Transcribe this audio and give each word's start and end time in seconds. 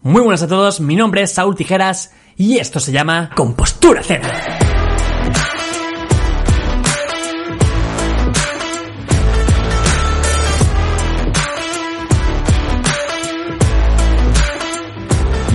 Muy 0.00 0.22
buenas 0.22 0.44
a 0.44 0.46
todos, 0.46 0.78
mi 0.80 0.94
nombre 0.94 1.22
es 1.22 1.32
Saúl 1.32 1.56
Tijeras 1.56 2.14
y 2.36 2.58
esto 2.58 2.78
se 2.78 2.92
llama 2.92 3.30
Compostura 3.34 4.00
Cero. 4.04 4.22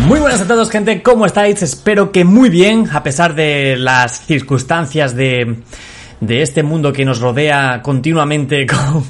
Muy 0.08 0.20
buenas 0.20 0.42
a 0.42 0.48
todos 0.50 0.70
gente, 0.70 1.02
¿cómo 1.02 1.26
estáis? 1.26 1.64
Espero 1.64 2.12
que 2.12 2.26
muy 2.26 2.50
bien, 2.50 2.90
a 2.92 3.02
pesar 3.02 3.36
de 3.36 3.78
las 3.78 4.26
circunstancias 4.26 5.16
de, 5.16 5.62
de 6.20 6.42
este 6.42 6.64
mundo 6.64 6.92
que 6.92 7.06
nos 7.06 7.22
rodea 7.22 7.82
continuamente 7.82 8.68
con, 8.68 9.06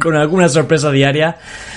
con 0.00 0.16
alguna 0.16 0.48
sorpresa 0.48 0.90
diaria. 0.90 1.36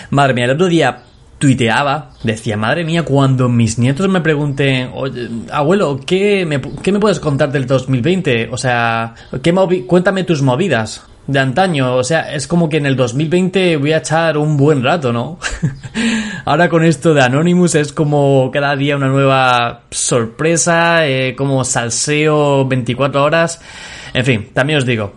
Madre 0.09 0.33
mía, 0.33 0.45
el 0.45 0.51
otro 0.51 0.65
día 0.65 1.03
tuiteaba, 1.39 2.11
decía, 2.23 2.55
madre 2.57 2.83
mía, 2.85 3.03
cuando 3.03 3.49
mis 3.49 3.79
nietos 3.79 4.07
me 4.07 4.21
pregunten, 4.21 4.91
oye, 4.93 5.29
abuelo, 5.51 5.99
¿qué 6.05 6.45
me, 6.45 6.61
¿qué 6.61 6.91
me 6.91 6.99
puedes 6.99 7.19
contar 7.19 7.51
del 7.51 7.65
2020? 7.65 8.49
O 8.51 8.57
sea, 8.57 9.15
¿qué 9.41 9.53
movi- 9.53 9.85
cuéntame 9.87 10.23
tus 10.25 10.41
movidas 10.41 11.03
de 11.27 11.39
antaño. 11.39 11.95
O 11.95 12.03
sea, 12.03 12.33
es 12.33 12.47
como 12.47 12.67
que 12.69 12.77
en 12.77 12.87
el 12.87 12.95
2020 12.95 13.77
voy 13.77 13.93
a 13.93 13.97
echar 13.97 14.35
un 14.37 14.57
buen 14.57 14.83
rato, 14.83 15.13
¿no? 15.13 15.37
Ahora 16.45 16.69
con 16.69 16.83
esto 16.83 17.13
de 17.13 17.21
Anonymous 17.21 17.75
es 17.75 17.93
como 17.93 18.49
cada 18.51 18.75
día 18.75 18.95
una 18.97 19.09
nueva 19.09 19.81
sorpresa, 19.91 21.05
eh, 21.07 21.35
como 21.35 21.63
salseo 21.63 22.67
24 22.67 23.23
horas. 23.23 23.61
En 24.13 24.25
fin, 24.25 24.49
también 24.53 24.79
os 24.79 24.85
digo, 24.87 25.13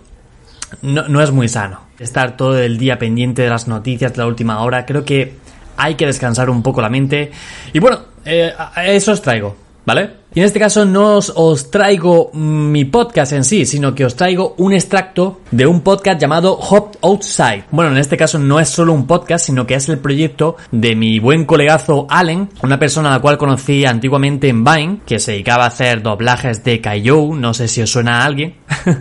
no, 0.83 1.09
no 1.09 1.23
es 1.23 1.31
muy 1.31 1.49
sano 1.49 1.81
estar 1.99 2.37
todo 2.37 2.59
el 2.59 2.77
día 2.77 2.99
pendiente 2.99 3.43
de 3.43 3.49
las 3.49 3.67
noticias 3.67 4.13
de 4.13 4.19
la 4.19 4.27
última 4.27 4.61
hora. 4.61 4.85
Creo 4.85 5.05
que 5.05 5.37
hay 5.77 5.95
que 5.95 6.07
descansar 6.07 6.51
un 6.51 6.63
poco 6.63 6.81
la 6.81 6.89
mente. 6.89 7.31
Y 7.73 7.79
bueno, 7.79 8.01
eh, 8.25 8.53
eso 8.85 9.13
os 9.13 9.23
traigo, 9.23 9.57
¿vale? 9.85 10.22
Y 10.35 10.41
en 10.41 10.47
este 10.47 10.59
caso 10.59 10.87
no 10.87 11.19
os, 11.19 11.71
traigo 11.71 12.31
mm, 12.33 12.71
mi 12.71 12.87
podcast 12.87 13.33
en 13.33 13.45
sí, 13.45 13.67
sino 13.67 13.95
que 13.95 14.07
os 14.07 14.17
traigo 14.17 14.55
un 14.57 14.73
extracto 14.73 15.41
de 15.51 15.67
un 15.67 15.83
podcast 15.83 16.19
llamado 16.19 16.59
Hop 16.59 16.97
Outside. 17.03 17.65
Bueno, 17.71 17.93
en 17.93 17.99
este 17.99 18.17
caso 18.17 18.39
no 18.39 18.59
es 18.59 18.71
solo 18.71 18.95
un 18.95 19.07
podcast, 19.07 19.45
sino 19.45 19.67
que 19.67 19.75
es 19.75 19.91
el 19.91 19.99
proyecto 19.99 20.57
de 20.71 20.97
mi 20.97 21.19
buen 21.19 21.45
colegazo 21.45 22.07
Allen, 22.09 22.49
una 22.63 22.79
persona 22.79 23.11
a 23.11 23.13
la 23.13 23.21
cual 23.21 23.37
conocí 23.37 23.85
antiguamente 23.85 24.49
en 24.49 24.65
Vine, 24.65 25.01
que 25.05 25.19
se 25.19 25.33
dedicaba 25.33 25.65
a 25.65 25.69
hacer 25.69 26.03
doblajes 26.03 26.65
de 26.65 26.81
Kaijou, 26.81 27.35
no 27.35 27.53
sé 27.53 27.69
si 27.69 27.83
os 27.83 27.91
suena 27.91 28.23
a 28.23 28.25
alguien, 28.25 28.55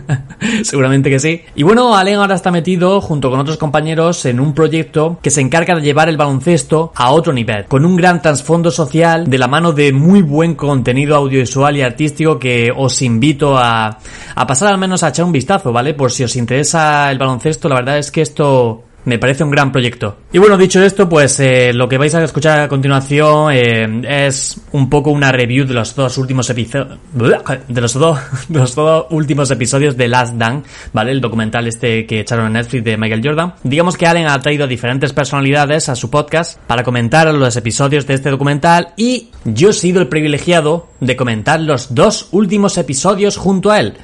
seguramente 0.64 1.08
que 1.08 1.18
sí. 1.18 1.40
Y 1.54 1.62
bueno, 1.62 1.96
Allen 1.96 2.16
ahora 2.16 2.34
está 2.34 2.50
metido 2.50 3.00
junto 3.00 3.30
con 3.30 3.40
otros 3.40 3.56
compañeros 3.56 4.26
en 4.26 4.38
un 4.38 4.52
proyecto 4.52 5.18
que 5.22 5.30
se 5.30 5.40
encarga 5.40 5.76
de 5.76 5.80
llevar 5.80 6.10
el 6.10 6.18
baloncesto 6.18 6.92
a 6.94 7.10
otro 7.10 7.32
nivel, 7.32 7.64
con 7.64 7.86
un 7.86 7.96
gran 7.96 8.20
trasfondo 8.20 8.70
social 8.70 9.30
de 9.30 9.38
la 9.38 9.48
mano 9.48 9.72
de 9.72 9.94
muy 9.94 10.20
buen 10.20 10.56
contenido 10.56 11.21
audiovisual 11.22 11.76
y 11.76 11.82
artístico 11.82 12.38
que 12.38 12.70
os 12.74 13.02
invito 13.02 13.56
a, 13.56 13.98
a 14.34 14.46
pasar 14.46 14.72
al 14.72 14.78
menos 14.78 15.02
a 15.02 15.08
echar 15.08 15.24
un 15.24 15.32
vistazo, 15.32 15.72
¿vale? 15.72 15.94
Por 15.94 16.12
si 16.12 16.24
os 16.24 16.36
interesa 16.36 17.10
el 17.10 17.18
baloncesto, 17.18 17.68
la 17.68 17.76
verdad 17.76 17.98
es 17.98 18.10
que 18.10 18.22
esto 18.22 18.84
me 19.04 19.18
parece 19.18 19.44
un 19.44 19.50
gran 19.50 19.72
proyecto. 19.72 20.16
Y 20.32 20.38
bueno, 20.38 20.56
dicho 20.56 20.82
esto, 20.82 21.08
pues 21.08 21.38
eh, 21.40 21.72
lo 21.72 21.88
que 21.88 21.98
vais 21.98 22.14
a 22.14 22.22
escuchar 22.22 22.60
a 22.60 22.68
continuación 22.68 23.52
eh, 23.52 24.26
es 24.26 24.60
un 24.72 24.88
poco 24.88 25.10
una 25.10 25.32
review 25.32 25.66
de 25.66 25.74
los 25.74 25.94
dos 25.94 26.18
últimos 26.18 26.48
episodios, 26.50 26.98
de 27.12 27.80
los 27.80 27.94
dos, 27.94 28.18
los 28.48 28.74
dos 28.74 29.06
últimos 29.10 29.50
episodios 29.50 29.96
de 29.96 30.08
Last 30.08 30.34
Dance, 30.34 30.68
¿vale? 30.92 31.12
El 31.12 31.20
documental 31.20 31.66
este 31.66 32.06
que 32.06 32.20
echaron 32.20 32.46
en 32.46 32.52
Netflix 32.54 32.84
de 32.84 32.96
Michael 32.96 33.22
Jordan. 33.24 33.54
Digamos 33.62 33.96
que 33.96 34.06
Allen 34.06 34.28
ha 34.28 34.40
traído 34.40 34.64
a 34.64 34.68
diferentes 34.68 35.12
personalidades 35.12 35.88
a 35.88 35.96
su 35.96 36.10
podcast 36.10 36.58
para 36.66 36.82
comentar 36.82 37.32
los 37.32 37.56
episodios 37.56 38.06
de 38.06 38.14
este 38.14 38.30
documental 38.30 38.94
y 38.96 39.28
yo 39.44 39.70
he 39.70 39.72
sido 39.72 40.00
el 40.00 40.08
privilegiado 40.08 40.88
de 41.00 41.16
comentar 41.16 41.60
los 41.60 41.94
dos 41.94 42.28
últimos 42.32 42.78
episodios 42.78 43.36
junto 43.36 43.70
a 43.70 43.80
él. 43.80 43.94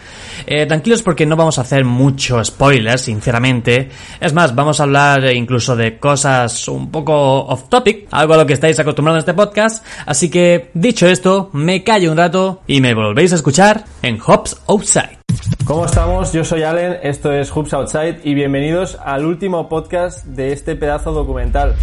Eh, 0.46 0.66
tranquilos 0.66 1.02
porque 1.02 1.26
no 1.26 1.36
vamos 1.36 1.58
a 1.58 1.62
hacer 1.62 1.84
mucho 1.84 2.42
spoiler, 2.44 2.98
sinceramente. 2.98 3.90
Es 4.20 4.32
más, 4.32 4.54
vamos 4.54 4.80
a 4.80 4.84
hablar 4.84 5.24
incluso 5.34 5.76
de 5.76 5.98
cosas 5.98 6.68
un 6.68 6.90
poco 6.90 7.14
off 7.46 7.68
topic, 7.68 8.08
algo 8.10 8.34
a 8.34 8.38
lo 8.38 8.46
que 8.46 8.54
estáis 8.54 8.78
acostumbrados 8.78 9.18
en 9.18 9.20
este 9.20 9.34
podcast. 9.34 9.84
Así 10.06 10.30
que, 10.30 10.70
dicho 10.74 11.06
esto, 11.06 11.50
me 11.52 11.84
callo 11.84 12.12
un 12.12 12.18
rato 12.18 12.62
y 12.66 12.80
me 12.80 12.94
volvéis 12.94 13.32
a 13.32 13.36
escuchar 13.36 13.84
en 14.02 14.18
Hops 14.24 14.60
Outside. 14.66 15.18
¿Cómo 15.64 15.84
estamos? 15.84 16.32
Yo 16.32 16.44
soy 16.44 16.62
Allen, 16.62 16.98
esto 17.02 17.32
es 17.32 17.50
Hoops 17.50 17.74
Outside 17.74 18.20
y 18.24 18.34
bienvenidos 18.34 18.98
al 19.04 19.26
último 19.26 19.68
podcast 19.68 20.24
de 20.24 20.52
este 20.52 20.76
pedazo 20.76 21.12
documental. 21.12 21.74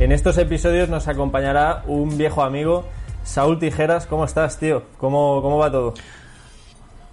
En 0.00 0.12
estos 0.12 0.38
episodios 0.38 0.88
nos 0.88 1.08
acompañará 1.08 1.82
un 1.86 2.18
viejo 2.18 2.42
amigo, 2.42 2.86
Saúl 3.22 3.58
Tijeras. 3.58 4.06
¿Cómo 4.06 4.24
estás, 4.24 4.58
tío? 4.58 4.84
¿Cómo, 4.98 5.40
cómo 5.42 5.58
va 5.58 5.70
todo? 5.70 5.94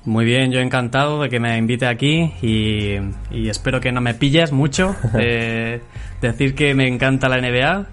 Muy 0.06 0.24
bien, 0.24 0.52
yo 0.52 0.60
encantado 0.60 1.22
de 1.22 1.30
que 1.30 1.40
me 1.40 1.58
invite 1.58 1.88
aquí 1.88 2.32
y, 2.42 2.96
y 3.32 3.50
espero 3.50 3.82
que 3.82 3.92
no 3.92 4.02
me 4.02 4.14
pilles 4.14 4.52
mucho. 4.52 4.96
Eh, 5.18 5.82
decir 6.22 6.56
que 6.56 6.74
me 6.76 6.88
encanta 6.88 7.28
la 7.30 7.38
NBA, 7.38 7.86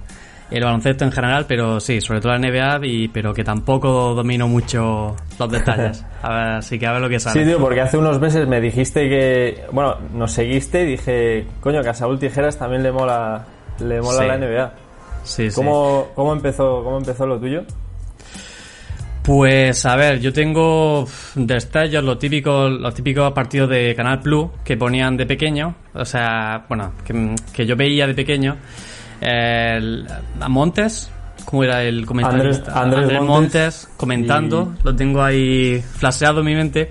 el 0.50 0.64
baloncesto 0.64 1.04
en 1.04 1.12
general, 1.12 1.46
pero 1.48 1.80
sí, 1.80 2.00
sobre 2.00 2.20
todo 2.20 2.32
la 2.32 2.38
NBA, 2.38 2.86
y, 2.86 3.08
pero 3.08 3.32
que 3.32 3.44
tampoco 3.44 4.14
domino 4.14 4.46
mucho 4.48 5.16
los 5.38 5.50
detalles. 5.50 6.04
A 6.22 6.56
así 6.58 6.78
que 6.78 6.86
a 6.86 6.92
ver 6.92 7.00
lo 7.00 7.08
que 7.08 7.18
sale. 7.20 7.40
Sí, 7.40 7.46
tío, 7.48 7.58
porque 7.58 7.80
hace 7.80 7.96
unos 7.96 8.20
meses 8.20 8.46
me 8.46 8.60
dijiste 8.60 9.08
que... 9.08 9.64
Bueno, 9.72 9.96
nos 10.14 10.32
seguiste 10.32 10.82
y 10.82 10.86
dije, 10.86 11.46
coño, 11.60 11.82
que 11.82 11.88
a 11.90 11.94
Saúl 11.94 12.18
Tijeras 12.18 12.58
también 12.58 12.82
le 12.82 12.92
mola, 12.92 13.44
le 13.80 14.00
mola 14.00 14.18
Sí. 14.18 14.26
la 14.26 14.36
NBA. 14.38 14.72
Sí, 15.24 15.50
sí. 15.50 15.56
¿Cómo, 15.56 16.08
cómo, 16.14 16.32
empezó, 16.32 16.82
¿Cómo 16.84 16.98
empezó 16.98 17.26
lo 17.26 17.38
tuyo? 17.38 17.62
Pues 19.22 19.86
a 19.86 19.94
ver, 19.94 20.18
yo 20.20 20.32
tengo 20.32 21.06
destellos, 21.36 22.02
los 22.02 22.18
típicos, 22.18 22.70
los 22.72 22.92
típicos 22.92 23.32
partidos 23.32 23.70
de 23.70 23.94
Canal 23.94 24.18
Plus 24.20 24.48
que 24.64 24.76
ponían 24.76 25.16
de 25.16 25.26
pequeño, 25.26 25.74
o 25.94 26.04
sea, 26.04 26.64
bueno, 26.68 26.92
que, 27.04 27.34
que 27.52 27.64
yo 27.64 27.76
veía 27.76 28.06
de 28.08 28.14
pequeño. 28.14 28.56
El- 29.20 30.04
a 30.40 30.48
Montes, 30.48 31.08
¿cómo 31.44 31.62
era 31.62 31.84
el 31.84 32.04
comentarista? 32.04 32.72
Andrés- 32.72 33.02
Andrés 33.04 33.22
Montes 33.22 33.88
comentando, 33.96 34.74
lo 34.82 34.96
tengo 34.96 35.22
ahí 35.22 35.80
flasheado 35.80 36.40
en 36.40 36.46
mi 36.46 36.54
mente. 36.56 36.90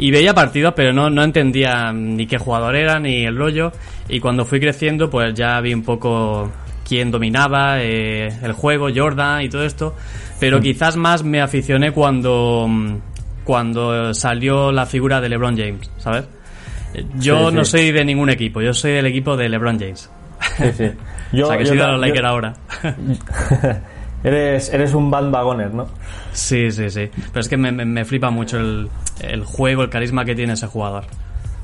Y 0.00 0.10
veía 0.12 0.32
partidos, 0.34 0.74
pero 0.76 0.92
no, 0.92 1.10
no 1.10 1.22
entendía 1.24 1.92
ni 1.92 2.26
qué 2.26 2.38
jugador 2.38 2.74
era, 2.76 2.98
ni 3.00 3.24
el 3.24 3.36
rollo. 3.36 3.72
Y 4.08 4.20
cuando 4.20 4.44
fui 4.44 4.60
creciendo, 4.60 5.10
pues 5.10 5.34
ya 5.34 5.60
vi 5.60 5.74
un 5.74 5.82
poco 5.82 6.50
quién 6.88 7.10
dominaba 7.10 7.82
eh, 7.82 8.28
el 8.42 8.52
juego, 8.52 8.88
Jordan 8.94 9.42
y 9.42 9.48
todo 9.48 9.64
esto. 9.64 9.94
Pero 10.40 10.60
quizás 10.60 10.96
más 10.96 11.22
me 11.24 11.40
aficioné 11.40 11.92
cuando, 11.92 12.66
mm, 12.68 12.94
cuando 13.44 14.14
salió 14.14 14.72
la 14.72 14.86
figura 14.86 15.20
de 15.20 15.28
LeBron 15.28 15.56
James, 15.56 15.90
¿sabes? 15.98 16.24
Eh, 16.94 17.04
Yo 17.18 17.50
Sí, 17.50 17.56
no 17.56 17.64
sí. 17.64 17.70
soy 17.72 17.92
de 17.92 18.04
ningún 18.04 18.30
equipo, 18.30 18.60
yo 18.62 18.72
soy 18.72 18.92
del 18.92 19.06
equipo 19.06 19.36
de 19.36 19.48
LeBron 19.48 19.78
James. 19.78 20.10
Sí, 20.56 20.64
sí. 20.76 20.90
Yo, 21.32 21.44
o 21.44 21.48
sea, 21.48 21.58
que 21.58 21.64
yo 21.64 21.68
soy 21.70 21.76
de 21.78 21.86
los 21.86 22.00
Lakers 22.00 22.24
ahora. 22.24 22.54
eres, 24.24 24.72
eres 24.72 24.94
un 24.94 25.10
bandwagoner, 25.10 25.72
¿no? 25.74 25.86
sí, 26.32 26.70
sí, 26.70 26.88
sí. 26.90 27.10
Pero 27.32 27.40
es 27.40 27.48
que 27.48 27.56
me, 27.56 27.70
me- 27.72 27.84
me 27.84 28.04
flipa 28.04 28.30
mucho 28.30 28.58
el, 28.58 28.88
el 29.20 29.44
juego, 29.44 29.82
el 29.82 29.90
carisma 29.90 30.24
que 30.24 30.34
tiene 30.34 30.54
ese 30.54 30.66
jugador. 30.66 31.04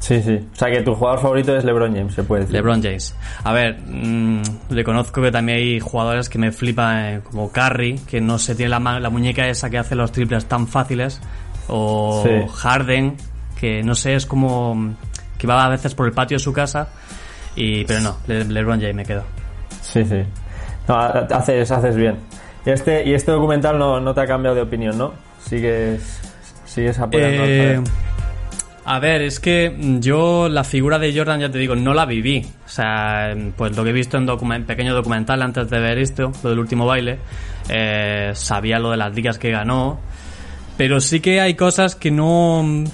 Sí, 0.04 0.20
sí. 0.22 0.38
O 0.52 0.54
sea, 0.54 0.70
que 0.70 0.82
tu 0.82 0.94
jugador 0.94 1.18
favorito 1.20 1.56
es 1.56 1.64
LeBron 1.64 1.94
James, 1.96 2.12
se 2.12 2.22
puede 2.24 2.42
decir. 2.42 2.54
LeBron 2.56 2.82
James. 2.82 3.16
A 3.42 3.54
ver, 3.54 3.78
mm, 3.86 4.42
reconozco 4.68 5.22
que 5.22 5.30
también 5.30 5.56
hay 5.56 5.80
jugadores 5.80 6.28
que 6.28 6.36
me 6.38 6.52
flipan, 6.52 7.04
eh, 7.06 7.20
como 7.24 7.50
Curry, 7.50 7.98
que 8.00 8.20
no 8.20 8.38
se 8.38 8.54
tiene 8.54 8.68
la, 8.68 9.00
la 9.00 9.08
muñeca 9.08 9.48
esa 9.48 9.70
que 9.70 9.78
hace 9.78 9.94
los 9.94 10.12
triples 10.12 10.44
tan 10.44 10.66
fáciles. 10.68 11.22
O 11.68 12.22
Sí. 12.22 12.30
Harden, 12.54 13.16
que 13.58 13.82
no 13.82 13.94
sé, 13.94 14.14
es 14.14 14.26
como 14.26 14.94
que 15.38 15.46
va 15.46 15.64
a 15.64 15.70
veces 15.70 15.94
por 15.94 16.06
el 16.06 16.12
patio 16.12 16.34
de 16.34 16.40
su 16.40 16.52
casa. 16.52 16.88
Y, 17.56 17.84
pero 17.86 18.00
no, 18.00 18.16
Le- 18.26 18.44
LeBron 18.44 18.80
James 18.80 18.96
me 18.96 19.04
quedo. 19.06 19.24
Sí, 19.80 20.04
sí. 20.04 20.22
No, 20.86 20.96
ha- 20.96 21.26
haces, 21.30 21.70
haces 21.70 21.96
bien. 21.96 22.16
Y 22.66 22.70
este, 22.70 23.08
y 23.08 23.14
este 23.14 23.32
documental 23.32 23.78
no, 23.78 24.00
no 24.00 24.12
te 24.12 24.20
ha 24.20 24.26
cambiado 24.26 24.54
de 24.54 24.60
opinión, 24.62 24.98
¿no? 24.98 25.14
Sigues, 25.42 26.20
sigues 26.66 26.98
apoyando 26.98 27.42
al 27.42 27.48
Eh, 27.48 27.58
Jared. 27.76 27.90
A 28.86 28.98
ver, 28.98 29.22
es 29.22 29.40
que 29.40 29.74
yo 30.00 30.48
la 30.50 30.62
figura 30.62 30.98
de 30.98 31.16
Jordan, 31.16 31.40
ya 31.40 31.50
te 31.50 31.58
digo, 31.58 31.74
no 31.74 31.94
la 31.94 32.04
viví. 32.04 32.44
O 32.66 32.68
sea, 32.68 33.34
pues 33.56 33.74
lo 33.76 33.82
que 33.82 33.90
he 33.90 33.92
visto 33.94 34.18
en 34.18 34.26
document 34.26 34.66
pequeño 34.66 34.94
documental 34.94 35.40
antes 35.40 35.70
de 35.70 35.78
ver 35.80 35.96
esto, 35.98 36.32
lo 36.42 36.50
del 36.50 36.58
último 36.58 36.84
baile, 36.84 37.18
eh, 37.70 38.32
sabía 38.34 38.78
lo 38.78 38.90
de 38.90 38.98
las 38.98 39.14
ligas 39.14 39.38
que 39.38 39.50
ganó, 39.50 39.98
pero 40.76 41.00
sí 41.00 41.20
que 41.20 41.40
hay 41.40 41.54
cosas 41.54 41.96
que 41.96 42.10
no, 42.10 42.84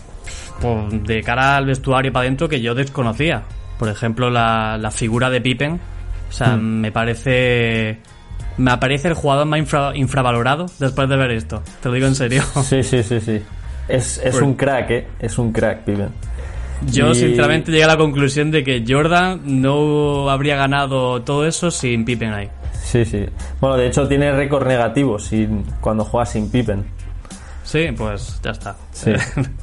pues, 0.60 1.02
de 1.06 1.22
cara 1.22 1.56
al 1.56 1.66
vestuario 1.66 2.12
para 2.12 2.22
adentro, 2.25 2.48
que 2.48 2.60
yo 2.60 2.75
desconocía. 2.76 3.43
Por 3.78 3.88
ejemplo, 3.88 4.31
la, 4.31 4.78
la 4.78 4.90
figura 4.93 5.28
de 5.28 5.40
Pippen. 5.40 5.81
O 6.28 6.32
sea, 6.32 6.56
Hmm. 6.56 6.81
me 6.81 6.93
parece... 6.93 7.98
Me 8.58 8.70
aparece 8.72 9.08
el 9.08 9.14
jugador 9.14 9.46
más 9.46 9.58
infra- 9.58 9.96
infravalorado 9.96 10.66
después 10.78 11.08
de 11.08 11.16
ver 11.16 11.31
esto. 11.31 11.62
Te 11.82 11.88
lo 11.88 11.94
digo 11.94 12.06
en 12.06 12.14
serio. 12.14 12.43
Sí, 12.62 12.82
sí, 12.82 13.02
sí, 13.02 13.20
sí. 13.20 13.40
Es, 13.90 14.19
es 14.19 14.32
Pues- 14.32 14.42
un 14.42 14.54
crack, 14.54 14.90
¿eh? 14.90 15.06
Es 15.19 15.38
un 15.38 15.52
crack, 15.52 15.81
Pippen. 15.84 16.08
Yo 16.87 17.10
Y- 17.10 17.14
sinceramente 17.14 17.70
llegué 17.70 17.84
a 17.84 17.88
la 17.88 17.96
conclusión 17.98 18.50
de 18.50 18.64
que 18.64 18.84
Jordan 18.88 19.40
no 19.44 20.31
habría 20.31 20.56
ganado 20.56 21.22
todo 21.22 21.46
eso 21.46 21.70
sin 21.70 22.04
Pippen 22.04 22.32
ahí. 22.32 22.48
Sí, 22.82 23.04
sí. 23.04 23.26
Bueno, 23.60 23.76
de 23.76 23.87
hecho 23.87 24.08
tiene 24.08 24.32
récord 24.32 24.66
negativo 24.66 25.19
sin, 25.19 25.64
cuando 25.81 26.04
juega 26.04 26.25
sin 26.26 26.50
Pippen. 26.50 26.84
Sí, 27.64 27.88
pues 27.96 28.40
ya 28.42 28.50
está. 28.52 28.76
Sí. 28.92 29.12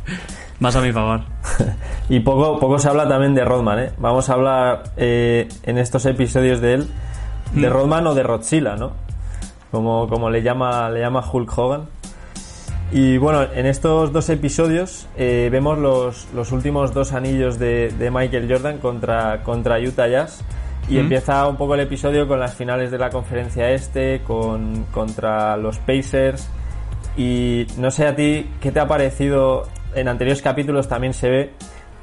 Más 0.60 0.76
a 0.76 0.82
mi 0.82 0.92
favor. 0.92 1.22
Y 2.10 2.22
poco, 2.22 2.58
poco 2.58 2.80
se 2.80 2.88
habla 2.88 3.06
también 3.10 3.36
de 3.36 3.44
Rodman, 3.44 3.80
¿eh? 3.80 3.92
Vamos 3.98 4.30
a 4.30 4.34
hablar 4.34 4.84
eh, 4.96 5.50
en 5.64 5.78
estos 5.78 6.06
episodios 6.06 6.62
de 6.62 6.76
él, 6.76 6.88
de 7.54 7.68
Rodman 7.70 8.08
o 8.08 8.16
de 8.16 8.24
Rodzilla, 8.24 8.78
¿no? 8.78 8.94
Como, 9.72 10.08
como 10.08 10.30
le, 10.30 10.42
llama, 10.42 10.90
le 10.90 11.02
llama 11.02 11.22
Hulk 11.30 11.58
Hogan. 11.58 11.82
Y 12.92 13.18
bueno, 13.18 13.44
en 13.54 13.66
estos 13.66 14.14
dos 14.14 14.30
episodios 14.30 15.08
eh, 15.18 15.50
vemos 15.52 15.78
los, 15.78 16.28
los 16.34 16.52
últimos 16.54 16.94
dos 16.94 17.12
anillos 17.12 17.60
de, 17.60 17.90
de 17.98 18.10
Michael 18.12 18.48
Jordan 18.50 18.78
contra, 18.78 19.44
contra 19.44 19.78
Utah 19.80 20.08
Jazz. 20.08 20.42
Y 20.90 20.96
Mm. 20.96 21.00
empieza 21.00 21.46
un 21.48 21.58
poco 21.58 21.74
el 21.76 21.82
episodio 21.82 22.30
con 22.30 22.40
las 22.40 22.56
finales 22.56 22.90
de 22.92 22.98
la 22.98 23.10
conferencia 23.10 23.70
este, 23.72 24.22
con, 24.26 24.86
contra 24.94 25.58
los 25.58 25.80
Pacers. 25.80 26.50
Y 27.18 27.68
no 27.78 27.92
sé 27.92 28.08
a 28.08 28.16
ti, 28.16 28.50
¿qué 28.62 28.72
te 28.72 28.80
ha 28.80 28.88
parecido? 28.88 29.64
En 29.96 30.08
anteriores 30.08 30.42
capítulos 30.42 30.88
también 30.88 31.14
se 31.14 31.30
ve 31.30 31.52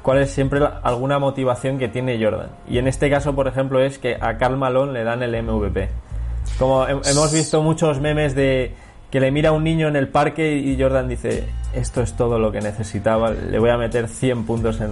cuál 0.03 0.19
es 0.19 0.29
siempre 0.29 0.59
la- 0.59 0.81
alguna 0.83 1.17
motivación 1.17 1.79
que 1.79 1.87
tiene 1.87 2.23
Jordan. 2.23 2.49
Y 2.69 2.77
en 2.77 2.87
este 2.87 3.09
caso, 3.09 3.33
por 3.33 3.47
ejemplo, 3.47 3.79
es 3.81 3.97
que 3.97 4.17
a 4.21 4.37
Karl 4.37 4.55
Malone 4.57 4.93
le 4.93 5.03
dan 5.03 5.23
el 5.23 5.33
MVP. 5.41 5.89
Como 6.59 6.85
he- 6.87 6.91
hemos 6.91 7.33
visto 7.33 7.63
muchos 7.63 7.99
memes 7.99 8.35
de 8.35 8.75
que 9.15 9.21
le 9.21 9.31
mira 9.31 9.47
a 9.47 9.51
un 9.53 9.63
niño 9.63 9.87
en 9.87 9.95
el 9.95 10.09
parque 10.09 10.57
y 10.57 10.77
Jordan 10.77 11.07
dice, 11.07 11.45
esto 11.73 12.01
es 12.01 12.17
todo 12.17 12.37
lo 12.37 12.51
que 12.51 12.59
necesitaba, 12.59 13.31
le 13.31 13.57
voy 13.59 13.69
a 13.69 13.77
meter 13.77 14.09
100 14.09 14.45
puntos 14.45 14.81
en, 14.81 14.91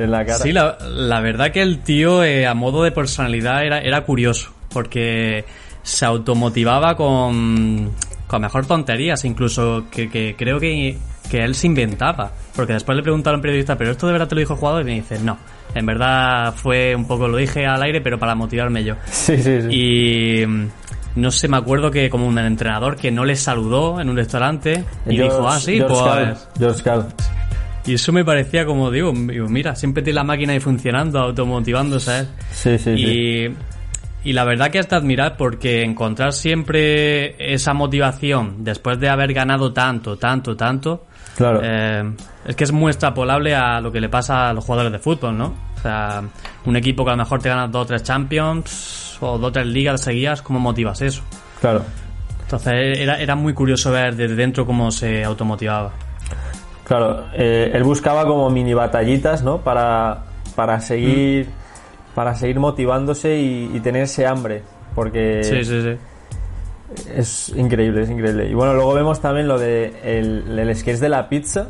en 0.00 0.10
la 0.12 0.24
cara. 0.24 0.38
Sí, 0.38 0.52
la, 0.52 0.78
la 0.80 1.20
verdad 1.20 1.50
que 1.50 1.60
el 1.60 1.80
tío 1.80 2.22
eh, 2.22 2.46
a 2.46 2.54
modo 2.54 2.84
de 2.84 2.92
personalidad 2.92 3.64
era, 3.64 3.80
era 3.80 4.02
curioso, 4.04 4.52
porque 4.72 5.44
se 5.82 6.04
automotivaba 6.04 6.96
con, 6.96 7.90
con 8.28 8.42
mejor 8.42 8.64
tonterías, 8.66 9.24
incluso 9.24 9.86
que, 9.90 10.08
que 10.08 10.36
creo 10.38 10.60
que, 10.60 10.98
que 11.28 11.42
él 11.42 11.56
se 11.56 11.66
inventaba. 11.66 12.30
Porque 12.54 12.74
después 12.74 12.94
le 12.94 13.02
preguntaron 13.02 13.38
a 13.38 13.38
un 13.38 13.42
periodista, 13.42 13.76
¿pero 13.76 13.90
esto 13.90 14.06
de 14.06 14.12
verdad 14.12 14.28
te 14.28 14.36
lo 14.36 14.38
dijo 14.38 14.52
el 14.52 14.60
jugador? 14.60 14.82
Y 14.82 14.84
me 14.84 14.94
dice, 14.94 15.18
no, 15.18 15.36
en 15.74 15.84
verdad 15.84 16.54
fue 16.54 16.94
un 16.94 17.08
poco, 17.08 17.26
lo 17.26 17.38
dije 17.38 17.66
al 17.66 17.82
aire, 17.82 18.00
pero 18.00 18.20
para 18.20 18.36
motivarme 18.36 18.84
yo. 18.84 18.94
Sí, 19.10 19.36
sí, 19.38 19.62
sí. 19.62 19.68
Y 19.68 20.46
no 21.16 21.30
sé, 21.30 21.48
me 21.48 21.56
acuerdo 21.56 21.90
que 21.90 22.08
como 22.10 22.26
un 22.26 22.38
entrenador 22.38 22.96
que 22.96 23.10
no 23.10 23.24
le 23.24 23.36
saludó 23.36 24.00
en 24.00 24.08
un 24.08 24.16
restaurante 24.16 24.84
y 25.06 25.16
George- 25.16 25.22
dijo, 25.36 25.48
ah, 25.48 25.58
sí, 25.60 25.76
George 25.76 25.94
pues... 25.94 26.48
George. 26.84 27.08
Y 27.84 27.94
eso 27.94 28.12
me 28.12 28.24
parecía 28.24 28.64
como, 28.64 28.90
digo, 28.90 29.12
mira, 29.12 29.74
siempre 29.74 30.02
tiene 30.04 30.14
la 30.16 30.24
máquina 30.24 30.52
ahí 30.52 30.60
funcionando, 30.60 31.18
automotivándose. 31.18 32.20
¿eh? 32.20 32.24
Sí, 32.52 32.78
sí, 32.78 32.96
sí. 32.96 33.02
Y, 34.24 34.30
y 34.30 34.32
la 34.34 34.44
verdad 34.44 34.70
que 34.70 34.80
de 34.80 34.94
admirar 34.96 35.36
porque 35.36 35.82
encontrar 35.82 36.32
siempre 36.32 37.52
esa 37.52 37.74
motivación 37.74 38.62
después 38.64 39.00
de 39.00 39.08
haber 39.08 39.32
ganado 39.34 39.72
tanto, 39.72 40.16
tanto, 40.16 40.56
tanto, 40.56 41.06
Claro. 41.36 41.60
eh, 41.64 42.12
es 42.46 42.54
que 42.54 42.64
es 42.64 42.72
muy 42.72 42.90
extrapolable 42.90 43.54
a 43.54 43.80
lo 43.80 43.90
que 43.90 44.00
le 44.00 44.08
pasa 44.08 44.48
a 44.50 44.52
los 44.52 44.64
jugadores 44.64 44.92
de 44.92 44.98
fútbol, 44.98 45.36
¿no? 45.36 45.71
O 45.82 45.84
sea, 45.84 46.22
un 46.64 46.76
equipo 46.76 47.04
que 47.04 47.10
a 47.10 47.14
lo 47.14 47.24
mejor 47.24 47.42
te 47.42 47.48
gana 47.48 47.66
dos 47.66 47.82
o 47.82 47.86
tres 47.86 48.04
Champions 48.04 49.18
o 49.20 49.36
dos 49.36 49.48
o 49.48 49.52
tres 49.52 49.66
ligas 49.66 50.00
seguidas, 50.00 50.40
¿cómo 50.40 50.60
motivas 50.60 51.02
eso? 51.02 51.22
Claro. 51.60 51.82
Entonces 52.42 52.98
era, 53.00 53.18
era 53.20 53.34
muy 53.34 53.52
curioso 53.52 53.90
ver 53.90 54.14
desde 54.14 54.36
dentro 54.36 54.64
cómo 54.64 54.92
se 54.92 55.24
automotivaba. 55.24 55.90
Claro, 56.84 57.24
eh, 57.34 57.72
él 57.74 57.82
buscaba 57.82 58.24
como 58.26 58.48
mini 58.50 58.74
batallitas, 58.74 59.42
¿no? 59.42 59.58
Para, 59.58 60.24
para 60.54 60.80
seguir 60.80 61.48
para 62.14 62.34
seguir 62.36 62.60
motivándose 62.60 63.38
y, 63.38 63.70
y 63.74 63.80
tener 63.80 64.02
ese 64.02 64.26
hambre, 64.26 64.62
porque 64.94 65.42
Sí, 65.42 65.64
sí, 65.64 65.82
sí. 65.82 67.10
es 67.16 67.48
increíble, 67.56 68.02
es 68.02 68.10
increíble. 68.10 68.48
Y 68.50 68.54
bueno, 68.54 68.74
luego 68.74 68.94
vemos 68.94 69.20
también 69.20 69.48
lo 69.48 69.58
de 69.58 69.94
el, 70.04 70.58
el 70.58 70.76
sketch 70.76 70.98
de 71.00 71.08
la 71.08 71.28
pizza, 71.28 71.68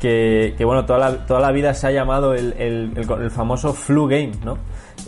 que, 0.00 0.54
que, 0.56 0.64
bueno, 0.64 0.84
toda 0.86 0.98
la, 0.98 1.26
toda 1.26 1.40
la 1.40 1.52
vida 1.52 1.74
se 1.74 1.86
ha 1.86 1.90
llamado 1.90 2.34
el, 2.34 2.54
el- 2.58 2.92
el- 2.96 3.22
el 3.22 3.30
famoso 3.30 3.72
flu 3.74 4.06
game, 4.08 4.32
¿no? 4.44 4.58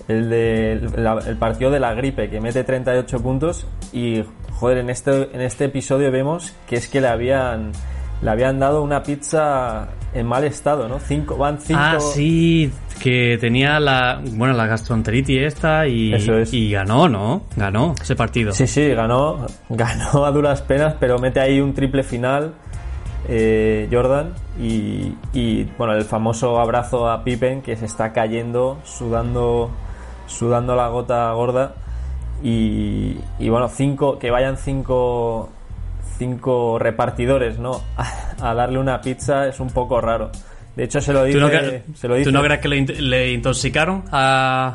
El, 0.08 0.28
de, 0.30 0.72
el, 0.72 0.90
la- 1.04 1.18
el 1.26 1.36
partido 1.36 1.70
de 1.70 1.80
la 1.80 1.94
gripe, 1.94 2.28
que 2.30 2.40
mete 2.40 2.62
38 2.64 3.20
puntos 3.20 3.66
y, 3.92 4.22
joder, 4.52 4.78
en 4.78 4.90
este, 4.90 5.30
en 5.34 5.40
este 5.40 5.64
episodio 5.66 6.10
vemos 6.12 6.54
que 6.66 6.76
es 6.76 6.88
que 6.88 7.00
le 7.00 7.08
habían, 7.08 7.72
le 8.22 8.30
habían 8.30 8.58
dado 8.58 8.82
una 8.82 9.02
pizza 9.02 9.88
en 10.14 10.26
mal 10.26 10.44
estado, 10.44 10.88
¿no? 10.88 11.00
Cinco, 11.00 11.36
van 11.38 11.58
cinco... 11.60 11.80
Ah, 11.82 11.98
sí, 11.98 12.70
que 13.02 13.38
tenía 13.40 13.80
la, 13.80 14.20
bueno, 14.32 14.52
la 14.54 14.66
gastroenteritis 14.66 15.40
esta 15.42 15.86
y, 15.88 16.12
Eso 16.12 16.36
es. 16.36 16.52
y 16.52 16.70
ganó, 16.70 17.08
¿no? 17.08 17.44
Ganó 17.56 17.94
ese 18.00 18.14
partido. 18.14 18.52
Sí, 18.52 18.66
sí, 18.66 18.88
ganó, 18.90 19.46
ganó 19.70 20.26
a 20.26 20.30
duras 20.30 20.60
penas, 20.62 20.94
pero 21.00 21.18
mete 21.18 21.40
ahí 21.40 21.60
un 21.60 21.72
triple 21.72 22.02
final 22.02 22.52
eh, 23.28 23.88
Jordan 23.90 24.32
y, 24.60 25.14
y, 25.32 25.64
bueno, 25.78 25.94
el 25.94 26.04
famoso 26.04 26.58
abrazo 26.60 27.10
a 27.10 27.22
Pippen 27.24 27.62
que 27.62 27.76
se 27.76 27.86
está 27.86 28.12
cayendo, 28.12 28.78
sudando, 28.84 29.70
sudando 30.26 30.74
la 30.74 30.88
gota 30.88 31.30
gorda 31.32 31.74
y, 32.42 33.16
y, 33.38 33.48
bueno, 33.48 33.68
cinco, 33.68 34.18
que 34.18 34.30
vayan 34.30 34.56
cinco, 34.56 35.48
cinco 36.18 36.78
repartidores, 36.78 37.58
¿no? 37.58 37.80
A, 37.96 38.50
a 38.50 38.54
darle 38.54 38.78
una 38.78 39.00
pizza 39.00 39.46
es 39.46 39.60
un 39.60 39.70
poco 39.70 40.00
raro. 40.00 40.30
De 40.74 40.84
hecho, 40.84 41.00
se 41.00 41.12
lo 41.12 41.24
dice. 41.24 41.38
¿Tú 41.38 41.44
no, 41.44 41.50
cre- 41.52 41.82
se 41.94 42.08
lo 42.08 42.14
dice 42.14 42.30
tú 42.30 42.32
no 42.36 42.42
crees 42.42 42.60
que 42.60 42.68
le, 42.68 42.76
in- 42.78 43.10
le 43.10 43.32
intoxicaron 43.32 44.04
a, 44.10 44.72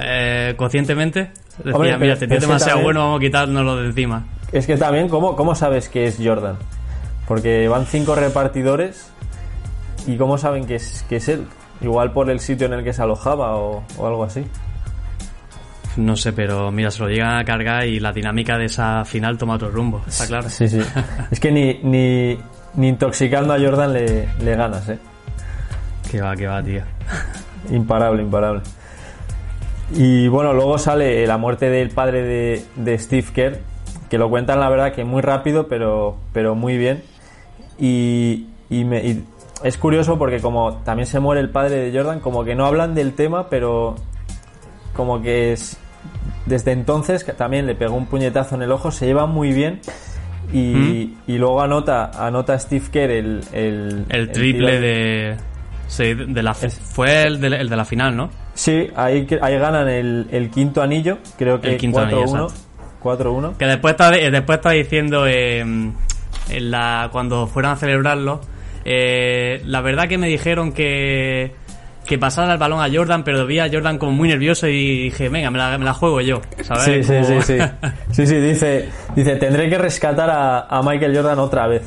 eh, 0.00 0.54
conscientemente? 0.56 1.30
Decía, 1.58 1.74
Hombre, 1.74 1.98
mira, 1.98 2.12
es 2.14 2.18
que 2.20 2.26
demasiado 2.26 2.58
también- 2.58 2.84
bueno, 2.84 3.00
vamos 3.00 3.18
a 3.18 3.20
quitárnoslo 3.20 3.76
de 3.76 3.86
encima. 3.86 4.24
Es 4.52 4.66
que 4.66 4.76
también, 4.76 5.08
¿cómo, 5.08 5.36
¿cómo 5.36 5.54
sabes 5.54 5.88
que 5.88 6.06
es 6.06 6.18
Jordan? 6.22 6.56
Porque 7.30 7.68
van 7.68 7.86
cinco 7.86 8.16
repartidores 8.16 9.08
y 10.04 10.16
¿cómo 10.16 10.36
saben 10.36 10.66
que 10.66 10.74
es, 10.74 11.06
que 11.08 11.14
es 11.18 11.28
él? 11.28 11.46
Igual 11.80 12.10
por 12.10 12.28
el 12.28 12.40
sitio 12.40 12.66
en 12.66 12.72
el 12.72 12.82
que 12.82 12.92
se 12.92 13.02
alojaba 13.02 13.54
o, 13.54 13.84
o 13.96 14.06
algo 14.08 14.24
así. 14.24 14.44
No 15.96 16.16
sé, 16.16 16.32
pero 16.32 16.72
mira, 16.72 16.90
se 16.90 17.00
lo 17.04 17.08
llegan 17.08 17.36
a 17.36 17.44
cargar 17.44 17.86
y 17.86 18.00
la 18.00 18.12
dinámica 18.12 18.58
de 18.58 18.64
esa 18.64 19.04
final 19.04 19.38
toma 19.38 19.54
otro 19.54 19.70
rumbo, 19.70 20.02
está 20.08 20.26
claro. 20.26 20.50
Sí, 20.50 20.66
sí. 20.66 20.80
es 21.30 21.38
que 21.38 21.52
ni, 21.52 21.74
ni, 21.84 22.36
ni 22.74 22.88
intoxicando 22.88 23.54
a 23.54 23.60
Jordan 23.60 23.92
le, 23.92 24.28
le 24.42 24.56
ganas, 24.56 24.88
¿eh? 24.88 24.98
Que 26.10 26.20
va, 26.20 26.34
que 26.34 26.48
va, 26.48 26.60
tío. 26.64 26.82
Imparable, 27.70 28.22
imparable. 28.22 28.62
Y 29.92 30.26
bueno, 30.26 30.52
luego 30.52 30.78
sale 30.78 31.24
la 31.28 31.38
muerte 31.38 31.70
del 31.70 31.90
padre 31.90 32.24
de, 32.24 32.64
de 32.74 32.98
Steve 32.98 33.28
Kerr, 33.32 33.60
que 34.08 34.18
lo 34.18 34.28
cuentan 34.28 34.58
la 34.58 34.68
verdad 34.68 34.92
que 34.92 35.04
muy 35.04 35.22
rápido, 35.22 35.68
pero, 35.68 36.16
pero 36.32 36.56
muy 36.56 36.76
bien. 36.76 37.04
Y, 37.80 38.46
y 38.68 38.84
me- 38.84 39.02
y 39.04 39.24
es 39.64 39.76
curioso 39.78 40.18
porque 40.18 40.40
como 40.40 40.74
también 40.84 41.06
se 41.06 41.18
muere 41.20 41.40
el 41.40 41.48
padre 41.50 41.76
de 41.90 41.96
Jordan, 41.98 42.20
como 42.20 42.44
que 42.44 42.54
no 42.54 42.66
hablan 42.66 42.94
del 42.94 43.14
tema, 43.14 43.48
pero 43.48 43.96
como 44.94 45.20
que 45.22 45.52
es, 45.52 45.76
desde 46.46 46.72
entonces 46.72 47.24
que 47.24 47.32
también 47.32 47.66
le 47.66 47.74
pegó 47.74 47.94
un 47.94 48.06
puñetazo 48.06 48.54
en 48.54 48.62
el 48.62 48.72
ojo, 48.72 48.90
se 48.90 49.06
lleva 49.06 49.26
muy 49.26 49.52
bien. 49.52 49.80
Y, 50.52 51.14
y 51.28 51.38
luego 51.38 51.62
anota, 51.62 52.10
anota 52.26 52.58
Steve 52.58 52.84
Kerr 52.90 53.10
el, 53.12 53.40
el, 53.52 54.04
El 54.08 54.32
triple 54.32 54.80
de... 54.80 55.36
Sí, 55.86 56.14
de 56.14 56.42
la, 56.42 56.52
Es- 56.60 56.78
fue 56.78 57.22
el 57.22 57.40
de, 57.40 57.48
el 57.48 57.68
de 57.68 57.76
la 57.76 57.84
final, 57.84 58.16
¿no? 58.16 58.30
Sí, 58.54 58.88
ahí, 58.96 59.26
ahí 59.42 59.58
ganan 59.58 59.88
el, 59.88 60.50
quinto 60.52 60.82
anillo, 60.82 61.18
creo 61.38 61.60
que 61.60 61.68
El 61.72 61.76
quinto 61.78 62.00
anillo, 62.00 62.24
4-1. 62.24 62.44
exacto. 62.46 62.52
4-1. 63.02 63.56
Que 63.58 63.66
después 63.66 63.92
está, 63.92 64.10
después 64.10 64.58
está 64.58 64.70
diciendo 64.70 65.24
eh, 65.26 65.64
en 66.50 66.70
la, 66.70 67.08
cuando 67.12 67.46
fueron 67.46 67.72
a 67.72 67.76
celebrarlo, 67.76 68.40
eh, 68.84 69.62
la 69.66 69.80
verdad 69.80 70.08
que 70.08 70.18
me 70.18 70.26
dijeron 70.28 70.72
que, 70.72 71.54
que 72.06 72.18
pasara 72.18 72.52
el 72.52 72.58
balón 72.58 72.80
a 72.82 72.92
Jordan, 72.92 73.24
pero 73.24 73.46
vi 73.46 73.58
a 73.58 73.68
Jordan 73.70 73.98
como 73.98 74.12
muy 74.12 74.28
nervioso 74.28 74.66
y 74.68 75.04
dije, 75.04 75.28
venga, 75.28 75.50
me 75.50 75.58
la, 75.58 75.76
me 75.78 75.84
la 75.84 75.94
juego 75.94 76.20
yo, 76.20 76.40
¿sabes? 76.62 76.84
Sí, 76.84 77.02
sí, 77.04 77.22
Como- 77.28 77.42
sí, 77.42 77.54
sí. 77.58 77.64
Sí, 78.12 78.26
sí, 78.26 78.36
dice, 78.36 78.88
dice, 79.14 79.36
tendré 79.36 79.68
que 79.68 79.78
rescatar 79.78 80.30
a, 80.30 80.60
a 80.62 80.82
Michael 80.82 81.14
Jordan 81.16 81.38
otra 81.38 81.66
vez. 81.66 81.82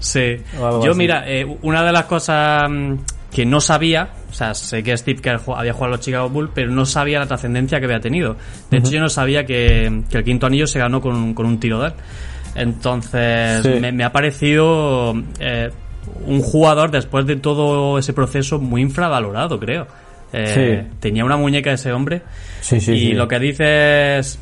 Sí. 0.00 0.36
Yo, 0.58 0.78
así. 0.90 0.98
mira, 0.98 1.24
eh, 1.26 1.44
una 1.62 1.84
de 1.84 1.92
las 1.92 2.04
cosas 2.04 2.68
mm, 2.70 2.94
que 3.32 3.44
no 3.44 3.60
sabía, 3.60 4.10
o 4.30 4.32
sea, 4.32 4.54
sé 4.54 4.82
que 4.82 4.96
Steve 4.96 5.20
Kerr 5.20 5.40
había 5.56 5.72
jugado 5.72 5.94
a 5.94 5.96
los 5.96 6.00
Chicago 6.04 6.28
Bulls, 6.28 6.50
pero 6.54 6.70
no 6.70 6.86
sabía 6.86 7.18
la 7.18 7.26
trascendencia 7.26 7.78
que 7.80 7.86
había 7.86 8.00
tenido. 8.00 8.36
De 8.70 8.78
hecho, 8.78 8.90
yo 8.90 9.00
no 9.00 9.08
sabía 9.08 9.44
que, 9.44 10.02
que 10.08 10.18
el 10.18 10.24
quinto 10.24 10.46
anillo 10.46 10.66
se 10.66 10.78
ganó 10.78 11.00
con, 11.00 11.34
con 11.34 11.46
un 11.46 11.58
tiro 11.58 11.80
de 11.80 11.88
él. 11.88 11.94
Entonces, 12.58 13.62
Sí. 13.62 13.80
me, 13.80 13.92
me 13.92 14.04
ha 14.04 14.12
parecido 14.12 15.14
eh, 15.40 15.70
un 16.26 16.40
jugador, 16.42 16.90
después 16.90 17.26
de 17.26 17.36
todo 17.36 17.98
ese 17.98 18.12
proceso, 18.12 18.58
muy 18.58 18.82
infravalorado, 18.82 19.58
creo. 19.58 19.86
Eh, 20.32 20.82
Sí. 20.84 20.96
Tenía 21.00 21.24
una 21.24 21.36
muñeca 21.36 21.72
ese 21.72 21.92
hombre. 21.92 22.22
Sí, 22.60 22.80
sí, 22.80 22.92
y 22.92 23.12
lo 23.12 23.26
que 23.28 23.38
dices, 23.38 24.38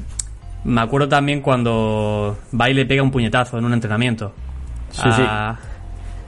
me 0.64 0.80
acuerdo 0.80 1.08
también 1.08 1.40
cuando 1.40 2.36
va 2.58 2.68
y 2.70 2.74
le 2.74 2.86
pega 2.86 3.02
un 3.02 3.10
puñetazo 3.10 3.58
en 3.58 3.64
un 3.66 3.72
entrenamiento. 3.72 4.32
Sí, 4.90 5.02
sí. 5.14 5.22
A- 5.26 5.56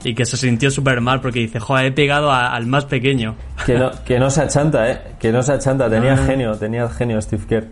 Y 0.01 0.13
que 0.15 0.25
se 0.25 0.37
sintió 0.37 0.71
súper 0.71 1.01
mal 1.01 1.19
porque 1.19 1.39
dice, 1.39 1.59
joder, 1.59 1.87
he 1.87 1.91
pegado 1.91 2.31
a- 2.31 2.55
al 2.55 2.65
más 2.67 2.85
pequeño. 2.85 3.35
Que 3.65 3.73
no, 3.77 3.91
que 4.05 4.17
no 4.17 4.29
se 4.29 4.41
achanta, 4.43 4.89
¿eh? 4.89 5.01
Que 5.19 5.29
no 5.29 5.43
se 5.43 5.51
achanta. 5.51 5.89
Tenía 5.89 6.13
Ah. 6.13 6.25
genio, 6.25 6.53
tenía 6.55 6.87
genio 6.89 7.21
Steve 7.21 7.43
Kerr. 7.49 7.67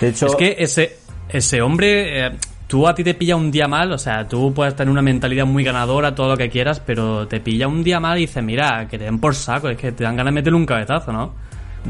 De 0.00 0.08
hecho, 0.08 0.26
Es 0.28 0.34
que 0.36 0.56
ese, 0.58 0.96
ese 1.28 1.60
hombre, 1.60 2.28
eh, 2.28 2.30
tú 2.68 2.86
a 2.86 2.94
ti 2.94 3.02
te 3.02 3.14
pilla 3.14 3.34
un 3.34 3.50
día 3.50 3.66
mal, 3.66 3.90
o 3.90 3.98
sea, 3.98 4.28
tú 4.28 4.54
puedes 4.54 4.76
tener 4.76 4.92
una 4.92 5.02
mentalidad 5.02 5.46
muy 5.46 5.64
ganadora, 5.64 6.14
todo 6.14 6.28
lo 6.28 6.36
que 6.36 6.48
quieras, 6.48 6.80
pero 6.80 7.26
te 7.26 7.40
pilla 7.40 7.66
un 7.66 7.82
día 7.82 7.98
mal 7.98 8.18
y 8.18 8.22
dices, 8.22 8.44
mira, 8.44 8.86
que 8.88 8.98
te 8.98 9.04
den 9.04 9.18
por 9.18 9.34
saco, 9.34 9.68
es 9.68 9.76
que 9.76 9.90
te 9.90 10.04
dan 10.04 10.14
ganas 10.14 10.32
de 10.32 10.40
meterle 10.40 10.56
un 10.56 10.66
cabezazo, 10.66 11.12
¿no? 11.12 11.48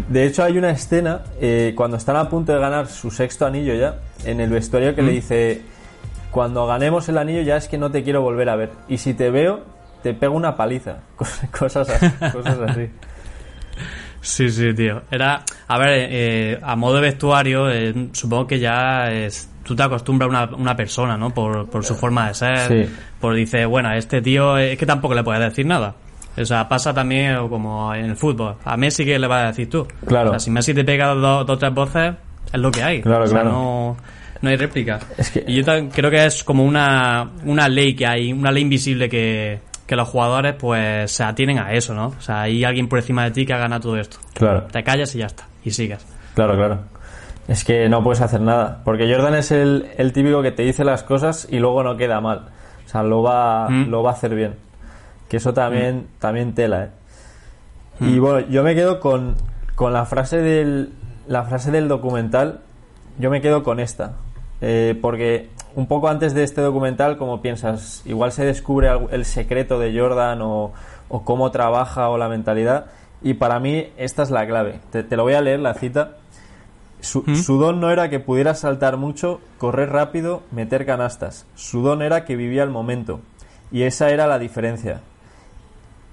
de 0.08 0.26
hecho 0.26 0.44
hay 0.44 0.58
una 0.58 0.70
escena 0.70 1.22
eh, 1.40 1.72
cuando 1.74 1.96
están 1.96 2.16
a 2.16 2.28
punto 2.28 2.52
de 2.52 2.58
ganar 2.58 2.86
su 2.86 3.10
sexto 3.10 3.46
anillo 3.46 3.74
ya, 3.74 3.96
en 4.24 4.40
el 4.40 4.50
vestuario 4.50 4.92
¿Mm? 4.92 4.94
que 4.94 5.02
le 5.02 5.12
dice, 5.12 5.62
cuando 6.30 6.66
ganemos 6.66 7.08
el 7.08 7.18
anillo 7.18 7.42
ya 7.42 7.56
es 7.56 7.68
que 7.68 7.78
no 7.78 7.90
te 7.90 8.02
quiero 8.02 8.22
volver 8.22 8.48
a 8.48 8.56
ver. 8.56 8.70
Y 8.88 8.98
si 8.98 9.14
te 9.14 9.30
veo, 9.30 9.64
te 10.02 10.14
pego 10.14 10.36
una 10.36 10.56
paliza. 10.56 10.98
Cosas 11.58 11.88
así. 11.88 12.06
Cosas 12.32 12.58
así. 12.66 12.90
Sí, 14.20 14.50
sí, 14.50 14.74
tío. 14.74 15.02
Era, 15.12 15.44
a 15.68 15.78
ver, 15.78 16.08
eh, 16.10 16.58
a 16.60 16.74
modo 16.74 16.96
de 16.96 17.02
vestuario, 17.02 17.70
eh, 17.70 18.08
supongo 18.12 18.48
que 18.48 18.58
ya 18.58 19.12
es, 19.12 19.48
tú 19.68 19.76
te 19.76 19.82
acostumbras 19.84 20.26
a 20.26 20.30
una, 20.30 20.56
una 20.56 20.74
persona, 20.76 21.16
¿no? 21.16 21.30
Por, 21.30 21.68
por 21.68 21.84
su 21.84 21.94
forma 21.94 22.28
de 22.28 22.34
ser. 22.34 22.58
Sí. 22.86 22.92
Por 23.20 23.34
dice, 23.34 23.66
bueno, 23.66 23.92
este 23.92 24.20
tío 24.22 24.56
es 24.58 24.76
que 24.78 24.86
tampoco 24.86 25.14
le 25.14 25.22
puedes 25.22 25.42
decir 25.42 25.66
nada. 25.66 25.94
O 26.36 26.44
sea, 26.44 26.68
pasa 26.68 26.94
también 26.94 27.48
como 27.48 27.94
en 27.94 28.06
el 28.06 28.16
fútbol. 28.16 28.56
A 28.64 28.76
Messi, 28.76 29.04
¿qué 29.04 29.18
le 29.18 29.26
vas 29.26 29.44
a 29.44 29.46
decir 29.48 29.68
tú? 29.68 29.86
Claro. 30.06 30.30
O 30.30 30.32
sea, 30.32 30.38
si 30.40 30.50
Messi 30.50 30.72
te 30.72 30.84
pega 30.84 31.08
dos 31.14 31.46
dos 31.46 31.56
o 31.56 31.58
tres 31.58 31.74
voces, 31.74 32.14
es 32.52 32.60
lo 32.60 32.70
que 32.70 32.82
hay. 32.82 33.02
Claro, 33.02 33.24
o 33.24 33.26
sea, 33.26 33.40
claro. 33.42 33.50
no, 33.52 33.96
no 34.40 34.48
hay 34.48 34.56
réplica. 34.56 35.00
Es 35.16 35.30
que- 35.30 35.44
Y 35.46 35.62
yo 35.62 35.64
creo 35.92 36.10
que 36.10 36.24
es 36.26 36.42
como 36.44 36.64
una, 36.64 37.28
una 37.44 37.68
ley 37.68 37.94
que 37.94 38.06
hay, 38.06 38.32
una 38.32 38.50
ley 38.52 38.62
invisible 38.62 39.08
que, 39.08 39.60
que 39.84 39.96
los 39.96 40.08
jugadores 40.08 40.54
pues 40.58 41.10
se 41.10 41.24
atienen 41.24 41.58
a 41.58 41.72
eso, 41.72 41.92
¿no? 41.92 42.08
O 42.16 42.20
sea, 42.20 42.42
hay 42.42 42.62
alguien 42.64 42.88
por 42.88 43.00
encima 43.00 43.24
de 43.24 43.32
ti 43.32 43.44
que 43.44 43.52
ha 43.54 43.58
ganado 43.58 43.80
todo 43.82 43.96
esto. 43.98 44.18
Claro. 44.34 44.66
Te 44.70 44.82
callas 44.84 45.12
y 45.16 45.18
ya 45.18 45.26
está. 45.26 45.44
Y 45.64 45.72
sigues. 45.72 46.06
Claro, 46.34 46.54
claro. 46.54 46.78
Es 47.48 47.64
que 47.64 47.88
no 47.88 48.02
puedes 48.04 48.20
hacer 48.20 48.40
nada. 48.40 48.82
Porque 48.84 49.12
Jordan 49.12 49.34
es 49.34 49.50
el, 49.50 49.88
el 49.96 50.12
típico 50.12 50.42
que 50.42 50.52
te 50.52 50.62
dice 50.62 50.84
las 50.84 51.02
cosas 51.02 51.48
y 51.50 51.58
luego 51.58 51.82
no 51.82 51.96
queda 51.96 52.20
mal. 52.20 52.48
O 52.86 52.88
sea, 52.88 53.02
lo 53.02 53.22
va, 53.22 53.68
Mm. 53.68 53.88
lo 53.88 54.02
va 54.02 54.10
a 54.10 54.12
hacer 54.12 54.34
bien. 54.34 54.54
Que 55.28 55.38
eso 55.38 55.52
también, 55.54 56.06
también 56.18 56.54
tela, 56.54 56.84
¿eh? 56.84 56.88
Y 58.00 58.18
bueno, 58.18 58.46
yo 58.48 58.62
me 58.62 58.74
quedo 58.74 59.00
con, 59.00 59.34
con 59.74 59.92
la 59.92 60.04
frase 60.04 60.38
del 60.38 60.92
la 61.26 61.42
frase 61.44 61.70
del 61.70 61.88
documental. 61.88 62.60
Yo 63.18 63.28
me 63.30 63.40
quedo 63.40 63.62
con 63.64 63.80
esta. 63.80 64.12
Eh, 64.60 64.96
porque 65.02 65.50
un 65.74 65.86
poco 65.86 66.08
antes 66.08 66.32
de 66.34 66.44
este 66.44 66.60
documental, 66.60 67.16
como 67.18 67.42
piensas, 67.42 68.02
igual 68.06 68.32
se 68.32 68.44
descubre 68.44 68.88
el 69.10 69.24
secreto 69.24 69.78
de 69.78 69.98
Jordan 69.98 70.40
o, 70.42 70.72
o 71.08 71.24
cómo 71.24 71.50
trabaja 71.50 72.08
o 72.08 72.16
la 72.18 72.28
mentalidad. 72.28 72.86
Y 73.20 73.34
para 73.34 73.58
mí 73.58 73.88
esta 73.96 74.22
es 74.22 74.30
la 74.30 74.46
clave. 74.46 74.80
Te, 74.90 75.02
te 75.02 75.16
lo 75.16 75.24
voy 75.24 75.34
a 75.34 75.40
leer 75.40 75.60
la 75.60 75.74
cita. 75.74 76.12
Su, 77.00 77.22
su 77.36 77.58
don 77.58 77.80
no 77.80 77.90
era 77.90 78.10
que 78.10 78.20
pudiera 78.20 78.54
saltar 78.54 78.96
mucho, 78.96 79.40
correr 79.58 79.90
rápido, 79.90 80.42
meter 80.50 80.84
canastas. 80.84 81.46
Su 81.54 81.82
don 81.82 82.02
era 82.02 82.24
que 82.24 82.36
vivía 82.36 82.62
el 82.62 82.70
momento. 82.70 83.20
Y 83.70 83.82
esa 83.82 84.10
era 84.10 84.26
la 84.26 84.38
diferencia. 84.38 85.00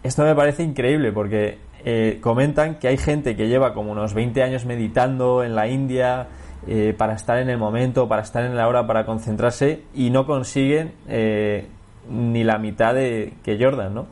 Esto 0.04 0.24
me 0.24 0.36
parece 0.36 0.64
increíble 0.64 1.12
porque 1.12 1.58
eh, 1.84 2.20
comentan 2.22 2.76
que 2.76 2.88
hay 2.88 2.98
gente 2.98 3.36
que 3.36 3.48
lleva 3.48 3.74
como 3.74 3.92
unos 3.92 4.14
20 4.14 4.42
años 4.42 4.66
meditando 4.66 5.44
en 5.44 5.56
la 5.56 5.68
India 5.68 6.28
eh, 6.68 6.96
para 6.98 7.14
estar 7.14 7.38
en 7.38 7.50
el 7.50 7.60
momento, 7.60 8.08
para 8.08 8.24
estar 8.24 8.44
en 8.44 8.56
la 8.56 8.68
hora, 8.68 8.88
para 8.88 9.06
concentrarse 9.06 9.84
y 9.94 10.10
no 10.10 10.26
consiguen 10.26 10.94
eh, 11.08 11.68
ni 12.10 12.44
la 12.44 12.58
mitad 12.58 12.96
de 12.96 13.34
que 13.44 13.58
Jordan, 13.60 13.94
¿no? 13.94 14.08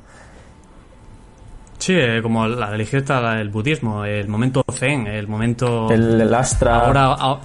Sí, 1.84 1.92
eh, 1.98 2.22
como 2.22 2.48
la 2.48 2.70
religión 2.70 3.02
está 3.02 3.42
el 3.42 3.50
budismo, 3.50 4.06
el 4.06 4.30
momento 4.30 4.64
zen, 4.72 5.06
el 5.06 5.28
momento... 5.28 5.92
El, 5.92 6.22
el 6.22 6.34
Astra. 6.34 6.80
Ahora, 6.80 7.14
ah, 7.20 7.42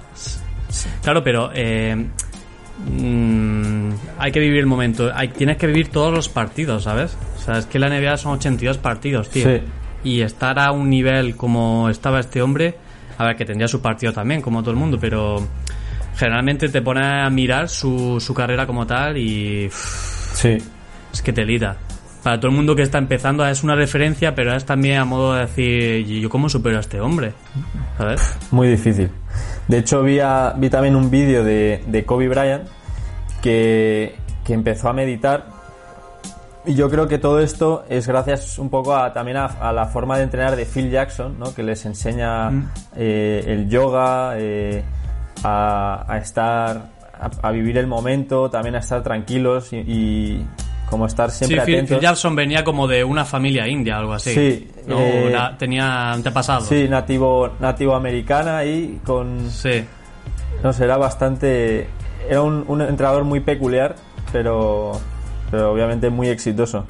claro, 1.02 1.24
pero 1.24 1.50
eh, 1.52 2.06
mm, 2.86 3.90
hay 4.16 4.30
que 4.30 4.38
vivir 4.38 4.60
el 4.60 4.66
momento. 4.66 5.10
Hay, 5.12 5.26
tienes 5.30 5.56
que 5.56 5.66
vivir 5.66 5.88
todos 5.88 6.14
los 6.14 6.28
partidos, 6.28 6.84
¿sabes? 6.84 7.16
O 7.36 7.40
sea, 7.40 7.58
es 7.58 7.66
que 7.66 7.80
la 7.80 7.88
NBA 7.88 8.16
son 8.16 8.34
82 8.34 8.78
partidos, 8.78 9.28
tío. 9.28 9.44
Sí. 9.44 9.60
Y 10.04 10.20
estar 10.20 10.56
a 10.60 10.70
un 10.70 10.88
nivel 10.88 11.34
como 11.34 11.88
estaba 11.88 12.20
este 12.20 12.40
hombre, 12.40 12.76
a 13.18 13.24
ver, 13.26 13.34
que 13.34 13.44
tendría 13.44 13.66
su 13.66 13.82
partido 13.82 14.12
también, 14.12 14.40
como 14.40 14.60
todo 14.62 14.70
el 14.70 14.76
mundo, 14.76 14.98
pero 15.00 15.44
generalmente 16.16 16.68
te 16.68 16.80
pone 16.80 17.04
a 17.04 17.28
mirar 17.28 17.68
su, 17.68 18.20
su 18.20 18.32
carrera 18.34 18.68
como 18.68 18.86
tal 18.86 19.16
y 19.16 19.66
uff, 19.66 20.32
Sí. 20.36 20.58
es 21.12 21.22
que 21.22 21.32
te 21.32 21.44
lita. 21.44 21.76
Para 22.22 22.38
todo 22.38 22.50
el 22.50 22.56
mundo 22.56 22.74
que 22.74 22.82
está 22.82 22.98
empezando 22.98 23.46
es 23.46 23.62
una 23.62 23.74
referencia, 23.76 24.34
pero 24.34 24.54
es 24.54 24.64
también 24.64 24.98
a 24.98 25.04
modo 25.04 25.34
de 25.34 25.40
decir, 25.42 26.06
¿y 26.08 26.20
yo 26.20 26.28
cómo 26.28 26.48
supero 26.48 26.76
a 26.76 26.80
este 26.80 27.00
hombre? 27.00 27.32
¿Sabes? 27.96 28.36
Muy 28.50 28.68
difícil. 28.68 29.10
De 29.68 29.78
hecho, 29.78 30.02
vi, 30.02 30.18
a- 30.20 30.52
vi 30.56 30.68
también 30.68 30.96
un 30.96 31.10
vídeo 31.10 31.44
de, 31.44 31.82
de 31.86 32.04
Kobe 32.04 32.28
Bryant 32.28 32.64
que, 33.42 34.16
que 34.44 34.52
empezó 34.54 34.88
a 34.88 34.92
meditar. 34.92 35.46
Y 36.66 36.74
yo 36.74 36.90
creo 36.90 37.08
que 37.08 37.18
todo 37.18 37.40
esto 37.40 37.84
es 37.88 38.06
gracias 38.08 38.58
un 38.58 38.68
poco 38.68 38.94
a, 38.94 39.12
también 39.12 39.38
a, 39.38 39.46
a 39.46 39.72
la 39.72 39.86
forma 39.86 40.18
de 40.18 40.24
entrenar 40.24 40.54
de 40.56 40.66
Phil 40.66 40.90
Jackson, 40.90 41.38
¿no? 41.38 41.54
que 41.54 41.62
les 41.62 41.86
enseña 41.86 42.50
eh, 42.96 43.42
el 43.46 43.68
yoga, 43.70 44.32
eh, 44.36 44.82
a, 45.44 46.04
a 46.06 46.18
estar, 46.18 46.88
a, 47.18 47.30
a 47.48 47.50
vivir 47.52 47.78
el 47.78 47.86
momento, 47.86 48.50
también 48.50 48.74
a 48.74 48.78
estar 48.80 49.02
tranquilos 49.02 49.72
y, 49.72 49.76
y 49.76 50.46
como 50.90 51.06
estar 51.06 51.30
siempre 51.30 51.60
sí, 51.60 51.66
Phil, 51.66 51.74
atentos. 51.76 51.96
Phil 51.98 52.02
Jackson 52.02 52.34
venía 52.36 52.64
como 52.64 52.86
de 52.88 53.04
una 53.04 53.24
familia 53.24 53.66
india, 53.68 53.98
algo 53.98 54.12
así. 54.14 54.32
Sí, 54.34 54.70
No, 54.86 54.98
eh, 55.00 55.26
Una- 55.28 55.56
tenía 55.58 56.12
antepasados. 56.12 56.66
Sí, 56.68 56.86
nativo, 56.88 57.50
nativo 57.60 57.94
americana 57.94 58.64
y 58.64 59.00
con 59.04 59.50
Sí. 59.50 59.84
No 60.62 60.72
sé, 60.72 60.84
era 60.84 60.96
bastante. 60.96 61.88
Era 62.28 62.42
un, 62.42 62.64
un 62.66 62.80
entrenador 62.82 63.24
muy 63.24 63.40
peculiar, 63.40 63.94
pero, 64.32 64.92
pero 65.50 65.72
obviamente 65.72 66.10
muy 66.10 66.28
exitoso. 66.28 66.84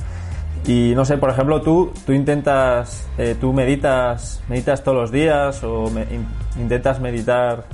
Y 0.66 0.92
no 0.94 1.04
sé, 1.04 1.18
por 1.18 1.30
ejemplo, 1.30 1.60
tú, 1.62 1.92
tú 2.06 2.12
intentas, 2.12 3.08
eh, 3.18 3.36
tú 3.40 3.52
meditas, 3.52 4.42
meditas 4.48 4.82
todos 4.82 4.96
los 4.98 5.10
días 5.12 5.62
o 5.64 5.88
me- 5.90 6.02
in- 6.14 6.26
intentas 6.60 7.00
meditar. 7.00 7.64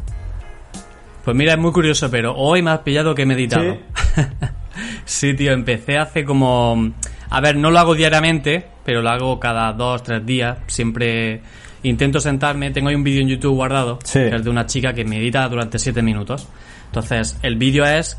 Pues 1.24 1.36
mira, 1.36 1.52
es 1.54 1.58
muy 1.58 1.72
curioso, 1.72 2.10
pero 2.10 2.34
hoy 2.36 2.60
me 2.62 2.70
has 2.70 2.80
pillado 2.80 3.14
que 3.14 3.22
he 3.22 3.26
meditado. 3.26 3.62
Sí, 3.74 3.80
tío, 5.34 5.52
empecé 5.52 5.98
hace 5.98 6.24
como... 6.24 6.92
A 7.30 7.40
ver, 7.40 7.56
no 7.56 7.70
lo 7.70 7.78
hago 7.78 7.94
diariamente, 7.94 8.64
pero 8.84 9.02
lo 9.02 9.10
hago 9.10 9.40
cada 9.40 9.72
dos, 9.72 10.02
tres 10.02 10.24
días. 10.24 10.58
Siempre 10.66 11.40
intento 11.82 12.20
sentarme. 12.20 12.70
Tengo 12.70 12.88
ahí 12.88 12.94
un 12.94 13.04
vídeo 13.04 13.20
en 13.22 13.28
YouTube 13.28 13.54
guardado, 13.54 13.98
Sí. 14.04 14.20
que 14.20 14.36
es 14.36 14.44
de 14.44 14.50
una 14.50 14.66
chica 14.66 14.92
que 14.92 15.04
medita 15.04 15.48
durante 15.48 15.78
siete 15.78 16.02
minutos. 16.02 16.46
Entonces, 16.86 17.36
el 17.42 17.56
vídeo 17.56 17.84
es... 17.84 18.16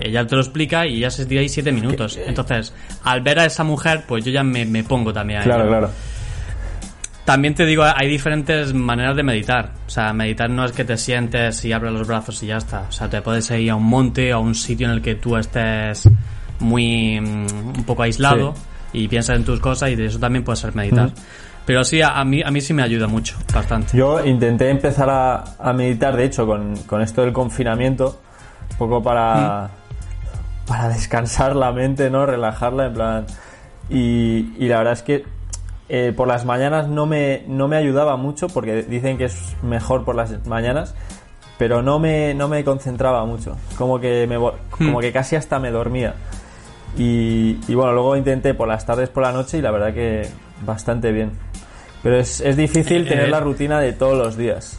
Ella 0.00 0.26
te 0.26 0.34
lo 0.34 0.40
explica 0.40 0.86
y 0.86 1.00
ya 1.00 1.10
se 1.10 1.26
tira 1.26 1.42
ahí 1.42 1.48
siete 1.50 1.70
minutos. 1.70 2.18
Entonces, 2.26 2.72
al 3.02 3.20
ver 3.20 3.38
a 3.38 3.44
esa 3.44 3.64
mujer, 3.64 4.04
pues 4.08 4.24
yo 4.24 4.32
ya 4.32 4.42
me, 4.42 4.64
me 4.64 4.82
pongo 4.82 5.12
también 5.12 5.40
a 5.40 5.42
Claro, 5.44 5.68
claro. 5.68 5.90
También 7.24 7.54
te 7.54 7.64
digo, 7.64 7.84
hay 7.84 8.08
diferentes 8.08 8.74
maneras 8.74 9.16
de 9.16 9.22
meditar. 9.22 9.70
O 9.86 9.90
sea, 9.90 10.12
meditar 10.12 10.50
no 10.50 10.64
es 10.64 10.72
que 10.72 10.84
te 10.84 10.98
sientes 10.98 11.64
y 11.64 11.72
abres 11.72 11.92
los 11.92 12.06
brazos 12.06 12.42
y 12.42 12.48
ya 12.48 12.58
está. 12.58 12.84
O 12.88 12.92
sea, 12.92 13.08
te 13.08 13.22
puedes 13.22 13.50
ir 13.50 13.70
a 13.70 13.76
un 13.76 13.84
monte, 13.84 14.30
a 14.30 14.38
un 14.38 14.54
sitio 14.54 14.86
en 14.88 14.92
el 14.92 15.02
que 15.02 15.14
tú 15.14 15.36
estés 15.36 16.08
muy 16.60 17.20
mm, 17.20 17.76
un 17.76 17.84
poco 17.84 18.02
aislado 18.02 18.54
y 18.92 19.08
piensas 19.08 19.36
en 19.36 19.44
tus 19.44 19.58
cosas 19.58 19.90
y 19.90 19.96
de 19.96 20.06
eso 20.06 20.18
también 20.18 20.44
puede 20.44 20.56
ser 20.56 20.74
meditar. 20.74 21.10
Pero 21.64 21.82
sí, 21.82 22.02
a, 22.02 22.22
mí 22.24 22.42
a 22.42 22.50
mí 22.50 22.60
sí 22.60 22.74
me 22.74 22.82
ayuda 22.82 23.06
mucho, 23.06 23.38
bastante. 23.52 23.96
Yo 23.96 24.22
intenté 24.24 24.68
empezar 24.68 25.08
a, 25.08 25.44
a 25.58 25.72
meditar, 25.72 26.14
de 26.14 26.24
hecho, 26.24 26.46
con, 26.46 26.76
con 26.84 27.00
esto 27.00 27.22
del 27.22 27.32
confinamiento, 27.32 28.20
un 28.72 28.76
poco 28.76 29.02
para, 29.02 29.70
para 30.66 30.90
descansar 30.90 31.56
la 31.56 31.72
mente, 31.72 32.10
¿no? 32.10 32.26
Relajarla, 32.26 32.86
en 32.86 32.92
plan. 32.92 33.26
Y, 33.88 34.52
y 34.58 34.68
la 34.68 34.78
verdad 34.78 34.92
es 34.92 35.02
que 35.02 35.24
eh, 35.88 36.12
por 36.16 36.26
las 36.28 36.44
mañanas 36.44 36.88
no 36.88 37.06
me, 37.06 37.42
no 37.46 37.68
me 37.68 37.76
ayudaba 37.76 38.16
mucho, 38.16 38.48
porque 38.48 38.82
dicen 38.82 39.18
que 39.18 39.24
es 39.26 39.54
mejor 39.62 40.04
por 40.04 40.14
las 40.14 40.46
mañanas, 40.46 40.94
pero 41.58 41.82
no 41.82 41.98
me, 41.98 42.34
no 42.34 42.48
me 42.48 42.64
concentraba 42.64 43.24
mucho. 43.24 43.56
Como 43.76 44.00
que, 44.00 44.26
me, 44.26 44.38
vo- 44.38 44.54
como 44.70 45.00
que 45.00 45.12
casi 45.12 45.36
hasta 45.36 45.58
me 45.58 45.70
dormía. 45.70 46.14
Y, 46.96 47.58
y 47.66 47.74
bueno, 47.74 47.92
luego 47.92 48.16
intenté 48.16 48.54
por 48.54 48.68
las 48.68 48.86
tardes, 48.86 49.08
por 49.08 49.22
la 49.24 49.32
noche 49.32 49.58
y 49.58 49.62
la 49.62 49.70
verdad 49.70 49.92
que 49.92 50.26
bastante 50.64 51.10
bien. 51.12 51.32
Pero 52.02 52.18
es, 52.18 52.40
es 52.40 52.56
difícil 52.56 53.02
Eh, 53.06 53.08
tener 53.08 53.24
eh. 53.26 53.30
la 53.30 53.40
rutina 53.40 53.80
de 53.80 53.92
todos 53.92 54.16
los 54.16 54.36
días. 54.36 54.78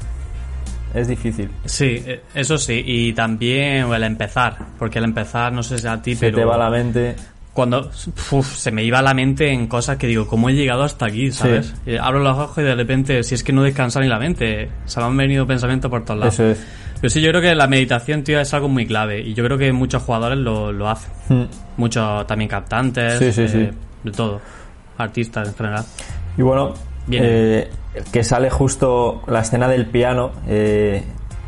Es 0.93 1.07
difícil. 1.09 1.51
Sí, 1.65 2.01
eh, 2.05 2.21
eso 2.33 2.57
sí, 2.57 2.81
y 2.85 3.11
también 3.13 3.91
el 3.91 4.03
empezar, 4.03 4.55
porque 4.79 4.99
el 4.99 5.05
empezar, 5.05 5.51
no 5.51 5.61
sé 5.61 5.77
si 5.77 5.87
a 5.87 6.01
ti, 6.01 6.15
Se 6.15 6.27
pero 6.27 6.37
te 6.37 6.45
va 6.45 6.57
la 6.57 6.69
mente. 6.69 7.15
Cuando 7.55 7.89
uf, 8.31 8.55
se 8.57 8.69
me 8.69 8.83
iba 8.83 9.01
la 9.01 9.13
mente 9.13 9.49
en 9.51 9.67
cosas 9.67 9.95
que 9.97 10.07
digo, 10.07 10.27
¿cómo 10.27 10.49
he 10.49 10.53
llegado 10.53 10.83
hasta 10.83 11.05
aquí? 11.05 11.31
¿Sabes? 11.31 11.73
Abro 12.01 12.19
los 12.19 12.37
ojos 12.37 12.57
y 12.57 12.63
de 12.63 12.75
repente, 12.75 13.23
si 13.23 13.33
es 13.33 13.43
que 13.45 13.53
no 13.53 13.63
descansa 13.63 14.01
ni 14.01 14.07
la 14.09 14.19
mente, 14.19 14.69
se 14.83 14.99
me 14.99 15.05
han 15.05 15.15
venido 15.15 15.47
pensamientos 15.47 15.89
por 15.89 16.03
todos 16.03 16.19
lados. 16.19 16.33
Eso 16.33 16.43
es. 16.49 16.67
Pero 16.99 17.09
sí, 17.09 17.21
yo 17.21 17.29
creo 17.29 17.41
que 17.41 17.55
la 17.55 17.67
meditación, 17.67 18.23
tío, 18.23 18.39
es 18.41 18.53
algo 18.53 18.67
muy 18.67 18.85
clave, 18.85 19.21
y 19.21 19.33
yo 19.33 19.43
creo 19.45 19.57
que 19.57 19.71
muchos 19.71 20.03
jugadores 20.03 20.37
lo, 20.37 20.71
lo 20.73 20.89
hacen. 20.89 21.11
Mm. 21.29 21.43
Muchos 21.77 22.27
también 22.27 22.49
Sí, 23.19 23.31
sí, 23.47 23.57
eh, 23.57 23.73
de 24.03 24.11
todo, 24.11 24.41
artistas 24.97 25.47
en 25.47 25.55
general. 25.55 25.85
Y 26.37 26.41
bueno, 26.41 26.73
Bien. 27.07 27.23
eh, 27.25 27.71
que 28.11 28.23
sale 28.23 28.49
justo 28.49 29.23
la 29.27 29.39
escena 29.39 29.67
del 29.69 29.85
piano. 29.85 30.31
eh, 30.47 31.03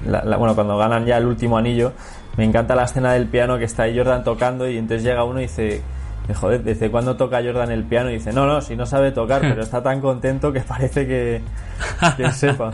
la- 0.06 0.24
la- 0.24 0.38
bueno, 0.38 0.56
cuando 0.56 0.78
ganan 0.78 1.06
ya 1.06 1.18
el 1.18 1.26
último 1.26 1.58
anillo, 1.58 1.92
me 2.38 2.46
encanta 2.46 2.76
la 2.76 2.84
escena 2.84 3.14
del 3.14 3.28
piano 3.28 3.58
que 3.58 3.66
está 3.66 3.84
ahí 3.84 3.98
Jordan 3.98 4.24
tocando 4.24 4.70
y 4.70 4.78
entonces 4.78 5.04
llega 5.04 5.24
uno 5.24 5.40
y 5.40 5.44
dice, 5.44 5.82
eh, 6.30 6.34
joder, 6.34 6.64
¿desde 6.64 6.90
cuándo 6.92 7.16
toca 7.18 7.42
Jordan 7.44 7.72
el 7.72 7.84
piano? 7.84 8.10
Y 8.10 8.14
dice, 8.14 8.32
no, 8.32 8.46
no, 8.46 8.62
si 8.62 8.76
no 8.76 8.86
sabe 8.86 9.12
tocar, 9.12 9.42
pero 9.42 9.62
está 9.64 9.82
tan 9.84 10.00
contento 10.02 10.54
que 10.54 10.62
parece 10.62 11.08
que, 11.08 11.42
que 12.16 12.32
sepa. 12.32 12.72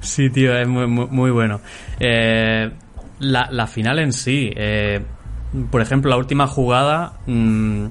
Sí, 0.00 0.30
tío, 0.30 0.56
es 0.56 0.66
muy, 0.66 0.86
muy, 0.86 1.06
muy 1.06 1.30
bueno. 1.30 1.60
Eh, 2.00 2.70
la, 3.20 3.48
la 3.50 3.66
final 3.66 3.98
en 3.98 4.12
sí, 4.12 4.52
eh, 4.56 5.00
por 5.70 5.80
ejemplo, 5.80 6.10
la 6.10 6.16
última 6.16 6.46
jugada, 6.46 7.12
mm, 7.26 7.86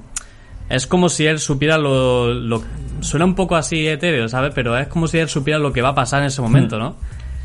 es 0.68 0.86
como 0.86 1.08
si 1.08 1.26
él 1.26 1.38
supiera 1.38 1.78
lo, 1.78 2.32
lo- 2.34 2.62
Suena 3.00 3.24
un 3.26 3.34
poco 3.34 3.56
así 3.56 3.86
etéreo, 3.86 4.28
¿sabes? 4.28 4.52
Pero 4.54 4.76
es 4.78 4.88
como 4.88 5.06
si 5.06 5.18
él 5.18 5.28
supiera 5.28 5.58
lo 5.58 5.72
que 5.72 5.82
va 5.82 5.90
a 5.90 5.94
pasar 5.94 6.20
en 6.22 6.26
ese 6.28 6.40
momento, 6.40 6.78
¿no? 6.78 6.96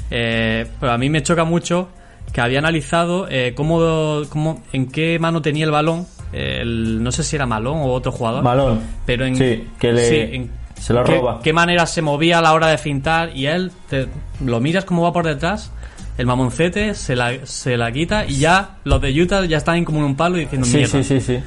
Eh, 0.09 0.65
pero 0.79 0.93
a 0.93 0.97
mí 0.97 1.09
me 1.09 1.21
choca 1.23 1.43
mucho 1.43 1.89
que 2.33 2.41
había 2.41 2.59
analizado 2.59 3.27
eh, 3.29 3.53
cómo, 3.55 4.21
cómo, 4.29 4.61
en 4.73 4.87
qué 4.87 5.17
mano 5.19 5.41
tenía 5.41 5.65
el 5.65 5.71
balón. 5.71 6.05
el- 6.33 7.03
no 7.03 7.11
sé 7.11 7.23
si 7.23 7.35
era 7.35 7.45
Malón 7.45 7.79
o 7.79 7.87
otro 7.91 8.11
jugador. 8.13 8.41
Malón. 8.41 8.79
Pero 9.05 9.25
en, 9.25 9.35
Sí, 9.35 9.67
que 9.77 9.91
le- 9.91 10.07
sí, 10.09 10.15
en 10.35 10.49
se 10.79 10.93
lo 10.93 11.03
qué, 11.03 11.15
roba. 11.17 11.41
qué 11.43 11.51
manera 11.51 11.85
se 11.85 12.01
movía 12.01 12.39
a 12.39 12.41
la 12.41 12.53
hora 12.53 12.67
de 12.67 12.77
fintar 12.77 13.35
y 13.35 13.47
él 13.47 13.69
te- 13.89 14.07
lo 14.43 14.61
miras 14.61 14.85
cómo 14.85 15.01
va 15.03 15.11
por 15.11 15.25
detrás 15.25 15.71
el 16.17 16.25
mamoncete 16.25 16.93
se 16.95 17.15
la, 17.17 17.45
se 17.45 17.75
la 17.77 17.91
quita 17.91 18.25
y 18.25 18.35
ya 18.39 18.77
los 18.85 19.01
de 19.01 19.11
Utah 19.21 19.43
ya 19.45 19.57
están 19.57 19.83
como 19.83 19.99
en 19.99 20.05
un 20.05 20.15
palo 20.15 20.37
diciendo 20.37 20.65
Sí, 20.65 20.77
mierda 20.77 20.91
sí, 20.91 21.03
sí, 21.03 21.19
sí. 21.19 21.39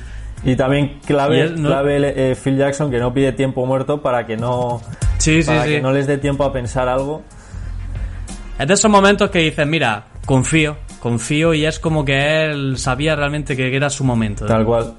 Y 0.44 0.54
también 0.56 0.98
Y 1.02 1.06
clave, 1.06 1.40
él 1.40 1.62
no- 1.62 1.68
clave 1.70 2.12
eh, 2.32 2.34
Phil 2.36 2.58
Jackson 2.58 2.90
que 2.90 2.98
no 2.98 3.14
pide 3.14 3.32
tiempo 3.32 3.64
muerto 3.64 4.02
para 4.02 4.26
que 4.26 4.36
no, 4.36 4.82
Sí, 5.16 5.40
para 5.46 5.64
sí. 5.64 5.70
que 5.70 5.80
no 5.80 5.92
les 5.92 6.06
dé 6.06 6.18
tiempo 6.18 6.44
a 6.44 6.52
pensar 6.52 6.88
algo. 6.88 7.22
es 8.58 8.66
de 8.68 8.74
esos 8.74 8.90
momentos 8.90 9.30
que 9.30 9.38
dices 9.38 9.66
mira 9.66 10.04
confío 10.26 10.76
confío 11.00 11.52
y 11.54 11.66
es 11.66 11.78
como 11.78 12.04
que 12.04 12.46
él 12.46 12.78
sabía 12.78 13.14
realmente 13.16 13.56
que 13.56 13.74
era 13.74 13.90
su 13.90 14.04
momento 14.04 14.46
Tal 14.46 14.64
cual. 14.64 14.94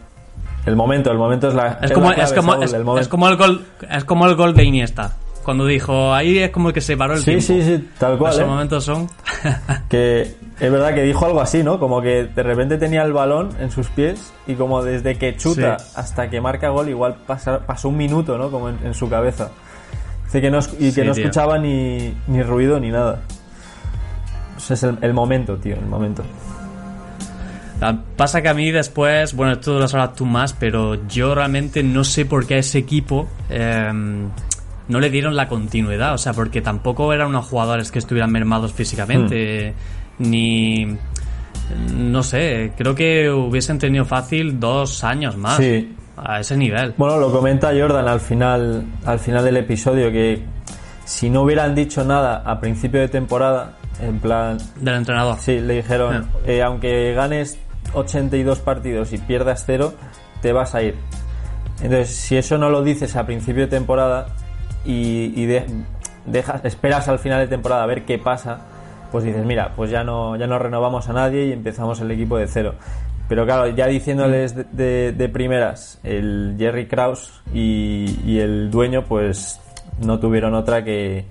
El 0.65 0.75
momento, 0.75 1.11
el 1.11 1.17
momento 1.19 1.47
es 1.49 1.53
la. 1.53 1.73
es 1.81 1.85
es 1.85 1.91
como 1.91 2.09
la 2.09 2.15
clave, 2.15 2.29
es 2.29 2.33
como 2.35 2.51
Saúl, 2.53 2.63
es, 2.63 2.73
el 2.73 2.83
momento. 2.83 3.01
es 3.01 3.07
como 3.07 3.29
el 3.29 3.35
gol 3.37 3.65
es 3.89 4.03
como 4.05 4.25
el 4.27 4.35
gol 4.35 4.53
de 4.55 4.63
Iniesta 4.63 5.15
cuando 5.43 5.65
dijo 5.67 6.11
ahí 6.11 6.39
es 6.39 6.49
como 6.49 6.73
que 6.73 6.81
se 6.81 6.97
paró 6.97 7.13
el 7.13 7.19
Sí, 7.19 7.25
tiempo 7.25 7.45
sí, 7.45 7.61
sí, 7.61 7.89
tal 7.99 8.17
cual. 8.17 8.31
esos 8.33 8.43
¿eh? 8.43 8.47
momentos 8.47 8.83
son 8.83 9.07
Que 9.89 10.21
es 10.59 10.71
verdad 10.71 10.95
que 10.95 11.03
dijo 11.03 11.23
algo 11.25 11.39
así, 11.41 11.61
¿no? 11.63 11.79
Como 11.79 12.01
que 12.01 12.23
de 12.25 12.41
repente 12.43 12.77
tenía 12.79 13.03
el 13.03 13.13
balón 13.13 13.49
en 13.59 13.69
sus 13.69 13.87
pies 13.89 14.33
y 14.47 14.55
como 14.55 14.81
desde 14.83 15.17
que 15.19 15.35
chuta 15.37 15.77
Sí. 15.77 15.91
hasta 15.97 16.29
que 16.31 16.41
marca 16.41 16.69
gol, 16.69 16.89
igual 16.89 17.15
pasa- 17.27 17.59
pasó 17.59 17.89
un 17.89 17.97
minuto, 17.97 18.37
¿no? 18.37 18.49
Como 18.49 18.69
en, 18.69 18.79
en 18.83 18.93
su 18.95 19.07
cabeza. 19.07 19.51
Dice 20.25 20.41
que 20.41 20.49
no, 20.49 20.57
y 20.79 20.85
que 20.87 20.91
Sí, 20.91 21.01
no 21.01 21.13
tío. 21.13 21.23
escuchaba 21.25 21.59
ni, 21.59 22.11
ni 22.27 22.41
ruido 22.41 22.79
ni 22.79 22.89
nada. 22.89 23.21
Ese 24.57 24.73
es 24.75 24.83
el, 24.83 24.97
el 25.01 25.13
momento, 25.13 25.57
tío, 25.57 25.75
el 25.75 25.85
momento. 25.85 26.23
Ah, 27.81 27.97
Pasa 28.15 28.41
que 28.41 28.47
a 28.49 28.53
mí 28.53 28.71
después, 28.71 29.33
bueno, 29.35 29.53
esto 29.53 29.77
lo 29.79 29.87
sabrás 29.87 30.13
tú 30.15 30.25
más, 30.25 30.53
pero 30.53 31.05
yo 31.07 31.35
realmente 31.35 31.83
no 31.83 32.03
sé 32.03 32.25
por 32.25 32.47
qué 32.47 32.55
a 32.55 32.57
ese 32.59 32.77
equipo 32.79 33.27
eh, 33.49 33.91
no 34.87 34.99
le 34.99 35.09
dieron 35.09 35.35
la 35.35 35.47
continuidad. 35.47 36.13
O 36.13 36.17
sea, 36.17 36.33
porque 36.33 36.61
tampoco 36.61 37.11
eran 37.11 37.27
unos 37.27 37.45
jugadores 37.47 37.91
que 37.91 37.99
estuvieran 37.99 38.31
mermados 38.31 38.71
físicamente, 38.73 39.73
ni. 40.19 40.97
No 41.95 42.21
sé, 42.23 42.73
creo 42.77 42.93
que 42.93 43.29
hubiesen 43.29 43.79
tenido 43.79 44.05
fácil 44.05 44.59
dos 44.59 45.03
años 45.03 45.35
más 45.35 45.57
Sí. 45.57 45.95
a 46.15 46.39
ese 46.39 46.55
nivel. 46.55 46.93
Bueno, 46.95 47.17
lo 47.17 47.31
comenta 47.31 47.71
Jordan 47.77 48.07
al 48.07 48.19
final, 48.19 48.85
al 49.03 49.19
final 49.19 49.43
del 49.43 49.57
episodio 49.57 50.11
que 50.11 50.43
si 51.05 51.29
no 51.29 51.41
hubieran 51.41 51.73
dicho 51.73 52.03
nada 52.03 52.43
a 52.45 52.59
principio 52.59 52.99
de 52.99 53.07
temporada, 53.07 53.73
en 54.01 54.19
plan, 54.19 54.57
Del 54.79 54.95
entrenador. 54.95 55.37
Sí, 55.39 55.59
le 55.59 55.75
dijeron, 55.75 56.27
eh, 56.45 56.61
aunque 56.63 57.13
ganes 57.13 57.57
82 57.93 58.59
partidos 58.59 59.13
y 59.13 59.17
pierdas 59.17 59.63
cero, 59.65 59.93
te 60.41 60.51
vas 60.53 60.75
a 60.75 60.81
ir. 60.83 60.95
Entonces, 61.81 62.15
si 62.15 62.37
eso 62.37 62.57
no 62.57 62.69
lo 62.69 62.83
dices 62.83 63.15
a 63.15 63.25
principio 63.25 63.63
de 63.63 63.67
temporada 63.67 64.27
y, 64.85 65.33
y 65.35 65.45
de- 65.45 65.65
dejas, 66.25 66.63
esperas 66.65 67.07
al 67.07 67.19
final 67.19 67.39
de 67.39 67.47
temporada 67.47 67.83
a 67.83 67.85
ver 67.85 68.05
qué 68.05 68.17
pasa, 68.17 68.61
pues 69.11 69.23
dices, 69.23 69.45
mira, 69.45 69.73
pues 69.75 69.91
ya 69.91 70.03
no, 70.03 70.35
ya 70.35 70.47
no 70.47 70.57
renovamos 70.59 71.07
a 71.09 71.13
nadie 71.13 71.45
y 71.47 71.51
empezamos 71.51 71.99
el 72.01 72.11
equipo 72.11 72.37
de 72.37 72.47
cero. 72.47 72.75
Pero 73.27 73.45
claro, 73.45 73.67
ya 73.69 73.87
diciéndoles 73.87 74.55
de, 74.55 74.63
de- 74.71 75.11
de 75.13 75.29
primeras, 75.29 75.99
el 76.03 76.55
Jerry 76.59 76.87
Kraus 76.87 77.41
y, 77.53 78.19
y 78.25 78.39
el 78.39 78.69
dueño, 78.71 79.03
pues 79.05 79.59
no 79.99 80.19
tuvieron 80.19 80.53
otra 80.53 80.83
que, 80.83 81.25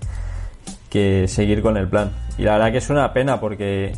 que 0.94 1.26
seguir 1.26 1.60
con 1.60 1.76
el 1.76 1.88
plan. 1.88 2.12
Y 2.38 2.42
la 2.44 2.52
verdad 2.52 2.70
que 2.70 2.78
es 2.78 2.88
una 2.88 3.12
pena 3.12 3.40
porque 3.40 3.94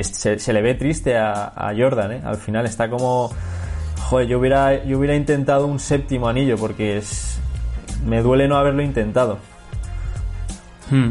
se, 0.00 0.52
le 0.54 0.62
ve 0.62 0.74
triste 0.74 1.18
a, 1.18 1.52
a 1.54 1.74
Jordan, 1.76 2.12
¿eh? 2.12 2.20
Al 2.24 2.38
final 2.38 2.64
está 2.64 2.88
como... 2.88 3.30
Joder, 4.08 4.26
yo 4.26 4.38
hubiera, 4.38 4.82
yo 4.82 4.98
hubiera 4.98 5.14
intentado 5.14 5.66
un 5.66 5.78
séptimo 5.78 6.28
anillo 6.28 6.56
porque 6.56 6.96
es, 6.96 7.38
me 8.06 8.22
duele 8.22 8.48
no 8.48 8.56
haberlo 8.56 8.82
intentado. 8.82 9.36
Hmm. 10.90 11.10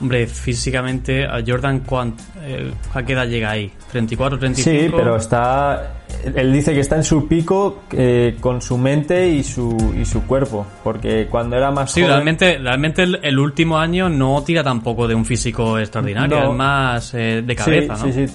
Hombre, 0.00 0.26
físicamente, 0.28 1.24
a 1.26 1.42
Jordan, 1.44 1.80
¿cuán- 1.80 2.14
eh, 2.42 2.72
¿a 2.94 3.02
qué 3.02 3.14
edad 3.14 3.26
llega 3.26 3.50
ahí? 3.50 3.72
¿34, 3.92 4.38
35? 4.38 4.62
Sí, 4.62 4.92
pero 4.94 5.16
está... 5.16 5.94
Él 6.34 6.52
dice 6.52 6.72
que 6.72 6.80
está 6.80 6.96
en 6.96 7.02
su 7.04 7.26
pico 7.26 7.82
eh, 7.92 8.36
con 8.40 8.62
su 8.62 8.78
mente 8.78 9.28
y 9.28 9.42
su, 9.42 9.94
y 10.00 10.04
su 10.04 10.22
cuerpo. 10.24 10.64
Porque 10.84 11.26
cuando 11.30 11.56
era 11.56 11.70
más 11.72 11.90
Sí, 11.90 12.00
joven... 12.00 12.14
realmente, 12.14 12.58
realmente 12.58 13.02
el, 13.02 13.18
el 13.22 13.38
último 13.38 13.76
año 13.78 14.08
no 14.08 14.42
tira 14.44 14.62
tampoco 14.62 15.08
de 15.08 15.14
un 15.16 15.24
físico 15.24 15.78
extraordinario, 15.78 16.40
No. 16.44 16.50
es 16.52 16.56
más 16.56 17.14
eh, 17.14 17.42
de 17.44 17.56
cabeza, 17.56 17.96
sí, 17.96 18.06
¿no? 18.06 18.12
Sí, 18.12 18.26
sí. 18.28 18.34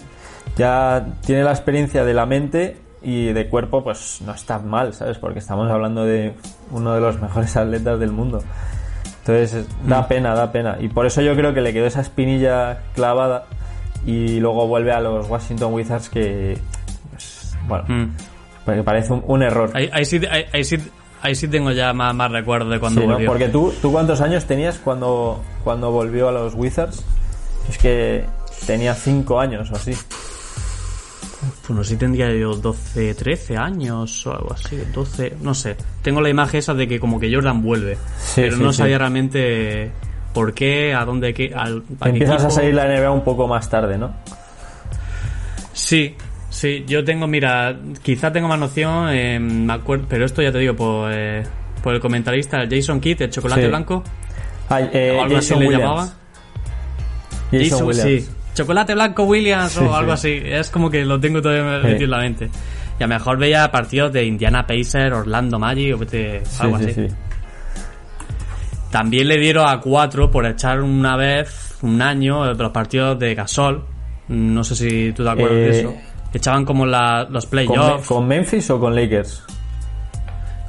Ya 0.57 1.05
tiene 1.25 1.43
la 1.43 1.51
experiencia 1.51 2.03
de 2.03 2.13
la 2.13 2.25
mente 2.25 2.77
y 3.01 3.27
de 3.33 3.47
cuerpo, 3.47 3.83
pues 3.83 4.21
no 4.25 4.33
está 4.33 4.59
mal, 4.59 4.93
¿sabes? 4.93 5.17
Porque 5.17 5.39
estamos 5.39 5.69
hablando 5.71 6.05
de 6.05 6.33
uno 6.71 6.93
de 6.93 7.01
los 7.01 7.19
mejores 7.21 7.55
atletas 7.57 7.99
del 7.99 8.11
mundo. 8.11 8.43
Entonces, 9.25 9.53
es- 9.53 9.67
da 9.87 10.01
Mm. 10.01 10.07
pena, 10.07 10.35
da 10.35 10.51
pena. 10.51 10.77
Y 10.81 10.89
por 10.89 11.05
eso 11.05 11.21
yo 11.21 11.35
creo 11.35 11.53
que 11.53 11.61
le 11.61 11.71
quedó 11.73 11.85
esa 11.85 12.01
espinilla 12.01 12.79
clavada 12.93 13.45
y 14.05 14.39
luego 14.39 14.67
vuelve 14.67 14.91
a 14.91 14.99
los 14.99 15.29
Washington 15.29 15.73
Wizards 15.73 16.09
que, 16.09 16.57
pues, 17.11 17.55
bueno, 17.67 17.85
Mm. 17.87 18.07
me 18.67 18.83
parece 18.83 19.13
un, 19.13 19.23
un 19.25 19.43
error. 19.43 19.71
Ahí, 19.73 19.89
ahí 19.93 20.03
sí, 20.05 20.19
ahí, 20.51 20.63
sí, 20.65 20.77
ahí 21.21 21.35
sí 21.35 21.47
tengo 21.47 21.71
ya 21.71 21.93
más, 21.93 22.13
más 22.13 22.31
recuerdo 22.31 22.69
de 22.69 22.79
cuando 22.81 22.99
Sí, 23.01 23.07
¿no? 23.07 23.13
volvió. 23.13 23.29
Porque 23.29 23.47
tú, 23.47 23.73
¿tú 23.81 23.91
cuántos 23.93 24.19
años 24.19 24.43
tenías 24.45 24.77
cuando, 24.77 25.41
cuando 25.63 25.89
volvió 25.91 26.27
a 26.27 26.31
los 26.33 26.53
Wizards? 26.55 27.03
Es 27.69 27.77
que 27.77 28.25
tenía 28.67 28.93
cinco 28.93 29.39
años 29.39 29.71
o 29.71 29.75
así. 29.75 29.93
Pues 31.65 31.77
no 31.77 31.83
sé 31.83 31.95
tendría 31.97 32.31
yo 32.33 32.55
12, 32.55 33.13
13 33.15 33.57
años 33.57 34.25
o 34.27 34.31
algo 34.33 34.53
así, 34.53 34.77
12, 34.93 35.37
no 35.41 35.53
sé. 35.53 35.75
Tengo 36.01 36.21
la 36.21 36.29
imagen 36.29 36.59
esa 36.59 36.73
de 36.73 36.87
que 36.87 36.99
como 36.99 37.19
que 37.19 37.33
Jordan 37.33 37.61
vuelve, 37.61 37.95
Sí, 38.19 38.41
pero 38.41 38.57
sí, 38.57 38.63
no 38.63 38.71
sí. 38.71 38.77
sabía 38.79 38.97
realmente 38.97 39.91
por 40.33 40.53
qué, 40.53 40.93
a 40.93 41.05
dónde, 41.05 41.33
qué, 41.33 41.53
al, 41.55 41.83
a 41.99 42.05
qué 42.05 42.09
Empiezas 42.09 42.43
a 42.45 42.49
salir 42.49 42.73
la 42.73 42.85
NBA 42.87 43.11
un 43.11 43.23
poco 43.23 43.47
más 43.47 43.69
tarde, 43.69 43.97
¿no? 43.97 44.13
Sí, 45.73 46.15
sí, 46.49 46.83
yo 46.87 47.03
tengo, 47.03 47.27
mira, 47.27 47.77
quizá 48.01 48.31
tengo 48.31 48.47
más 48.47 48.59
noción, 48.59 49.09
eh, 49.11 49.39
me 49.39 49.73
acuerdo, 49.73 50.05
pero 50.09 50.25
esto 50.25 50.41
ya 50.41 50.51
te 50.51 50.59
digo 50.59 50.75
por, 50.75 51.11
eh, 51.11 51.43
por 51.83 51.93
el 51.95 51.99
comentarista, 51.99 52.63
Jason 52.69 52.99
Kidd, 52.99 53.21
el 53.23 53.29
chocolate 53.29 53.67
blanco, 53.67 54.03
Ay, 54.69 54.89
eh, 54.93 55.15
o 55.19 55.23
algo 55.23 55.37
así 55.37 55.49
Jason 55.53 55.63
le 55.63 55.71
llamaba. 55.77 56.13
Jason, 57.51 57.69
Jason, 57.69 57.87
Williams. 57.87 58.23
sí. 58.25 58.29
Chocolate 58.53 58.93
blanco 58.93 59.23
Williams 59.23 59.77
o 59.77 59.95
algo 59.95 60.15
sí. 60.17 60.37
así. 60.37 60.47
Es 60.49 60.69
como 60.69 60.89
que 60.89 61.03
lo 61.05 61.19
tengo 61.19 61.41
todavía 61.41 61.79
metido 61.79 62.05
en 62.05 62.11
la 62.11 62.17
mente. 62.19 62.49
Y 62.99 63.03
a 63.03 63.07
lo 63.07 63.13
mejor 63.15 63.37
veía 63.37 63.71
partidos 63.71 64.13
de 64.13 64.23
Indiana 64.25 64.65
Pacers, 64.67 65.13
Orlando 65.15 65.57
Magic 65.59 65.93
o 65.95 65.99
algo 66.63 66.77
sí, 66.79 66.85
así. 66.85 66.93
sí. 66.93 67.07
También 68.91 69.27
le 69.27 69.37
dieron 69.39 69.67
a 69.67 69.79
cuatro 69.79 70.29
por 70.29 70.45
echar 70.45 70.81
una 70.81 71.15
vez, 71.17 71.77
un 71.81 72.01
año, 72.01 72.45
de 72.45 72.53
los 72.53 72.71
partidos 72.71 73.17
de 73.17 73.33
Gasol. 73.33 73.83
No 74.27 74.63
sé 74.63 74.75
si 74.75 75.11
tú 75.13 75.23
te 75.23 75.29
acuerdas 75.29 75.57
de 75.57 75.65
Eh, 75.69 75.79
eso. 75.79 75.95
Echaban 76.33 76.65
como 76.65 76.85
la, 76.85 77.27
los 77.29 77.45
¿Con, 77.47 77.57
Me- 77.59 77.65
playoffs 77.65 78.07
con 78.07 78.27
Memphis 78.27 78.69
o 78.69 78.79
con 78.79 78.95
Lakers? 78.95 79.43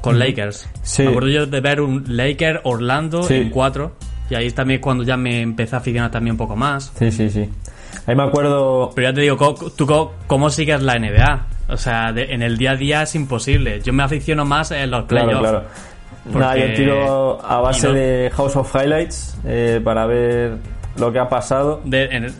con 0.00 0.18
Lakers. 0.18 0.68
Sí. 0.82 1.02
Me 1.02 1.08
acuerdo 1.08 1.28
yo 1.30 1.46
de 1.46 1.60
ver 1.62 1.80
un 1.80 2.04
Laker 2.06 2.60
Orlando 2.64 3.22
Sí. 3.22 3.34
en 3.36 3.48
4. 3.50 3.96
Y 4.28 4.34
ahí 4.34 4.50
también 4.50 4.80
cuando 4.80 5.02
ya 5.02 5.16
me 5.16 5.40
empecé 5.40 5.76
a 5.76 5.78
aficionar 5.78 6.10
también 6.10 6.32
un 6.32 6.38
poco 6.38 6.56
más. 6.56 6.92
Sí, 6.98 7.10
sí, 7.10 7.30
sí. 7.30 7.48
Ahí 8.06 8.14
me 8.14 8.22
acuerdo. 8.24 8.90
Pero 8.94 9.08
ya 9.08 9.14
te 9.14 9.20
digo, 9.22 9.36
co- 9.36 9.54
¿tú 9.76 9.86
cómo 10.26 10.50
sigues 10.50 10.82
la 10.82 10.94
NBA? 10.98 11.46
O 11.68 11.76
sea, 11.76 12.12
de- 12.12 12.32
en 12.34 12.42
el 12.42 12.58
día 12.58 12.72
a 12.72 12.76
día 12.76 13.02
es 13.02 13.14
imposible. 13.14 13.80
Yo 13.82 13.92
me 13.92 14.02
aficiono 14.02 14.44
más 14.44 14.70
en 14.70 14.90
los 14.90 15.04
playoffs. 15.04 15.38
claro. 15.40 15.62
Porque- 16.24 16.38
Nada, 16.38 16.56
yo 16.56 16.74
tiro 16.74 17.44
a 17.44 17.60
base 17.60 17.88
no- 17.88 17.92
de 17.94 18.30
House 18.34 18.56
of 18.56 18.74
Highlights 18.74 19.36
eh, 19.44 19.80
para 19.84 20.06
ver 20.06 20.56
lo 20.96 21.12
que 21.12 21.18
ha 21.18 21.28
pasado. 21.28 21.80
De- 21.84 22.04
en 22.04 22.24
el- 22.24 22.34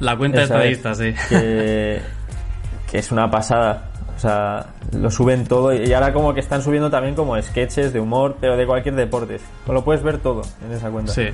la 0.00 0.16
cuenta 0.16 0.38
de 0.38 0.44
Esa 0.44 0.64
es, 0.64 0.78
estadistas, 0.78 0.98
sí. 0.98 1.14
Que, 1.28 2.00
que 2.90 2.98
es 2.98 3.10
una 3.12 3.30
pasada. 3.30 3.88
O 4.16 4.18
sea, 4.22 4.66
lo 4.92 5.10
suben 5.10 5.46
todo 5.46 5.72
y 5.72 5.92
ahora 5.92 6.12
como 6.12 6.32
que 6.32 6.38
están 6.40 6.62
subiendo 6.62 6.90
también 6.90 7.16
como 7.16 7.40
sketches 7.42 7.92
de 7.92 7.98
humor, 7.98 8.36
pero 8.40 8.56
de 8.56 8.66
cualquier 8.66 8.94
deporte. 8.94 9.40
Pues 9.66 9.74
lo 9.74 9.82
puedes 9.82 10.02
ver 10.04 10.18
todo 10.18 10.42
en 10.64 10.72
esa 10.72 10.90
cuenta. 10.90 11.12
Sí. 11.12 11.24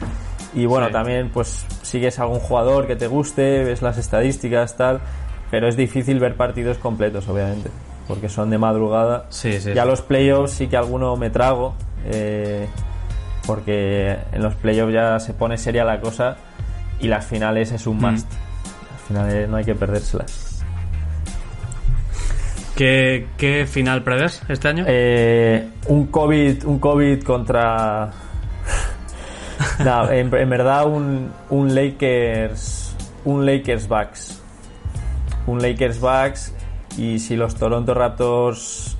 Y 0.54 0.66
bueno, 0.66 0.86
Sí. 0.86 0.92
también 0.92 1.30
pues 1.30 1.66
sigues 1.82 2.18
a 2.18 2.22
algún 2.22 2.40
jugador 2.40 2.86
que 2.86 2.96
te 2.96 3.06
guste, 3.06 3.64
ves 3.64 3.82
las 3.82 3.98
estadísticas, 3.98 4.76
tal, 4.76 5.00
pero 5.50 5.68
es 5.68 5.76
difícil 5.76 6.18
ver 6.20 6.36
partidos 6.36 6.78
completos, 6.78 7.28
obviamente, 7.28 7.70
porque 8.06 8.28
son 8.28 8.50
de 8.50 8.58
madrugada. 8.58 9.26
Sí, 9.28 9.60
sí. 9.60 9.72
Ya 9.74 9.84
los 9.84 10.00
playoffs 10.02 10.52
sí 10.52 10.66
que 10.68 10.76
alguno 10.76 11.16
me 11.16 11.30
trago, 11.30 11.74
eh, 12.06 12.66
porque 13.46 14.16
en 14.32 14.42
los 14.42 14.54
playoffs 14.54 14.92
ya 14.94 15.20
se 15.20 15.34
pone 15.34 15.56
seria 15.58 15.84
la 15.84 16.00
cosa 16.00 16.36
y 17.00 17.08
las 17.08 17.26
finales 17.26 17.70
es 17.72 17.86
un 17.86 17.98
Mm. 17.98 18.10
must. 18.10 18.30
Las 18.32 19.02
finales 19.06 19.48
no 19.48 19.56
hay 19.58 19.64
que 19.64 19.74
perdérselas. 19.74 20.64
¿Qué, 22.76 23.26
qué 23.36 23.66
final 23.66 24.02
prevés 24.04 24.40
este 24.48 24.68
año? 24.68 24.84
Eh, 24.86 25.68
un 25.88 26.06
COVID, 26.06 26.64
un 26.64 26.78
COVID 26.78 27.22
contra. 27.24 28.10
No, 29.84 30.10
en, 30.10 30.34
en 30.34 30.50
verdad 30.50 30.86
un, 30.86 31.30
un 31.50 31.74
Lakers, 31.74 32.94
un 33.24 33.44
Lakers 33.46 33.88
Bucks, 33.88 34.40
un 35.46 35.60
Lakers 35.60 36.00
Bucks 36.00 36.52
y 36.96 37.18
si 37.18 37.36
los 37.36 37.54
Toronto 37.56 37.94
Raptors 37.94 38.96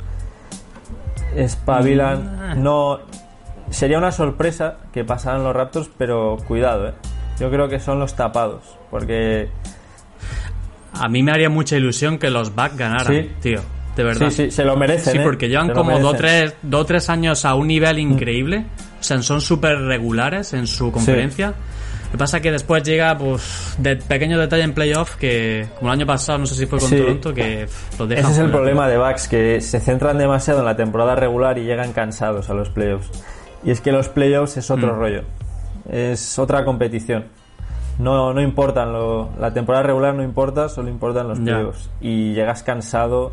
espabilan, 1.35 2.63
no 2.63 3.01
sería 3.71 3.99
una 3.99 4.13
sorpresa 4.13 4.77
que 4.93 5.05
pasaran 5.05 5.45
los 5.45 5.55
Raptors, 5.55 5.91
pero 5.99 6.37
cuidado, 6.47 6.89
eh. 6.89 6.93
Yo 7.39 7.51
creo 7.51 7.69
que 7.69 7.79
son 7.79 8.01
los 8.01 8.15
tapados, 8.15 8.77
porque 8.91 9.49
A 11.01 11.09
mí 11.09 11.23
me 11.23 11.31
haría 11.31 11.49
mucha 11.49 11.77
ilusión 11.77 12.19
que 12.19 12.31
los 12.31 12.55
Bucks 12.55 12.77
ganaran, 12.77 13.07
Sí. 13.07 13.31
tío. 13.41 13.61
De 13.95 14.05
verdad. 14.05 14.31
sí, 14.31 14.45
sí, 14.47 14.51
se 14.53 14.65
lo 14.65 14.77
merecen. 14.77 15.13
Sí, 15.13 15.19
eh, 15.19 15.23
porque 15.25 15.49
llevan 15.49 15.71
como 15.73 15.99
dos 15.99 16.11
o 16.11 16.13
merecen. 16.13 16.49
tres, 16.51 16.55
dos, 16.63 16.87
tres 16.87 17.09
años 17.11 17.45
a 17.45 17.55
un 17.55 17.67
nivel 17.69 17.99
increíble. 17.99 18.65
O 19.01 19.03
sea, 19.03 19.23
son 19.23 19.41
súper 19.41 19.79
regulares 19.79 20.53
en 20.55 20.67
su 20.67 20.91
conferencia. 20.91 21.55
Lo 22.07 22.13
que 22.13 22.19
pasa 22.19 22.39
es 22.39 22.43
que 22.43 22.51
después 22.51 22.83
llega, 22.83 23.17
pues, 23.19 23.75
de 23.79 23.97
pequeños 23.97 24.41
detalles 24.41 24.65
en 24.65 24.73
playoff 24.73 25.17
que, 25.17 25.69
como 25.79 25.93
el 25.93 25.99
año 26.01 26.07
pasado, 26.07 26.39
no 26.39 26.47
sé 26.47 26.55
si 26.55 26.67
fue 26.67 26.79
con 26.79 26.89
Sí. 26.89 26.97
Toronto, 26.97 27.35
que 27.35 27.67
pff, 27.67 28.01
los 28.01 28.09
dejan 28.09 28.25
Ese 28.25 28.33
es 28.33 28.39
el 28.47 28.51
problema 28.51 28.89
de 28.89 28.97
Bucks, 28.99 29.29
que 29.29 29.61
se 29.61 29.79
centran 29.79 30.17
demasiado 30.17 30.61
en 30.61 30.67
la 30.67 30.75
temporada 30.75 31.15
regular 31.15 31.59
y 31.59 31.65
llegan 31.65 31.93
cansados 31.93 32.49
a 32.49 32.55
los 32.55 32.71
playoffs. 32.71 33.11
Y 33.63 33.71
es 33.71 33.81
que 33.83 33.93
los 33.93 34.09
playoffs 34.09 34.57
es 34.57 34.71
otro 34.71 34.95
Mm. 34.95 34.99
rollo. 34.99 35.23
Es 35.91 36.39
otra 36.39 36.65
competición. 36.65 37.27
No, 37.99 38.33
no 38.33 38.41
importan, 38.41 38.93
lo- 38.93 39.31
la 39.39 39.53
temporada 39.53 39.83
regular 39.85 40.15
no 40.15 40.23
importa, 40.23 40.69
solo 40.69 40.89
importan 40.89 41.29
los 41.29 41.39
playoffs. 41.41 41.91
Y 42.01 42.33
llegas 42.33 42.63
cansado 42.63 43.33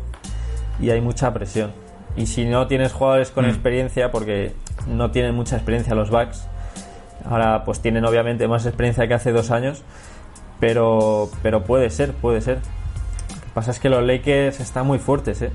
y 0.80 0.90
hay 0.90 1.00
mucha 1.00 1.32
presión. 1.32 1.72
Y 2.16 2.26
si 2.26 2.44
no 2.44 2.66
tienes 2.66 2.92
jugadores 2.92 3.30
con 3.30 3.46
Mm. 3.46 3.50
experiencia, 3.50 4.10
porque 4.10 4.52
no 4.86 5.10
tienen 5.10 5.34
mucha 5.34 5.56
experiencia 5.56 5.94
los 5.94 6.10
Bucks, 6.10 6.46
ahora 7.28 7.64
pues 7.64 7.80
tienen 7.80 8.04
obviamente 8.04 8.46
más 8.48 8.66
experiencia 8.66 9.06
que 9.08 9.14
hace 9.14 9.32
dos 9.32 9.50
años, 9.50 9.82
pero, 10.60 11.30
pero 11.42 11.64
puede 11.64 11.90
ser, 11.90 12.12
puede 12.12 12.40
ser. 12.40 12.56
Lo 12.56 13.40
que 13.40 13.50
pasa 13.54 13.70
es 13.70 13.78
que 13.78 13.88
los 13.88 14.04
Lakers 14.04 14.60
están 14.60 14.86
muy 14.86 14.98
fuertes, 14.98 15.42
¿eh? 15.42 15.50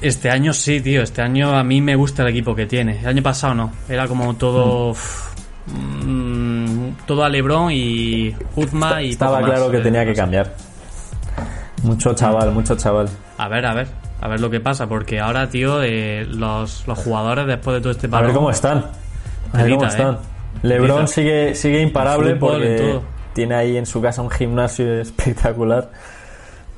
Este 0.00 0.30
año 0.30 0.52
sí, 0.52 0.80
tío. 0.80 1.02
Este 1.02 1.20
año 1.20 1.54
a 1.54 1.62
mí 1.62 1.80
me 1.80 1.94
gusta 1.94 2.22
el 2.22 2.28
equipo 2.28 2.54
que 2.54 2.66
tiene. 2.66 3.00
El 3.00 3.06
año 3.06 3.22
pasado 3.22 3.54
no. 3.54 3.72
Era 3.88 4.08
como 4.08 4.34
todo. 4.34 4.90
uf, 4.90 5.34
mm, 5.66 6.90
todo 7.06 7.22
a 7.22 7.28
Lebron 7.28 7.70
y 7.70 8.32
Kuzma 8.54 9.02
y. 9.02 9.10
Estaba 9.10 9.38
poco 9.38 9.48
más. 9.48 9.50
claro 9.58 9.70
que 9.70 9.78
tenía 9.80 10.04
que 10.04 10.14
cambiar. 10.14 10.54
Mucho 11.82 12.14
chaval, 12.14 12.52
mucho 12.52 12.76
chaval. 12.76 13.08
A 13.36 13.48
ver, 13.48 13.66
a 13.66 13.74
ver. 13.74 13.88
A 14.20 14.28
ver 14.28 14.40
lo 14.40 14.50
que 14.50 14.60
pasa. 14.60 14.86
Porque 14.88 15.20
ahora, 15.20 15.48
tío, 15.48 15.82
eh, 15.82 16.26
los, 16.28 16.86
los 16.86 16.98
jugadores 16.98 17.46
después 17.46 17.76
de 17.76 17.80
todo 17.80 17.92
este 17.92 18.06
A 18.06 18.10
parón. 18.10 18.26
ver 18.28 18.36
cómo 18.36 18.50
están. 18.50 18.86
A 19.52 19.62
ver 19.62 19.70
cómo 19.72 19.86
están. 19.86 20.14
eh. 20.14 20.18
LeBron 20.62 21.08
sigue, 21.08 21.54
sigue 21.54 21.80
imparable 21.80 22.36
porque 22.36 23.00
tiene 23.32 23.54
ahí 23.54 23.76
en 23.76 23.86
su 23.86 24.02
casa 24.02 24.20
un 24.22 24.30
gimnasio 24.30 24.92
espectacular. 25.00 25.90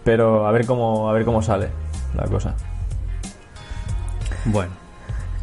Pero 0.04 0.46
a 0.46 0.52
ver 0.52 0.66
cómo, 0.66 1.08
a 1.08 1.12
ver 1.12 1.24
cómo 1.24 1.42
sale 1.42 1.68
la 2.14 2.24
cosa. 2.24 2.54
Bueno. 4.44 4.72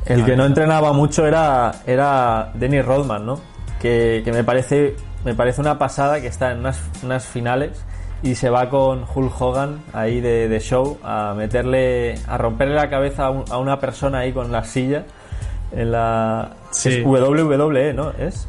El 0.05 0.23
A 0.23 0.25
que 0.25 0.35
no 0.35 0.45
entrenaba 0.45 0.91
mucho 0.93 1.25
era, 1.27 1.71
era 1.85 2.51
Dennis 2.55 2.83
Rodman, 2.85 3.25
¿no? 3.25 3.39
Que, 3.79 4.21
que 4.25 4.31
me 4.31 4.43
parece 4.43 4.95
me 5.23 5.35
parece 5.35 5.61
una 5.61 5.77
pasada 5.77 6.19
que 6.21 6.27
está 6.27 6.51
en 6.51 6.59
unas, 6.59 6.81
unas 7.03 7.25
finales 7.25 7.83
y 8.23 8.35
se 8.35 8.49
va 8.49 8.69
con 8.69 9.05
Hulk 9.13 9.41
Hogan 9.41 9.79
ahí 9.93 10.19
de, 10.21 10.47
de 10.49 10.59
show 10.59 10.97
a 11.03 11.33
meterle, 11.37 12.15
a 12.27 12.37
romperle 12.37 12.75
la 12.75 12.89
cabeza 12.89 13.27
a, 13.27 13.29
un- 13.31 13.45
a 13.49 13.57
una 13.57 13.79
persona 13.79 14.19
ahí 14.19 14.33
con 14.33 14.51
la 14.51 14.63
silla 14.63 15.03
en 15.71 15.91
la 15.91 16.51
Sí. 16.71 16.89
es 16.89 17.05
WWE, 17.05 17.93
¿no? 17.93 18.11
Es 18.11 18.47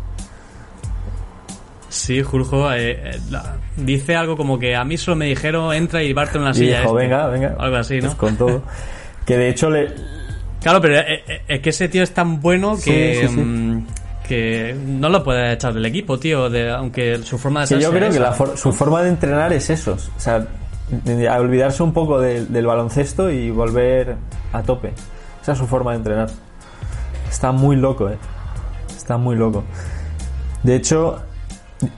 Sí, 1.89 2.23
Julio 2.23 2.73
eh, 2.73 3.01
eh, 3.03 3.21
la- 3.31 3.57
dice 3.77 4.15
algo 4.15 4.37
como 4.37 4.59
que 4.59 4.77
a 4.77 4.85
mí 4.85 4.97
solo 4.97 5.17
me 5.17 5.27
dijeron 5.27 5.75
entra 5.75 6.03
y 6.03 6.15
parte 6.15 6.39
en 6.39 6.45
la 6.45 6.55
silla. 6.55 6.81
dijo, 6.83 6.99
este". 6.99 7.09
venga, 7.09 7.27
venga, 7.27 7.57
Algo 7.59 7.77
así, 7.77 7.97
¿no? 7.97 8.03
pues 8.03 8.15
con 8.15 8.37
todo. 8.37 8.63
que 9.27 9.37
de 9.37 9.49
hecho 9.49 9.71
le, 9.71 9.93
Claro, 10.63 10.81
pero 10.81 10.99
eh, 10.99 11.25
eh, 11.27 11.43
es 11.49 11.61
que 11.61 11.71
ese 11.71 11.89
tío 11.89 12.03
es 12.03 12.13
tan 12.13 12.41
bueno 12.41 12.77
que, 12.77 13.15
Sí, 13.15 13.27
sí, 13.27 13.35
sí. 13.35 13.41
mm, 13.41 13.87
que 14.31 14.77
no 14.87 15.09
lo 15.09 15.25
puedes 15.25 15.53
echar 15.55 15.75
del 15.75 15.85
equipo, 15.87 16.19
tío, 16.21 16.49
de, 16.49 16.71
aunque 16.71 17.19
su 17.25 17.37
forma 17.37 17.63
de 17.63 17.67
ser 17.67 17.81
yo 17.81 17.91
creo 17.91 18.09
que 18.11 18.15
esa. 18.17 18.21
la 18.21 18.33
for- 18.33 18.57
su 18.57 18.73
forma 18.73 19.03
de 19.03 19.09
entrenar 19.09 19.53
es 19.53 19.69
eso. 19.71 19.97
O 20.17 20.21
sea, 20.21 20.47
a 21.31 21.39
olvidarse 21.41 21.83
un 21.83 21.93
poco 21.93 22.21
del- 22.21 22.53
del 22.53 22.65
baloncesto 22.67 23.29
y 23.31 23.51
volver 23.51 24.15
a 24.53 24.63
tope. 24.63 24.93
Esa 25.43 25.53
es 25.53 25.59
su 25.59 25.67
forma 25.67 25.91
de 25.93 25.97
entrenar. 25.99 26.31
Está 27.29 27.51
muy 27.51 27.75
loco, 27.77 28.09
eh. 28.09 28.19
Está 28.97 29.17
muy 29.17 29.35
loco. 29.37 29.65
De 30.63 30.77
hecho, 30.77 31.21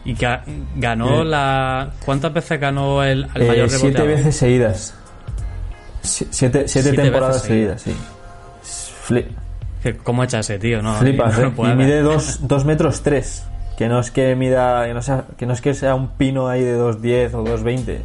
Y 0.05 0.15
que 0.15 0.39
ganó 0.77 1.23
Eh. 1.23 1.25
la... 1.25 1.91
¿Cuántas 2.05 2.33
veces 2.33 2.59
ganó 2.61 3.03
el, 3.03 3.29
el 3.35 3.43
eh, 3.43 3.47
mayor 3.49 3.69
siete 3.69 3.99
reboteador? 3.99 4.09
veces 4.17 4.37
seguidas. 4.37 4.95
Si- 6.03 6.27
Siete, 6.31 6.67
siete 6.67 6.89
Siete 6.91 7.03
temporadas 7.03 7.43
seguidas, 7.43 7.83
sí. 7.83 7.95
¿Cómo 10.05 10.23
echa 10.25 10.41
ese 10.41 10.59
tío? 10.59 10.83
No, 10.83 10.95
flipas, 10.95 11.39
no 11.39 11.49
eh. 11.49 11.53
puede. 11.55 11.73
Y 11.73 11.77
mide 11.77 12.01
dos, 12.03 12.41
dos 12.49 12.65
metros 12.65 13.03
tres. 13.03 13.45
Que 13.77 13.89
no 13.89 13.99
es 13.99 14.11
que 14.11 14.37
mida, 14.37 14.87
que 14.87 14.95
no, 14.95 15.03
sea, 15.03 15.25
que 15.37 15.47
no 15.47 15.55
es 15.55 15.61
que 15.61 15.75
sea 15.75 15.95
un 15.95 16.09
pino 16.11 16.49
ahí 16.49 16.63
de 16.63 16.79
2.10 16.79 17.35
o 17.35 17.45
2.20. 17.45 17.99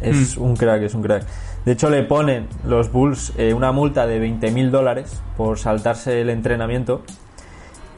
Es 0.00 0.38
Hmm. 0.38 0.42
un 0.42 0.56
crack, 0.56 0.82
es 0.82 0.94
un 0.94 1.02
crack. 1.02 1.24
De 1.64 1.72
hecho, 1.72 1.90
le 1.90 2.02
ponen 2.04 2.48
los 2.64 2.90
Bulls 2.90 3.32
eh, 3.36 3.52
una 3.52 3.72
multa 3.72 4.06
de 4.06 4.18
20.000 4.18 4.70
dólares 4.70 5.20
por 5.36 5.58
saltarse 5.58 6.20
el 6.22 6.30
entrenamiento. 6.30 7.02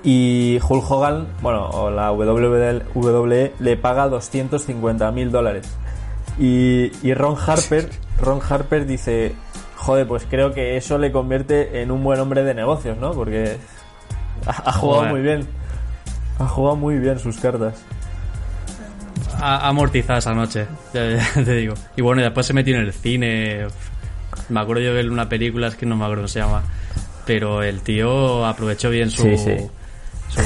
Y 0.03 0.59
Hulk 0.69 0.91
Hogan, 0.91 1.29
bueno, 1.43 1.69
o 1.71 1.89
la 1.91 2.11
WWE 2.11 3.53
le 3.61 3.77
paga 3.77 4.09
250.000 4.09 5.31
dólares. 5.31 5.69
Y, 6.41 6.91
y 7.07 7.15
Ron 7.15 7.37
Harper, 7.47 7.89
Ron 8.21 8.41
Harper 8.49 8.87
dice, 8.87 9.35
joder, 9.83 10.07
pues 10.07 10.27
creo 10.29 10.53
que 10.53 10.77
eso 10.77 10.97
le 10.99 11.11
convierte 11.13 11.83
en 11.83 11.91
un 11.91 12.03
buen 12.05 12.19
hombre 12.21 12.43
de 12.45 12.55
negocios, 12.55 12.97
¿no? 12.99 13.13
Porque 13.13 13.57
ha, 14.47 14.51
ha 14.71 14.73
jugado 14.73 15.01
Joder. 15.01 15.13
muy 15.13 15.21
bien. 15.23 15.47
Ha 16.39 16.47
jugado 16.49 16.77
muy 16.77 16.99
bien 16.99 17.19
sus 17.19 17.39
cartas. 17.39 17.75
Ha 19.41 19.57
ha 19.57 19.69
amortizado 19.69 20.19
esa 20.19 20.33
noche, 20.35 20.67
ya, 20.95 21.11
ya 21.11 21.45
te 21.45 21.55
digo. 21.57 21.75
Y 21.97 22.03
bueno, 22.03 22.21
y 22.21 22.25
después 22.25 22.47
se 22.47 22.53
metió 22.55 22.77
en 22.77 22.83
el 22.83 22.93
cine. 22.93 23.67
Me 24.49 24.61
acuerdo 24.61 24.83
yo 24.83 24.95
de 24.95 25.09
una 25.09 25.29
película, 25.29 25.69
es 25.69 25.75
que 25.75 25.85
no 25.87 25.97
me 25.97 26.05
acuerdo 26.05 26.23
cómo 26.23 26.29
se 26.29 26.41
llama. 26.41 26.63
Pero 27.27 27.63
el 27.63 27.81
tío 27.83 28.45
aprovechó 28.47 28.91
bien 28.91 29.11
su, 29.11 29.23
Sí, 29.23 29.37
sí. 29.39 29.57
su, 30.29 30.43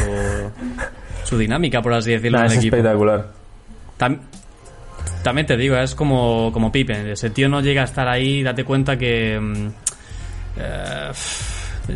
su 1.25 1.39
dinámica, 1.39 1.81
por 1.83 1.95
así 1.95 2.13
decirlo, 2.13 2.39
Nah, 2.39 2.47
en 2.47 2.53
es 2.53 2.59
equipo. 2.59 2.77
espectacular. 2.77 3.27
Tam- 3.99 4.21
también 5.27 5.45
te 5.45 5.57
digo, 5.57 5.77
es 5.77 5.97
como, 5.97 6.53
como 6.53 6.71
Pippen. 6.71 7.09
Ese 7.09 7.31
tío 7.31 7.49
no 7.49 7.61
llega 7.61 7.83
a 7.83 7.85
estar 7.87 8.07
ahí, 8.07 8.45
date 8.45 8.63
cuenta 8.63 8.97
que. 8.97 9.41
mm, 9.41 9.67
eh, 10.59 11.11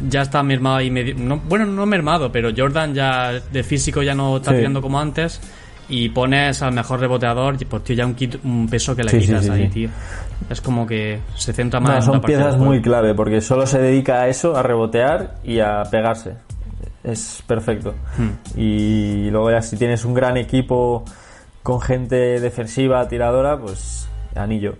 ya 0.09 0.23
está 0.23 0.43
mermado 0.43 0.81
y 0.81 0.90
medio. 0.90 1.14
no- 1.16 1.38
bueno, 1.38 1.64
no 1.66 1.87
mermado, 1.87 2.33
pero 2.33 2.51
Jordan 2.57 2.93
ya 2.93 3.33
de 3.53 3.62
físico 3.62 4.03
ya 4.03 4.14
no 4.16 4.38
está 4.38 4.51
Sí. 4.51 4.57
tirando 4.59 4.83
como 4.83 4.99
antes. 5.01 5.40
y 5.93 6.09
pones 6.11 6.62
al 6.62 6.73
mejor 6.73 7.01
reboteador, 7.01 7.57
y 7.61 7.64
pues 7.64 7.83
tío, 7.83 7.97
ya 7.97 8.07
un, 8.07 8.14
un 8.45 8.69
peso 8.69 8.95
que 8.95 9.03
le 9.03 9.19
quitas 9.19 9.51
ahí, 9.51 9.66
tío. 9.69 9.88
Es 10.49 10.61
como 10.61 10.87
que 10.87 11.19
se 11.35 11.53
centra 11.53 11.81
más 11.81 11.97
en 12.07 12.12
Son 12.12 12.21
piezas 12.21 12.57
muy 12.57 12.81
clave, 12.81 13.12
porque 13.12 13.40
solo 13.40 13.66
se 13.66 13.81
dedica 13.81 14.21
a 14.23 14.29
eso, 14.29 14.57
a 14.57 14.62
rebotear 14.62 15.35
y 15.43 15.59
a 15.59 15.83
pegarse. 15.90 16.35
Es 17.03 17.43
perfecto. 17.45 17.97
Hmm. 18.16 18.31
Y 18.57 19.31
luego 19.31 19.51
ya 19.51 19.62
si 19.62 19.77
tienes 19.77 20.05
un 20.05 20.14
gran 20.14 20.37
equipo 20.37 21.05
con 21.62 21.81
gente 21.81 22.40
defensiva, 22.40 23.07
tiradora, 23.09 23.59
pues 23.59 24.09
anillo. 24.35 24.77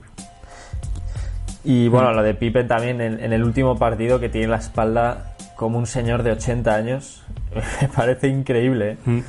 Y 1.65 1.89
bueno, 1.89 2.11
hmm. 2.11 2.17
lo 2.17 2.23
de 2.23 2.35
Pippen 2.35 2.69
también 2.69 3.01
en, 3.01 3.23
en, 3.23 3.33
el 3.33 3.45
último 3.45 3.77
partido 3.77 4.19
que 4.19 4.29
tiene 4.29 4.49
la 4.49 4.57
espalda 4.57 5.37
como 5.57 5.79
un 5.79 5.87
señor 5.87 6.23
de 6.23 6.33
80 6.33 6.75
años. 6.75 7.23
Me 7.83 7.89
parece 7.89 8.29
increíble. 8.29 8.93
¿eh? 8.93 8.97
Hmm 9.05 9.21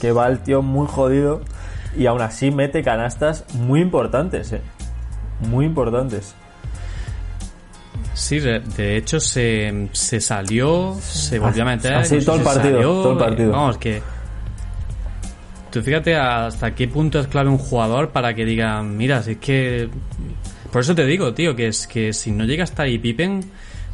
que 0.00 0.12
va 0.12 0.28
el 0.28 0.40
tío 0.40 0.62
muy 0.62 0.86
jodido 0.86 1.42
y 1.96 2.06
aún 2.06 2.20
así 2.20 2.50
mete 2.50 2.82
canastas 2.82 3.44
muy 3.54 3.80
importantes, 3.80 4.52
¿eh? 4.52 4.60
Muy 5.48 5.66
importantes. 5.66 6.34
Sí, 8.14 8.38
de 8.40 8.96
hecho 8.96 9.20
se, 9.20 9.88
se 9.92 10.20
salió, 10.20 10.96
se 11.00 11.38
volvió 11.38 11.62
a 11.62 11.66
meter. 11.66 11.94
Así 11.94 12.24
todo 12.24 12.36
el 12.36 12.42
partido, 12.42 12.80
todo 12.80 13.12
el 13.12 13.18
partido. 13.18 13.52
Vamos, 13.52 13.78
que. 13.78 14.02
Tú 15.76 15.82
fíjate 15.82 16.16
hasta 16.16 16.74
qué 16.74 16.88
punto 16.88 17.20
es 17.20 17.26
clave 17.26 17.50
un 17.50 17.58
jugador 17.58 18.08
para 18.08 18.32
que 18.32 18.46
digan, 18.46 18.96
mira, 18.96 19.22
si 19.22 19.32
es 19.32 19.36
que. 19.36 19.90
Por 20.72 20.80
eso 20.80 20.94
te 20.94 21.04
digo, 21.04 21.34
tío, 21.34 21.54
que 21.54 21.66
es 21.66 21.86
que 21.86 22.14
si 22.14 22.30
no 22.30 22.46
llega 22.46 22.64
hasta 22.64 22.84
ahí 22.84 22.98
Pippen, 22.98 23.44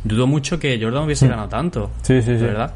dudo 0.04 0.28
mucho 0.28 0.60
que 0.60 0.78
Jordan 0.80 1.02
hubiese 1.02 1.26
mm. 1.26 1.30
ganado 1.30 1.48
tanto. 1.48 1.90
Sí, 2.02 2.22
sí, 2.22 2.38
sí. 2.38 2.44
¿Verdad? 2.44 2.72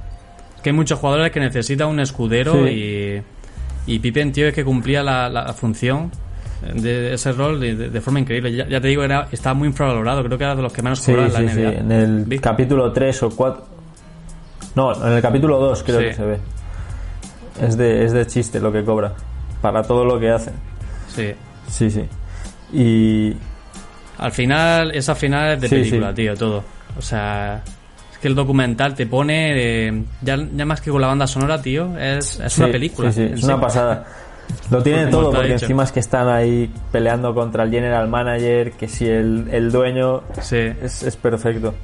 que 0.60 0.70
hay 0.70 0.74
muchos 0.74 0.98
jugadores 0.98 1.30
que 1.30 1.38
necesitan 1.38 1.86
un 1.86 2.00
escudero 2.00 2.68
y, 2.68 3.22
y 3.86 3.98
Pippen, 4.00 4.32
tío, 4.32 4.48
es 4.48 4.54
que 4.54 4.64
cumplía 4.64 5.04
la, 5.04 5.54
función 5.56 6.10
de 6.74 7.14
ese 7.14 7.30
rol 7.30 7.60
de, 7.60 8.00
forma 8.00 8.18
increíble. 8.18 8.52
Ya, 8.52 8.80
te 8.80 8.88
digo, 8.88 9.04
era, 9.04 9.28
estaba 9.30 9.54
muy 9.54 9.68
infravalorado, 9.68 10.24
creo 10.24 10.36
que 10.36 10.42
era 10.42 10.56
de 10.56 10.62
los 10.62 10.72
que 10.72 10.82
menos 10.82 11.00
cobraba 11.00 11.28
en 11.28 11.32
la 11.32 11.40
NBA. 11.42 11.72
En 11.74 11.92
el 11.92 12.40
capítulo 12.40 12.90
3 12.92 13.22
o 13.22 13.30
4. 13.30 13.64
No, 14.74 15.06
en 15.06 15.12
el 15.12 15.22
capítulo 15.22 15.60
2 15.60 15.82
creo 15.84 16.00
que 16.00 16.12
se 16.12 16.24
ve. 16.24 16.55
Es 17.60 17.76
de, 17.76 18.04
es 18.04 18.12
de 18.12 18.26
chiste 18.26 18.60
lo 18.60 18.72
que 18.72 18.84
cobra. 18.84 19.12
Para 19.62 19.82
todo 19.82 20.04
lo 20.04 20.18
que 20.20 20.30
hace. 20.30 20.52
Sí. 21.14 21.34
Sí, 21.68 21.90
sí. 21.90 22.04
Y. 22.72 23.36
Al 24.18 24.32
final, 24.32 24.94
esa 24.94 25.14
final 25.14 25.54
es 25.54 25.60
de 25.60 25.68
película, 25.68 26.14
tío, 26.14 26.34
todo. 26.36 26.64
O 26.98 27.02
sea, 27.02 27.62
que 28.20 28.28
el 28.28 28.34
documental 28.34 28.94
te 28.94 29.06
pone, 29.06 29.88
eh, 29.88 30.02
ya, 30.22 30.36
más 30.36 30.80
que 30.80 30.90
con 30.90 31.00
la 31.00 31.08
banda 31.08 31.26
sonora, 31.26 31.60
tío, 31.60 31.98
es, 31.98 32.40
una 32.58 32.68
película. 32.68 33.12
Sí, 33.12 33.26
sí, 33.28 33.34
es 33.34 33.44
una 33.44 33.60
pasada. 33.60 34.06
Lo 34.70 34.82
tiene 34.82 35.06
todo, 35.06 35.32
porque 35.32 35.52
encima 35.52 35.84
es 35.84 35.92
que 35.92 36.00
están 36.00 36.28
ahí 36.28 36.72
peleando 36.92 37.34
contra 37.34 37.64
el 37.64 37.70
general 37.70 38.08
manager, 38.08 38.72
que 38.72 38.88
si 38.88 39.06
el, 39.06 39.70
dueño 39.70 40.22
sí. 40.40 40.56
es, 40.56 41.18
perfecto. 41.20 41.74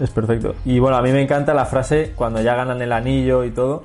Es 0.00 0.10
perfecto. 0.10 0.54
Y 0.64 0.78
bueno, 0.78 0.96
a 0.96 1.02
mí 1.02 1.12
me 1.12 1.20
encanta 1.20 1.52
la 1.54 1.66
frase 1.66 2.12
cuando 2.14 2.40
ya 2.40 2.54
ganan 2.54 2.80
el 2.80 2.92
anillo 2.92 3.44
y 3.44 3.50
todo, 3.50 3.84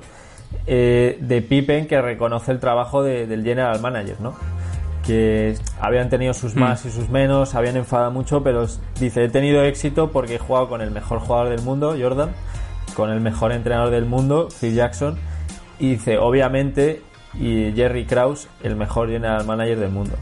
eh, 0.66 1.18
de 1.20 1.42
Pippen 1.42 1.86
que 1.86 2.00
reconoce 2.00 2.52
el 2.52 2.60
trabajo 2.60 3.02
del 3.02 3.42
general 3.42 3.80
manager, 3.80 4.20
¿no? 4.20 4.34
que 5.08 5.54
habían 5.80 6.10
tenido 6.10 6.34
sus 6.34 6.54
mm. 6.54 6.58
más 6.58 6.84
y 6.84 6.90
sus 6.90 7.08
menos, 7.08 7.54
habían 7.54 7.78
enfadado 7.78 8.10
mucho, 8.10 8.42
pero 8.42 8.66
dice, 9.00 9.24
he 9.24 9.28
tenido 9.30 9.62
éxito 9.64 10.10
porque 10.12 10.34
he 10.34 10.38
jugado 10.38 10.68
con 10.68 10.82
el 10.82 10.90
mejor 10.90 11.20
jugador 11.20 11.48
del 11.48 11.62
mundo, 11.62 11.96
Jordan, 11.98 12.32
con 12.94 13.10
el 13.10 13.20
mejor 13.20 13.52
entrenador 13.52 13.90
del 13.90 14.04
mundo, 14.04 14.48
Phil 14.60 14.74
Jackson, 14.74 15.18
y 15.78 15.92
dice, 15.92 16.18
obviamente, 16.18 17.00
y 17.32 17.72
Jerry 17.72 18.04
Krause, 18.04 18.48
el 18.62 18.76
mejor 18.76 19.08
general 19.08 19.46
manager 19.46 19.78
del 19.78 19.90
mundo. 19.90 20.14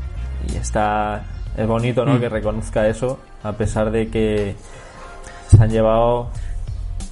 Y 0.52 0.56
está, 0.56 1.24
es 1.56 1.66
bonito, 1.66 2.04
¿no? 2.04 2.14
Mm. 2.14 2.20
Que 2.20 2.28
reconozca 2.28 2.86
eso, 2.86 3.18
a 3.42 3.54
pesar 3.54 3.90
de 3.90 4.08
que 4.08 4.54
se 5.48 5.60
han 5.60 5.70
llevado 5.70 6.30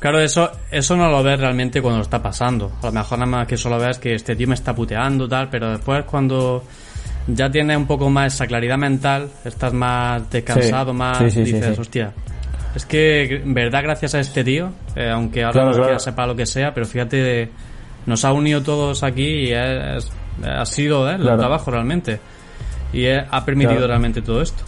Claro, 0.05 0.21
eso, 0.21 0.51
eso 0.71 0.97
no 0.97 1.09
lo 1.09 1.23
ves 1.23 1.40
realmente 1.40 1.81
cuando 1.81 1.97
lo 1.97 2.03
está 2.03 2.21
pasando. 2.21 2.73
A 2.83 2.87
lo 2.88 2.93
mejor 2.93 3.19
nada 3.21 3.31
más 3.31 3.47
que 3.47 3.57
solo 3.57 3.79
ves 3.79 3.97
que 3.97 4.14
este 4.14 4.37
tío 4.37 4.47
me 4.47 4.53
está 4.53 4.75
puteando, 4.75 5.27
tal, 5.27 5.49
pero 5.49 5.71
después 5.71 6.05
cuando 6.05 6.62
ya 7.27 7.51
tienes 7.51 7.75
un 7.79 7.87
poco 7.87 8.11
más 8.11 8.35
esa 8.35 8.47
claridad 8.47 8.77
mental, 8.77 9.31
estás 9.47 9.73
más 9.73 10.29
descansado, 10.29 10.93
más 10.93 11.35
dices, 11.35 11.79
hostia. 11.79 12.12
Es 12.75 12.85
que, 12.85 13.37
en 13.37 13.55
verdad, 13.55 13.83
gracias 13.83 14.14
a 14.14 14.21
este 14.21 14.45
tío, 14.45 14.73
eh, 14.95 15.09
aunque 15.09 15.43
ahora 15.43 15.64
no 15.64 15.99
sepa 15.99 16.27
lo 16.27 16.37
que 16.37 16.45
sea, 16.45 16.75
pero 16.75 16.85
fíjate, 16.85 17.49
nos 18.05 18.27
ha 18.27 18.33
unido 18.35 18.62
todos 18.62 19.03
aquí 19.05 19.47
y 19.47 19.53
es, 19.53 20.12
ha 20.47 20.67
sido 20.67 21.11
¿eh? 21.11 21.14
el 21.14 21.25
trabajo 21.25 21.71
realmente. 21.71 22.21
Y 22.93 23.07
ha 23.09 23.43
permitido 23.43 23.87
realmente 23.87 24.21
todo 24.21 24.43
esto. 24.43 24.64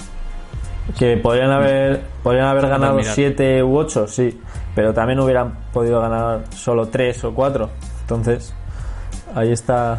Que 0.99 1.19
podrían 1.19 1.51
haber, 1.51 2.01
podrían 2.23 2.47
haber 2.47 2.69
ganado 2.69 3.03
7 3.03 3.63
u 3.63 3.77
8, 3.77 4.07
sí, 4.07 4.41
pero 4.77 4.95
también 4.95 5.19
hubieran 5.19 5.53
podido 5.73 6.01
ganar 6.01 6.45
solo 6.51 6.87
3 6.87 7.25
o 7.25 7.35
4. 7.35 7.71
Entonces, 8.03 8.55
ahí 9.35 9.51
está 9.51 9.99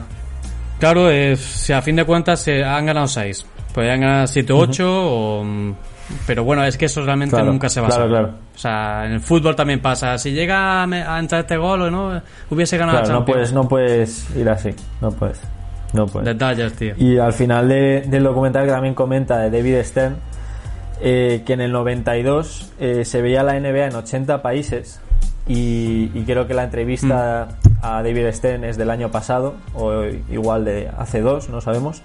Claro, 0.80 1.10
si 1.36 1.74
a 1.74 1.82
fin 1.82 1.96
de 1.96 2.06
cuentas 2.06 2.40
se 2.40 2.64
han 2.64 2.86
ganado 2.86 3.08
6. 3.08 3.46
Podrían 3.74 4.02
ganar 4.02 4.28
7 4.28 4.54
o 4.54 4.58
8 4.60 5.44
Pero 6.28 6.44
bueno, 6.44 6.64
es 6.64 6.78
que 6.78 6.86
eso 6.86 7.04
realmente 7.04 7.42
nunca 7.42 7.70
se 7.70 7.82
va 7.82 7.88
claro, 7.88 8.08
claro. 8.08 8.30
O 8.56 8.58
sea, 8.58 9.06
en 9.06 9.14
el 9.14 9.20
fútbol 9.20 9.56
también 9.56 9.82
pasa. 9.82 10.18
Si 10.18 10.32
llega 10.32 10.84
a 10.84 11.20
entrar 11.20 11.42
este 11.42 11.58
gol 11.58 11.82
o 11.82 11.92
no, 11.92 12.22
hubiese 12.52 12.78
ganado 12.78 13.00
claro, 13.00 13.20
no 13.20 13.26
puedes, 13.26 13.54
no 13.54 13.68
puedes 13.68 14.36
ir 14.36 14.48
así. 14.48 14.70
No 15.02 15.12
puedes. 15.12 15.42
No 15.94 16.06
puedes. 16.06 16.28
Detalles, 16.28 16.74
tío. 16.74 16.94
Y 16.98 17.18
al 17.18 17.34
final 17.34 17.68
del 17.68 18.24
documental 18.24 18.66
que 18.66 18.72
también 18.72 18.94
comenta 18.94 19.40
de 19.40 19.50
David 19.50 19.84
Stern, 19.84 20.16
eh, 21.02 21.44
que 21.46 21.54
en 21.54 21.62
el 21.62 21.72
92 21.72 22.74
eh, 22.80 23.06
se 23.06 23.22
veía 23.22 23.44
la 23.44 23.60
NBA 23.60 23.86
en 23.86 23.96
80 23.96 24.42
países 24.42 25.00
y, 25.48 26.08
creo 26.26 26.48
que 26.48 26.54
la 26.54 26.64
entrevista 26.64 27.48
mm. 27.64 27.78
a 27.82 28.04
David 28.04 28.32
Stern 28.32 28.64
es 28.66 28.78
del 28.78 28.90
año 28.90 29.10
pasado, 29.12 29.56
o 29.74 30.04
igual 30.30 30.66
de 30.66 30.90
hace 30.98 31.22
dos, 31.22 31.50
no 31.50 31.62
sabemos. 31.62 32.02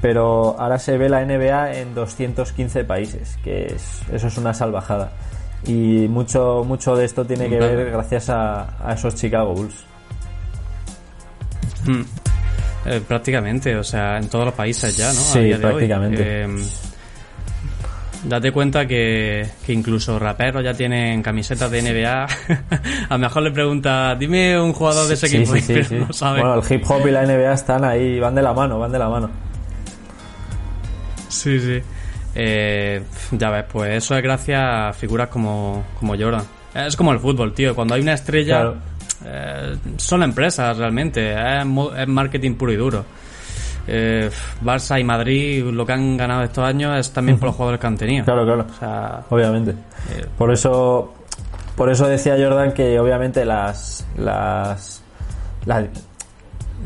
Pero 0.00 0.54
ahora 0.58 0.78
se 0.78 0.96
ve 0.98 1.08
la 1.08 1.24
NBA 1.24 1.78
en 1.78 1.94
215 1.94 2.84
países, 2.84 3.38
que 3.42 3.66
es, 3.66 4.02
eso 4.12 4.28
es 4.28 4.38
una 4.38 4.54
salvajada. 4.54 5.10
Y 5.66 6.06
mucho, 6.08 6.62
mucho 6.64 6.94
de 6.94 7.06
esto 7.06 7.24
tiene 7.24 7.48
que 7.48 7.58
ver 7.58 7.90
gracias 7.90 8.28
a, 8.28 8.68
esos 8.94 9.14
Chicago 9.16 9.54
Bulls. 9.54 9.84
Mm. 11.86 12.02
Eh, 12.88 13.00
prácticamente, 13.08 13.74
o 13.74 13.82
sea, 13.82 14.18
en 14.18 14.28
todos 14.28 14.44
los 14.44 14.54
países 14.54 14.96
ya, 14.96 15.08
¿no? 15.08 15.14
Sí, 15.14 15.52
prácticamente. 15.60 16.42
Em, 16.42 16.62
Date 18.28 18.50
cuenta 18.50 18.86
que, 18.86 19.46
que, 19.64 19.72
incluso 19.72 20.18
raperos 20.18 20.64
ya 20.64 20.74
tienen 20.74 21.22
camisetas 21.22 21.70
de 21.70 21.80
NBA. 21.80 22.24
a 23.08 23.12
lo 23.12 23.18
mejor 23.18 23.42
le 23.44 23.52
pregunta, 23.52 24.16
dime 24.16 24.58
un 24.60 24.72
jugador 24.72 25.06
de 25.06 25.14
ese 25.14 25.26
equipo. 25.26 25.54
no 26.06 26.12
sabe. 26.12 26.40
Bueno, 26.40 26.60
el 26.60 26.72
hip 26.72 26.82
hop 26.90 27.06
y 27.06 27.12
la 27.12 27.24
NBA 27.24 27.52
están 27.52 27.84
ahí, 27.84 28.18
van 28.18 28.34
de 28.34 28.42
la 28.42 28.52
mano, 28.52 28.80
van 28.80 28.90
de 28.90 28.98
la 28.98 29.08
mano. 29.08 29.30
Sí, 31.28 31.60
sí. 31.60 31.80
Eh, 32.34 33.02
ya 33.30 33.50
ves, 33.50 33.64
pues 33.72 33.94
eso 33.94 34.16
es 34.16 34.22
gracias 34.22 34.60
a 34.60 34.92
figuras 34.92 35.28
como, 35.28 35.84
como 35.98 36.16
Jordan. 36.18 36.42
Es 36.74 36.96
como 36.96 37.12
el 37.12 37.20
fútbol, 37.20 37.54
tío. 37.54 37.76
Cuando 37.76 37.94
hay 37.94 38.02
una 38.02 38.14
estrella, 38.14 38.74
eh, 39.24 39.76
son 39.98 40.24
empresas 40.24 40.76
realmente. 40.76 41.32
es 41.32 42.08
marketing 42.08 42.54
puro 42.54 42.72
y 42.72 42.76
duro 42.76 43.04
eh, 43.86 44.30
Barça 44.62 45.00
y 45.00 45.04
Madrid 45.04 45.64
lo 45.64 45.86
que 45.86 45.92
han 45.92 46.16
ganado 46.16 46.42
estos 46.42 46.64
años 46.64 46.98
es 46.98 47.12
también 47.12 47.38
por 47.38 47.48
los 47.48 47.56
jugadores 47.56 47.80
que 47.80 47.86
han 47.86 47.96
tenido. 47.96 48.24
Claro, 48.24 48.44
claro. 48.44 49.24
obviamente. 49.30 49.72
Eh, 49.72 50.26
por 50.36 50.52
eso 50.52 51.14
por 51.76 51.90
eso 51.90 52.08
decía 52.08 52.36
Jordan 52.38 52.72
que 52.72 52.98
obviamente 52.98 53.44
las 53.44 54.06
las 54.16 55.02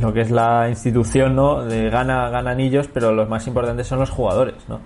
lo 0.01 0.13
que 0.13 0.21
es 0.23 0.31
la 0.31 0.69
institución 0.69 1.37
no 1.37 1.65
de 1.65 1.91
gana 1.91 2.29
gana 2.29 2.51
anillos 2.51 2.89
pero 2.93 3.13
los 3.13 3.29
más 3.29 3.47
importantes 3.47 3.87
son 3.87 4.01
los 4.01 4.11
jugadores 4.11 4.55
no 4.69 4.81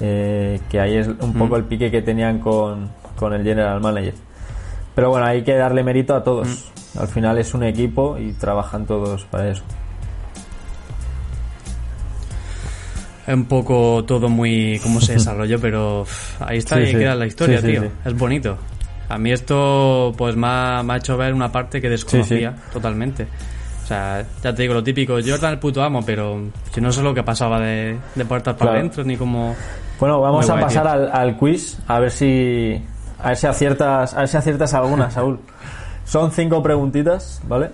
eh, 0.00 0.60
que 0.70 0.80
ahí 0.80 0.96
es 0.96 1.08
un 1.08 1.34
poco 1.34 1.54
mm. 1.54 1.58
el 1.58 1.64
pique 1.64 1.90
que 1.90 2.00
tenían 2.00 2.38
con, 2.38 2.90
con 3.16 3.32
el 3.34 3.42
general 3.42 3.80
manager 3.80 4.14
pero 4.94 5.10
bueno 5.10 5.26
hay 5.26 5.42
que 5.42 5.54
darle 5.54 5.82
mérito 5.82 6.14
a 6.14 6.22
todos 6.22 6.70
mm. 6.94 6.98
al 6.98 7.08
final 7.08 7.38
es 7.38 7.52
un 7.52 7.64
equipo 7.64 8.16
y 8.18 8.32
trabajan 8.32 8.86
todos 8.86 9.24
para 9.24 9.50
eso 9.50 9.64
un 13.34 13.44
poco 13.44 14.04
todo 14.04 14.28
muy 14.28 14.78
cómo 14.82 15.00
se 15.00 15.12
desarrolló, 15.14 15.60
pero 15.60 16.06
ahí 16.40 16.58
está 16.58 16.80
y 16.80 16.92
queda 16.92 17.14
la 17.14 17.26
historia, 17.26 17.60
tío. 17.62 17.84
Es 18.04 18.16
bonito. 18.16 18.56
A 19.08 19.18
mí 19.18 19.32
esto 19.32 20.14
pues 20.16 20.36
me 20.36 20.46
ha, 20.46 20.84
hecho 20.96 21.16
ver 21.16 21.34
una 21.34 21.50
parte 21.50 21.80
que 21.80 21.88
desconocía 21.88 22.54
totalmente. 22.72 23.26
O 23.82 23.86
sea, 23.86 24.24
ya 24.40 24.54
te 24.54 24.62
digo 24.62 24.72
lo 24.72 24.84
típico, 24.84 25.14
Jordan 25.14 25.54
el 25.54 25.58
puto 25.58 25.82
amo, 25.82 26.00
pero 26.06 26.40
yo 26.72 26.80
no 26.80 26.92
sé 26.92 27.02
lo 27.02 27.12
que 27.12 27.24
pasaba 27.24 27.58
de, 27.58 27.96
de 28.14 28.24
puertas 28.24 28.54
para 28.54 28.70
adentro 28.70 29.02
ni 29.02 29.16
como... 29.16 29.56
Bueno, 29.98 30.20
vamos 30.20 30.48
a 30.48 30.60
pasar 30.60 30.86
al, 30.86 31.36
quiz, 31.36 31.76
a 31.88 31.98
ver 31.98 32.12
si 32.12 32.80
a 33.18 33.28
ver 33.28 33.36
si 33.36 33.46
aciertas, 33.48 34.14
a 34.14 34.20
ver 34.20 34.28
si 34.28 34.36
aciertas 34.36 34.74
alguna, 34.74 35.10
Saúl. 35.10 35.40
Son 36.04 36.30
cinco 36.30 36.62
preguntitas, 36.62 37.42
¿vale? 37.48 37.70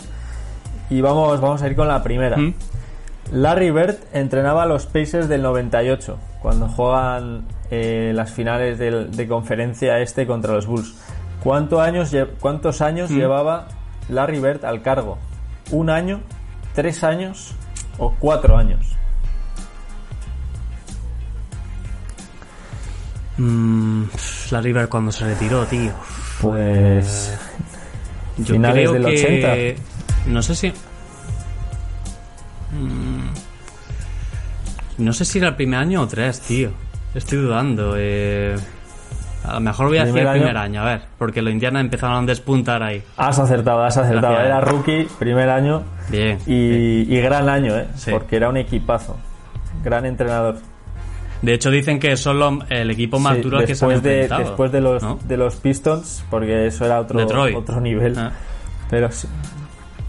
Y 0.88 1.02
vamos, 1.02 1.38
vamos 1.40 1.60
a 1.60 1.68
ir 1.68 1.76
con 1.76 1.86
la 1.86 2.02
primera. 2.02 2.38
¿Mm? 2.38 2.54
Larry 3.32 3.70
Bird 3.70 3.96
entrenaba 4.12 4.62
a 4.62 4.66
los 4.66 4.86
Pacers 4.86 5.28
del 5.28 5.42
98, 5.42 6.16
cuando 6.40 6.68
juegan 6.68 7.44
eh, 7.70 8.12
las 8.14 8.30
finales 8.30 8.78
de 8.78 9.28
conferencia 9.28 9.98
este 10.00 10.26
contra 10.26 10.52
los 10.52 10.66
Bulls. 10.66 10.94
¿Cuánto 11.42 11.80
años, 11.80 12.12
lle- 12.12 12.28
¿Cuántos 12.40 12.80
años 12.80 13.10
llevaba 13.10 13.68
Larry 14.08 14.38
Bird 14.40 14.64
al 14.64 14.82
cargo? 14.82 15.18
¿Un 15.70 15.90
año? 15.90 16.20
¿Tres 16.74 17.02
años? 17.04 17.54
¿O 17.98 18.14
cuatro 18.18 18.56
años? 18.56 18.80
Mm, 23.38 24.04
pff, 24.04 24.52
la 24.52 24.60
River 24.60 24.88
cuando 24.88 25.12
se 25.12 25.24
retiró, 25.24 25.64
tío. 25.66 25.92
Pues... 26.40 27.36
Yo 28.38 28.54
Finales 28.54 28.90
creo 28.90 28.92
del 28.92 29.04
que... 29.04 29.76
No 30.26 30.42
sé 30.42 30.54
si... 30.54 30.72
Mm, 32.72 33.28
No 35.04 35.12
sé 35.12 35.24
si 35.24 35.38
era 35.38 35.48
el 35.48 35.54
primer 35.56 35.78
año 35.80 36.00
o 36.02 36.06
tres, 36.08 36.40
tío. 36.40 36.70
Estoy 37.14 37.38
dudando. 37.38 37.94
eh, 37.96 38.56
A 39.44 39.54
lo 39.54 39.60
mejor 39.60 39.86
voy 39.88 39.98
a 39.98 40.04
decir 40.04 40.20
el 40.22 40.26
año. 40.26 40.38
primer 40.40 40.56
año, 40.56 40.80
a 40.82 40.84
ver. 40.86 41.02
Porque 41.18 41.40
los 41.42 41.52
indianos 41.52 41.80
empezaron 41.80 42.24
a 42.24 42.26
despuntar 42.26 42.82
ahí. 42.82 43.02
Has 43.16 43.38
acertado, 43.38 43.84
has 43.84 43.96
acertado. 43.96 44.32
Gracias. 44.34 44.46
Era 44.46 44.60
rookie, 44.60 45.06
primer 45.18 45.48
año 45.50 45.82
Bien. 46.08 46.38
y, 46.46 47.14
y 47.14 47.20
gran 47.20 47.48
año, 47.48 47.76
¿eh? 47.76 47.86
Sí. 47.94 48.10
Porque 48.10 48.36
era 48.36 48.48
un 48.48 48.56
equipazo. 48.56 49.16
Gran 49.84 50.04
entrenador. 50.06 50.56
De 51.42 51.52
hecho, 51.54 51.70
dicen 51.70 52.00
que 52.00 52.16
son 52.16 52.38
los- 52.40 52.54
el 52.70 52.90
equipo 52.90 53.20
más 53.20 53.36
Sí, 53.36 53.42
duro 53.42 53.58
que 53.64 53.74
se 53.74 53.84
han 53.84 53.90
después 53.90 54.02
de, 54.02 54.28
después 54.38 54.72
de 54.72 54.80
los, 54.80 55.02
¿no? 55.02 55.18
de 55.22 55.36
los 55.36 55.56
Pistons, 55.56 56.24
porque 56.30 56.66
eso 56.66 56.84
era 56.86 56.98
otro, 56.98 57.20
Detroit. 57.20 57.54
otro 57.56 57.80
nivel. 57.80 58.18
Ah. 58.18 58.32
Pero 58.90 59.12
sí, 59.12 59.28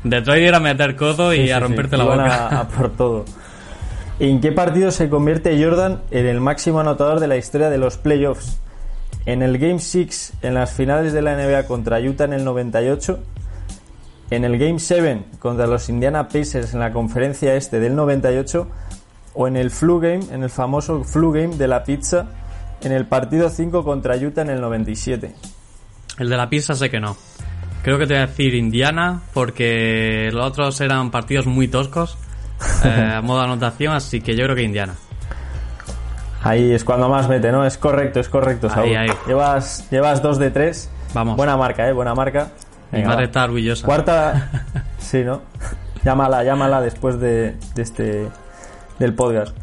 Detroit 0.10 0.44
era 0.44 0.60
meter 0.60 0.96
codo 0.96 1.34
y 1.34 1.38
sí, 1.38 1.44
sí, 1.46 1.52
a 1.52 1.58
sí, 1.58 1.64
romperte 1.64 1.98
la 1.98 2.04
boca. 2.04 2.48
A, 2.48 2.60
a 2.62 2.68
por 2.68 2.96
todo. 2.96 3.26
¿En 4.20 4.42
qué 4.42 4.52
partido 4.52 4.92
se 4.92 5.10
convierte 5.10 5.64
Jordan 5.64 6.02
en 6.10 6.26
el 6.26 6.42
máximo 6.42 6.80
anotador 6.80 7.20
de 7.20 7.28
la 7.28 7.38
historia 7.38 7.70
de 7.70 7.78
los 7.78 7.98
playoffs? 7.98 8.60
¿En 9.28 9.44
el 9.44 9.58
Game 9.58 9.80
6 9.80 10.34
en 10.42 10.54
las 10.54 10.72
finales 10.72 11.14
de 11.14 11.22
la 11.22 11.36
NBA 11.36 11.68
contra 11.68 12.00
Utah 12.00 12.24
en 12.24 12.34
el 12.34 12.44
98? 12.44 13.20
¿En 14.32 14.44
el 14.44 14.58
Game 14.58 14.80
7 14.80 15.24
contra 15.38 15.68
los 15.68 15.90
Indiana 15.90 16.30
Pacers 16.30 16.74
en 16.74 16.80
la 16.80 16.92
conferencia 16.92 17.54
este 17.56 17.80
del 17.80 17.96
98? 17.96 18.68
¿O 19.36 19.48
en 19.48 19.56
el 19.56 19.70
Flu 19.70 20.00
Game, 20.00 20.22
en 20.32 20.44
el 20.44 20.50
famoso 20.50 21.04
Flu 21.04 21.32
Game 21.32 21.58
de 21.58 21.68
la 21.68 21.84
pizza, 21.84 22.28
en 22.82 22.92
el 22.92 23.06
partido 23.06 23.50
5 23.50 23.84
contra 23.84 24.16
Utah 24.16 24.42
en 24.42 24.50
el 24.50 24.62
97? 24.62 25.36
El 26.18 26.30
de 26.30 26.38
la 26.38 26.50
pizza 26.50 26.74
sé 26.74 26.90
que 26.90 27.00
no. 27.00 27.16
Creo 27.84 27.98
que 27.98 28.06
te 28.08 28.14
voy 28.14 28.24
a 28.24 28.28
decir 28.28 28.54
Indiana, 28.56 29.22
porque 29.34 30.30
los 30.34 30.46
otros 30.46 30.82
eran 30.82 31.10
partidos 31.12 31.46
muy 31.46 31.68
toscos, 31.68 32.18
eh, 32.84 33.14
a 33.16 33.22
modo 33.22 33.40
de 33.40 33.46
anotación, 33.46 33.94
así 33.94 34.22
que 34.22 34.36
yo 34.36 34.44
creo 34.44 34.56
que 34.56 34.64
Indiana. 34.64 34.96
Ahí 36.44 36.72
es 36.72 36.84
cuando 36.84 37.10
más 37.10 37.28
mete, 37.28 37.52
¿no? 37.52 37.66
Es 37.66 37.78
correcto, 37.78 38.20
es 38.20 38.30
correcto, 38.30 38.70
Saúl. 38.70 38.90
Ahí, 38.90 38.96
ahí. 38.96 39.10
Llevas, 39.26 39.90
llevas 39.90 40.22
dos 40.22 40.38
de 40.38 40.52
tres. 40.52 40.90
Vamos. 41.14 41.36
Buena 41.36 41.58
marca, 41.58 41.88
¿eh? 41.88 41.94
Buena 41.94 42.14
marca. 42.14 42.50
Mi 42.92 43.00
Venga, 43.00 43.10
madre 43.10 43.24
va. 43.24 43.26
está 43.26 43.44
orgullosa. 43.46 43.86
Cuarta. 43.86 44.52
Sí, 45.00 45.24
¿no? 45.24 45.42
Llámala, 46.04 46.44
llámala 46.44 46.82
después 46.82 47.20
de, 47.20 47.56
de 47.76 47.82
este. 47.82 48.28
del 49.00 49.14
podcast. 49.14 49.56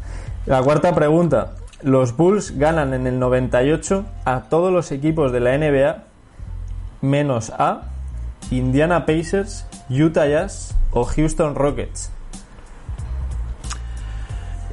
La 0.47 0.61
cuarta 0.63 0.95
pregunta. 0.95 1.51
Los 1.83 2.15
Bulls 2.17 2.57
ganan 2.57 2.93
en 2.95 3.05
el 3.05 3.19
98 3.19 4.05
a 4.25 4.41
todos 4.43 4.71
los 4.73 4.91
equipos 4.91 5.31
de 5.31 5.39
la 5.41 5.55
NBA 5.57 6.03
menos 7.01 7.51
a 7.51 7.81
Indiana 8.51 9.05
Pacers, 9.05 9.65
Utah 9.89 10.27
Jazz 10.27 10.75
o 10.91 11.03
Houston 11.05 11.55
Rockets. 11.55 12.11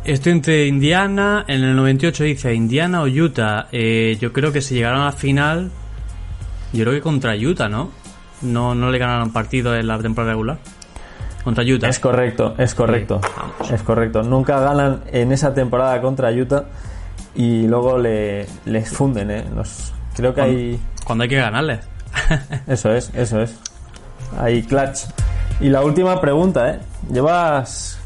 Estoy 0.04 0.32
entre 0.32 0.66
Indiana, 0.66 1.44
en 1.46 1.62
el 1.62 1.76
98 1.76 2.24
dice 2.24 2.54
Indiana 2.54 3.02
o 3.02 3.06
Utah. 3.06 3.68
Eh, 3.70 4.18
yo 4.20 4.32
creo 4.32 4.52
que 4.52 4.60
si 4.60 4.74
llegaron 4.74 5.00
a 5.00 5.06
la 5.06 5.12
final, 5.12 5.70
yo 6.72 6.82
creo 6.84 6.94
que 6.94 7.00
contra 7.00 7.34
Utah, 7.36 7.68
¿no? 7.68 7.90
No, 8.42 8.74
no 8.74 8.90
le 8.90 8.98
ganaron 8.98 9.32
partido 9.32 9.76
en 9.76 9.86
la 9.86 9.98
temporada 10.00 10.32
regular. 10.32 10.58
Contra 11.44 11.62
Utah. 11.64 11.88
Es 11.88 12.00
correcto, 12.00 12.54
es 12.58 12.74
correcto. 12.74 13.20
Sí. 13.64 13.74
Es 13.74 13.82
correcto. 13.82 14.22
Nunca 14.24 14.58
ganan 14.60 15.02
en 15.12 15.30
esa 15.30 15.54
temporada 15.54 16.00
contra 16.00 16.30
Utah 16.32 16.64
y 17.36 17.66
luego 17.68 17.96
le, 17.98 18.46
les 18.64 18.88
funden, 18.90 19.30
¿eh? 19.30 19.44
Los- 19.54 19.92
creo 20.16 20.34
que 20.34 20.40
hay... 20.40 20.80
Cuando 21.04 21.22
hay 21.22 21.28
que 21.30 21.36
ganarle. 21.36 21.80
Eso 22.66 22.92
es, 22.92 23.10
eso 23.14 23.40
es. 23.40 23.54
Hay 24.38 24.62
clutch. 24.62 25.00
Y 25.60 25.68
la 25.68 25.82
última 25.82 26.20
pregunta, 26.20 26.70
¿eh? 26.70 26.80
Llevas... 27.10 27.98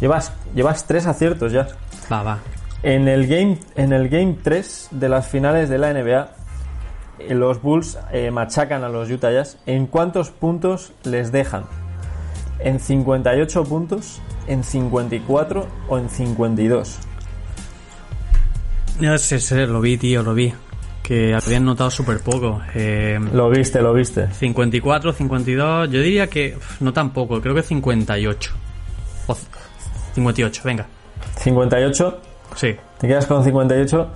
Llevas, 0.00 0.32
llevas 0.54 0.86
tres 0.86 1.06
aciertos 1.06 1.52
ya. 1.52 1.66
va, 2.10 2.22
va. 2.22 2.38
En 2.82 3.08
el 3.08 3.26
game, 3.26 3.58
en 3.74 3.92
el 3.92 4.08
game 4.08 4.36
3 4.42 4.88
de 4.92 5.08
las 5.08 5.26
finales 5.26 5.68
de 5.68 5.78
la 5.78 5.92
NBA, 5.92 6.30
eh, 7.18 7.34
los 7.34 7.60
Bulls 7.60 7.98
eh, 8.12 8.30
machacan 8.30 8.84
a 8.84 8.88
los 8.88 9.10
Utah 9.10 9.32
Jazz. 9.32 9.58
¿En 9.66 9.86
cuántos 9.86 10.30
puntos 10.30 10.92
les 11.02 11.32
dejan? 11.32 11.64
¿En 12.60 12.78
58 12.78 13.64
puntos? 13.64 14.20
¿En 14.46 14.62
54 14.62 15.66
o 15.88 15.98
en 15.98 16.08
52? 16.08 16.98
No 19.00 19.18
sé, 19.18 19.40
sé, 19.40 19.66
lo 19.66 19.80
vi, 19.80 19.96
tío, 19.98 20.22
lo 20.22 20.34
vi. 20.34 20.52
Que 21.08 21.34
habían 21.34 21.64
notado 21.64 21.90
súper 21.90 22.20
poco. 22.20 22.60
Eh, 22.74 23.18
Lo 23.32 23.48
viste, 23.48 23.80
lo 23.80 23.94
viste. 23.94 24.28
54, 24.30 25.14
52, 25.14 25.90
yo 25.90 26.00
diría 26.02 26.26
que 26.26 26.54
no 26.80 26.92
tan 26.92 27.14
poco, 27.14 27.40
creo 27.40 27.54
que 27.54 27.62
58. 27.62 28.52
O 29.26 29.34
c- 29.34 29.40
58, 30.14 30.62
venga. 30.66 30.86
58. 31.38 32.20
Sí. 32.56 32.76
Te 32.98 33.08
quedas 33.08 33.24
con 33.24 33.42
58. 33.42 34.10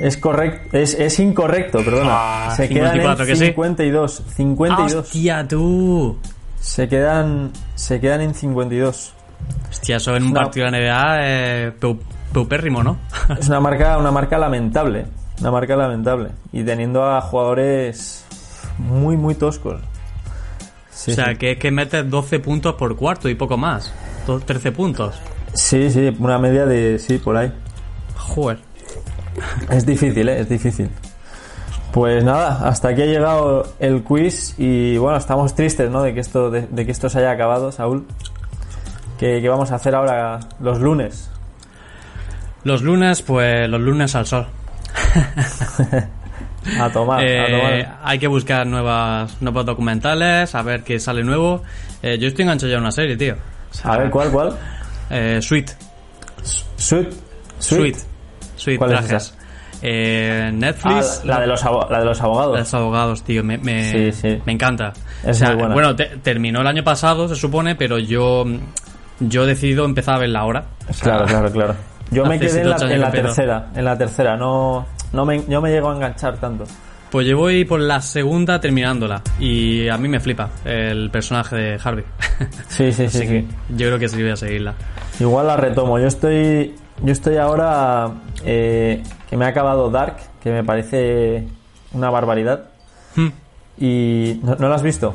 Es 0.00 0.16
correcto, 0.18 0.76
es, 0.76 0.94
es 0.94 1.18
incorrecto, 1.18 1.78
perdona. 1.82 2.10
Ah, 2.12 2.54
Se 2.54 2.68
quedan 2.68 2.92
54, 2.92 3.24
en 3.24 3.30
que 3.30 3.36
sí. 3.36 3.44
52. 3.46 4.22
52. 4.36 4.94
¡Hostia, 4.94 5.48
tú! 5.48 6.18
Se 6.60 6.88
quedan, 6.88 7.52
se 7.74 8.00
quedan 8.00 8.20
en 8.20 8.34
52. 8.34 9.14
Hostia, 9.70 9.96
eso 9.96 10.14
en 10.14 10.24
un 10.24 10.32
No. 10.34 10.40
partido 10.40 10.66
de 10.66 10.72
la 10.72 10.78
NBA 10.78 11.16
eh, 11.22 11.72
peu- 11.80 11.98
peupérrimo, 12.32 12.82
¿no? 12.82 12.98
Es 13.38 13.48
una 13.48 13.60
marca, 13.60 13.96
una 13.98 14.10
marca 14.10 14.36
lamentable. 14.38 15.06
Una 15.40 15.50
marca 15.50 15.76
lamentable. 15.76 16.30
Y 16.52 16.64
teniendo 16.64 17.04
a 17.04 17.20
jugadores 17.20 18.24
muy, 18.78 19.16
muy 19.16 19.34
toscos. 19.34 19.80
Sí, 20.90 21.12
o 21.12 21.14
sea, 21.14 21.26
sí. 21.30 21.36
que 21.36 21.52
es 21.52 21.58
que 21.58 21.70
metes 21.70 22.08
12 22.08 22.40
puntos 22.40 22.74
por 22.74 22.96
cuarto 22.96 23.28
y 23.28 23.34
poco 23.34 23.56
más. 23.56 23.92
Do- 24.26 24.40
13 24.40 24.72
puntos. 24.72 25.14
sí, 25.54 25.90
sí, 25.90 26.14
una 26.18 26.38
media 26.38 26.66
de. 26.66 26.98
Sí, 26.98 27.18
por 27.18 27.36
ahí. 27.36 27.52
Joder. 28.16 28.58
Es 29.70 29.86
difícil, 29.86 30.28
¿eh? 30.28 30.40
Es 30.40 30.48
difícil. 30.48 30.90
Pues 31.92 32.22
nada, 32.24 32.68
hasta 32.68 32.88
aquí 32.88 33.02
ha 33.02 33.06
llegado 33.06 33.72
el 33.78 34.02
quiz 34.02 34.54
y 34.58 34.98
bueno, 34.98 35.16
estamos 35.16 35.54
tristes, 35.54 35.90
¿no? 35.90 36.02
De 36.02 36.12
que 36.14 36.20
esto, 36.20 36.50
de, 36.50 36.62
de 36.66 36.84
que 36.84 36.92
esto 36.92 37.08
se 37.08 37.18
haya 37.20 37.30
acabado, 37.30 37.70
Saúl. 37.72 38.04
¿Qué, 39.18 39.40
qué 39.40 39.48
vamos 39.48 39.70
a 39.72 39.76
hacer 39.76 39.94
ahora 39.94 40.40
los 40.60 40.80
lunes? 40.80 41.30
Los 42.64 42.82
lunes, 42.82 43.22
pues 43.22 43.68
los 43.68 43.80
lunes 43.80 44.14
al 44.16 44.26
sol. 44.26 44.46
A 46.80 46.90
tomar, 46.90 47.24
Eh, 47.24 47.40
a 47.40 47.46
tomar. 47.46 47.98
hay 48.04 48.18
que 48.18 48.26
buscar 48.26 48.66
nuevas, 48.66 49.40
nuevos 49.40 49.64
documentales, 49.64 50.54
a 50.54 50.62
ver 50.62 50.82
qué 50.82 50.98
sale 51.00 51.22
nuevo. 51.24 51.62
Eh, 52.02 52.18
yo 52.18 52.28
estoy 52.28 52.42
enganchado 52.42 52.70
ya 52.70 52.76
a 52.76 52.80
una 52.80 52.90
serie, 52.92 53.16
tío. 53.16 53.34
O 53.70 53.74
sea, 53.74 53.92
A 53.92 53.98
ver, 53.98 54.10
¿cuál, 54.10 54.30
cuál? 54.30 54.56
Eh, 55.08 55.38
Sweet. 55.40 55.70
Sweet. 56.76 57.08
Sweet. 57.58 57.96
Sweet 58.56 58.78
¿Cuál 58.78 58.92
es 58.92 58.98
trajes. 59.06 59.22
esa? 59.28 59.34
Eh, 59.80 60.44
Ah, 60.48 60.50
Netflix. 60.52 61.22
la, 61.24 61.40
de 61.40 61.46
los, 61.46 61.62
la 61.88 61.98
de 62.00 62.04
los 62.04 62.20
abogados. 62.20 62.58
Los 62.58 62.74
abogados, 62.74 63.22
tío, 63.22 63.42
me, 63.44 63.56
me, 63.58 63.90
Sí, 63.90 64.12
sí. 64.12 64.42
me 64.44 64.52
encanta. 64.52 64.92
Es 65.22 65.30
O 65.30 65.34
sea, 65.34 65.48
muy 65.50 65.58
buena. 65.58 65.74
Bueno, 65.74 65.96
te- 65.96 66.16
terminó 66.18 66.60
el 66.60 66.66
año 66.66 66.82
pasado, 66.84 67.28
se 67.28 67.36
supone, 67.36 67.76
pero 67.76 67.98
yo, 67.98 68.44
yo 69.20 69.44
he 69.44 69.46
decidido 69.46 69.84
empezar 69.84 70.16
a 70.16 70.18
verla 70.18 70.40
ahora. 70.40 70.64
O 70.88 70.92
sea, 70.92 71.02
Claro, 71.04 71.24
claro, 71.26 71.52
claro. 71.52 71.74
Yo 72.10 72.24
me 72.24 72.38
quedé 72.38 72.62
en 72.62 72.70
la, 72.70 72.76
en 72.76 73.00
la 73.00 73.10
tercera, 73.10 73.66
en 73.74 73.84
la 73.84 73.98
tercera, 73.98 74.36
no, 74.36 74.86
no 75.12 75.24
me, 75.24 75.44
yo 75.46 75.60
me 75.60 75.70
llego 75.70 75.90
a 75.90 75.94
enganchar 75.94 76.38
tanto. 76.38 76.64
Pues 77.10 77.26
yo 77.26 77.38
voy 77.38 77.64
por 77.64 77.80
la 77.80 78.02
segunda 78.02 78.60
terminándola. 78.60 79.22
Y 79.40 79.88
a 79.88 79.96
mí 79.96 80.08
me 80.08 80.20
flipa 80.20 80.50
el 80.64 81.10
personaje 81.10 81.56
de 81.56 81.80
Harvey. 81.82 82.04
Sí, 82.68 82.92
sí, 82.92 83.08
sí, 83.08 83.26
sí. 83.26 83.48
yo 83.70 83.86
creo 83.86 83.98
que 83.98 84.08
sí 84.08 84.22
voy 84.22 84.30
a 84.30 84.36
seguirla. 84.36 84.74
Igual 85.18 85.46
la 85.46 85.56
retomo. 85.56 85.98
Yo 85.98 86.06
estoy, 86.06 86.74
yo 87.02 87.12
estoy 87.12 87.36
ahora 87.36 88.10
eh, 88.44 89.02
que 89.28 89.36
me 89.36 89.46
ha 89.46 89.48
acabado 89.48 89.90
Dark, 89.90 90.16
que 90.40 90.50
me 90.50 90.62
parece 90.62 91.48
una 91.92 92.10
barbaridad. 92.10 92.66
Hmm. 93.16 93.28
Y 93.78 94.38
no, 94.42 94.54
¿no 94.56 94.68
la 94.68 94.76
has 94.76 94.82
visto. 94.82 95.14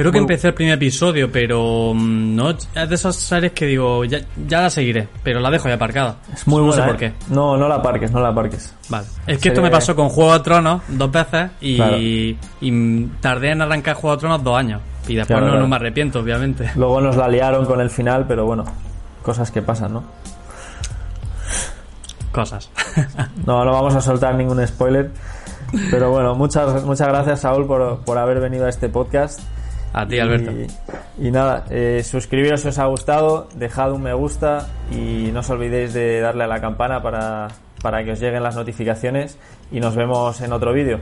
Creo 0.00 0.12
que 0.12 0.18
empecé 0.18 0.48
el 0.48 0.54
primer 0.54 0.74
episodio, 0.74 1.30
pero 1.30 1.92
mm, 1.94 2.34
no 2.34 2.50
es 2.50 2.68
de 2.88 2.94
esas 2.94 3.16
series 3.16 3.52
que 3.52 3.66
digo, 3.66 4.02
ya, 4.06 4.18
ya 4.48 4.62
la 4.62 4.70
seguiré, 4.70 5.06
pero 5.22 5.40
la 5.40 5.50
dejo 5.50 5.68
ya 5.68 5.74
aparcada. 5.74 6.16
Es 6.32 6.46
muy 6.46 6.58
no 6.62 6.68
buena. 6.68 6.82
sé 6.84 6.90
por 6.90 7.02
¿eh? 7.02 7.12
qué. 7.18 7.34
No, 7.34 7.56
no 7.58 7.68
la 7.68 7.82
parques, 7.82 8.10
no 8.10 8.20
la 8.20 8.34
parques. 8.34 8.74
Vale. 8.88 9.06
Es 9.26 9.38
que 9.38 9.48
esto 9.50 9.60
me 9.60 9.70
pasó 9.70 9.94
con 9.94 10.08
Juego 10.08 10.32
de 10.32 10.40
Tronos 10.40 10.80
dos 10.88 11.10
veces 11.12 11.50
y, 11.60 11.76
Claro. 11.76 11.96
y 11.98 13.06
tardé 13.20 13.50
en 13.50 13.60
arrancar 13.60 13.94
Juego 13.94 14.16
de 14.16 14.20
Tronos 14.20 14.42
dos 14.42 14.56
años. 14.56 14.80
Y 15.06 15.16
después 15.16 15.26
Claro, 15.26 15.44
no, 15.46 15.50
claro. 15.52 15.62
no 15.64 15.68
me 15.68 15.76
arrepiento, 15.76 16.20
obviamente. 16.20 16.70
Luego 16.76 17.00
nos 17.02 17.16
la 17.16 17.28
liaron 17.28 17.66
con 17.66 17.80
el 17.82 17.90
final, 17.90 18.24
pero 18.26 18.46
bueno, 18.46 18.64
cosas 19.22 19.50
que 19.50 19.60
pasan, 19.60 19.92
¿no? 19.92 20.04
Cosas. 22.32 22.70
No, 23.46 23.64
no 23.64 23.72
vamos 23.72 23.94
a 23.94 24.00
soltar 24.00 24.34
ningún 24.34 24.66
spoiler. 24.66 25.10
Pero 25.90 26.10
bueno, 26.10 26.34
muchas, 26.34 26.84
muchas 26.84 27.08
gracias, 27.08 27.40
Saúl, 27.40 27.66
por, 27.66 28.00
por 28.04 28.18
haber 28.18 28.40
venido 28.40 28.66
a 28.66 28.68
este 28.68 28.88
podcast. 28.88 29.40
A 29.92 30.06
ti, 30.06 30.18
Alberto. 30.18 30.52
Y, 30.52 31.26
y 31.26 31.30
nada, 31.30 31.64
eh, 31.70 32.02
suscribiros 32.04 32.60
si 32.60 32.68
os 32.68 32.78
ha 32.78 32.86
gustado, 32.86 33.48
dejad 33.54 33.92
un 33.92 34.02
me 34.02 34.14
gusta 34.14 34.68
y 34.90 35.30
no 35.32 35.40
os 35.40 35.50
olvidéis 35.50 35.92
de 35.92 36.20
darle 36.20 36.44
a 36.44 36.46
la 36.46 36.60
campana 36.60 37.02
para, 37.02 37.48
para 37.82 38.04
que 38.04 38.12
os 38.12 38.20
lleguen 38.20 38.42
las 38.42 38.56
notificaciones 38.56 39.38
y 39.72 39.80
nos 39.80 39.96
vemos 39.96 40.40
en 40.40 40.52
otro 40.52 40.72
vídeo. 40.72 41.00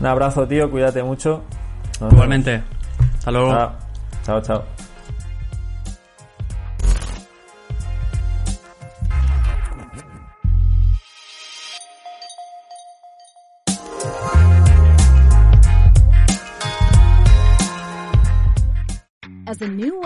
Un 0.00 0.06
abrazo, 0.06 0.46
tío, 0.46 0.70
cuídate 0.70 1.02
mucho. 1.02 1.42
Nos 2.00 2.00
vemos. 2.00 2.12
Igualmente. 2.14 2.62
Hasta 3.18 3.30
luego. 3.30 3.50
Chao, 3.52 3.72
chao. 4.24 4.42
chao. 4.42 4.73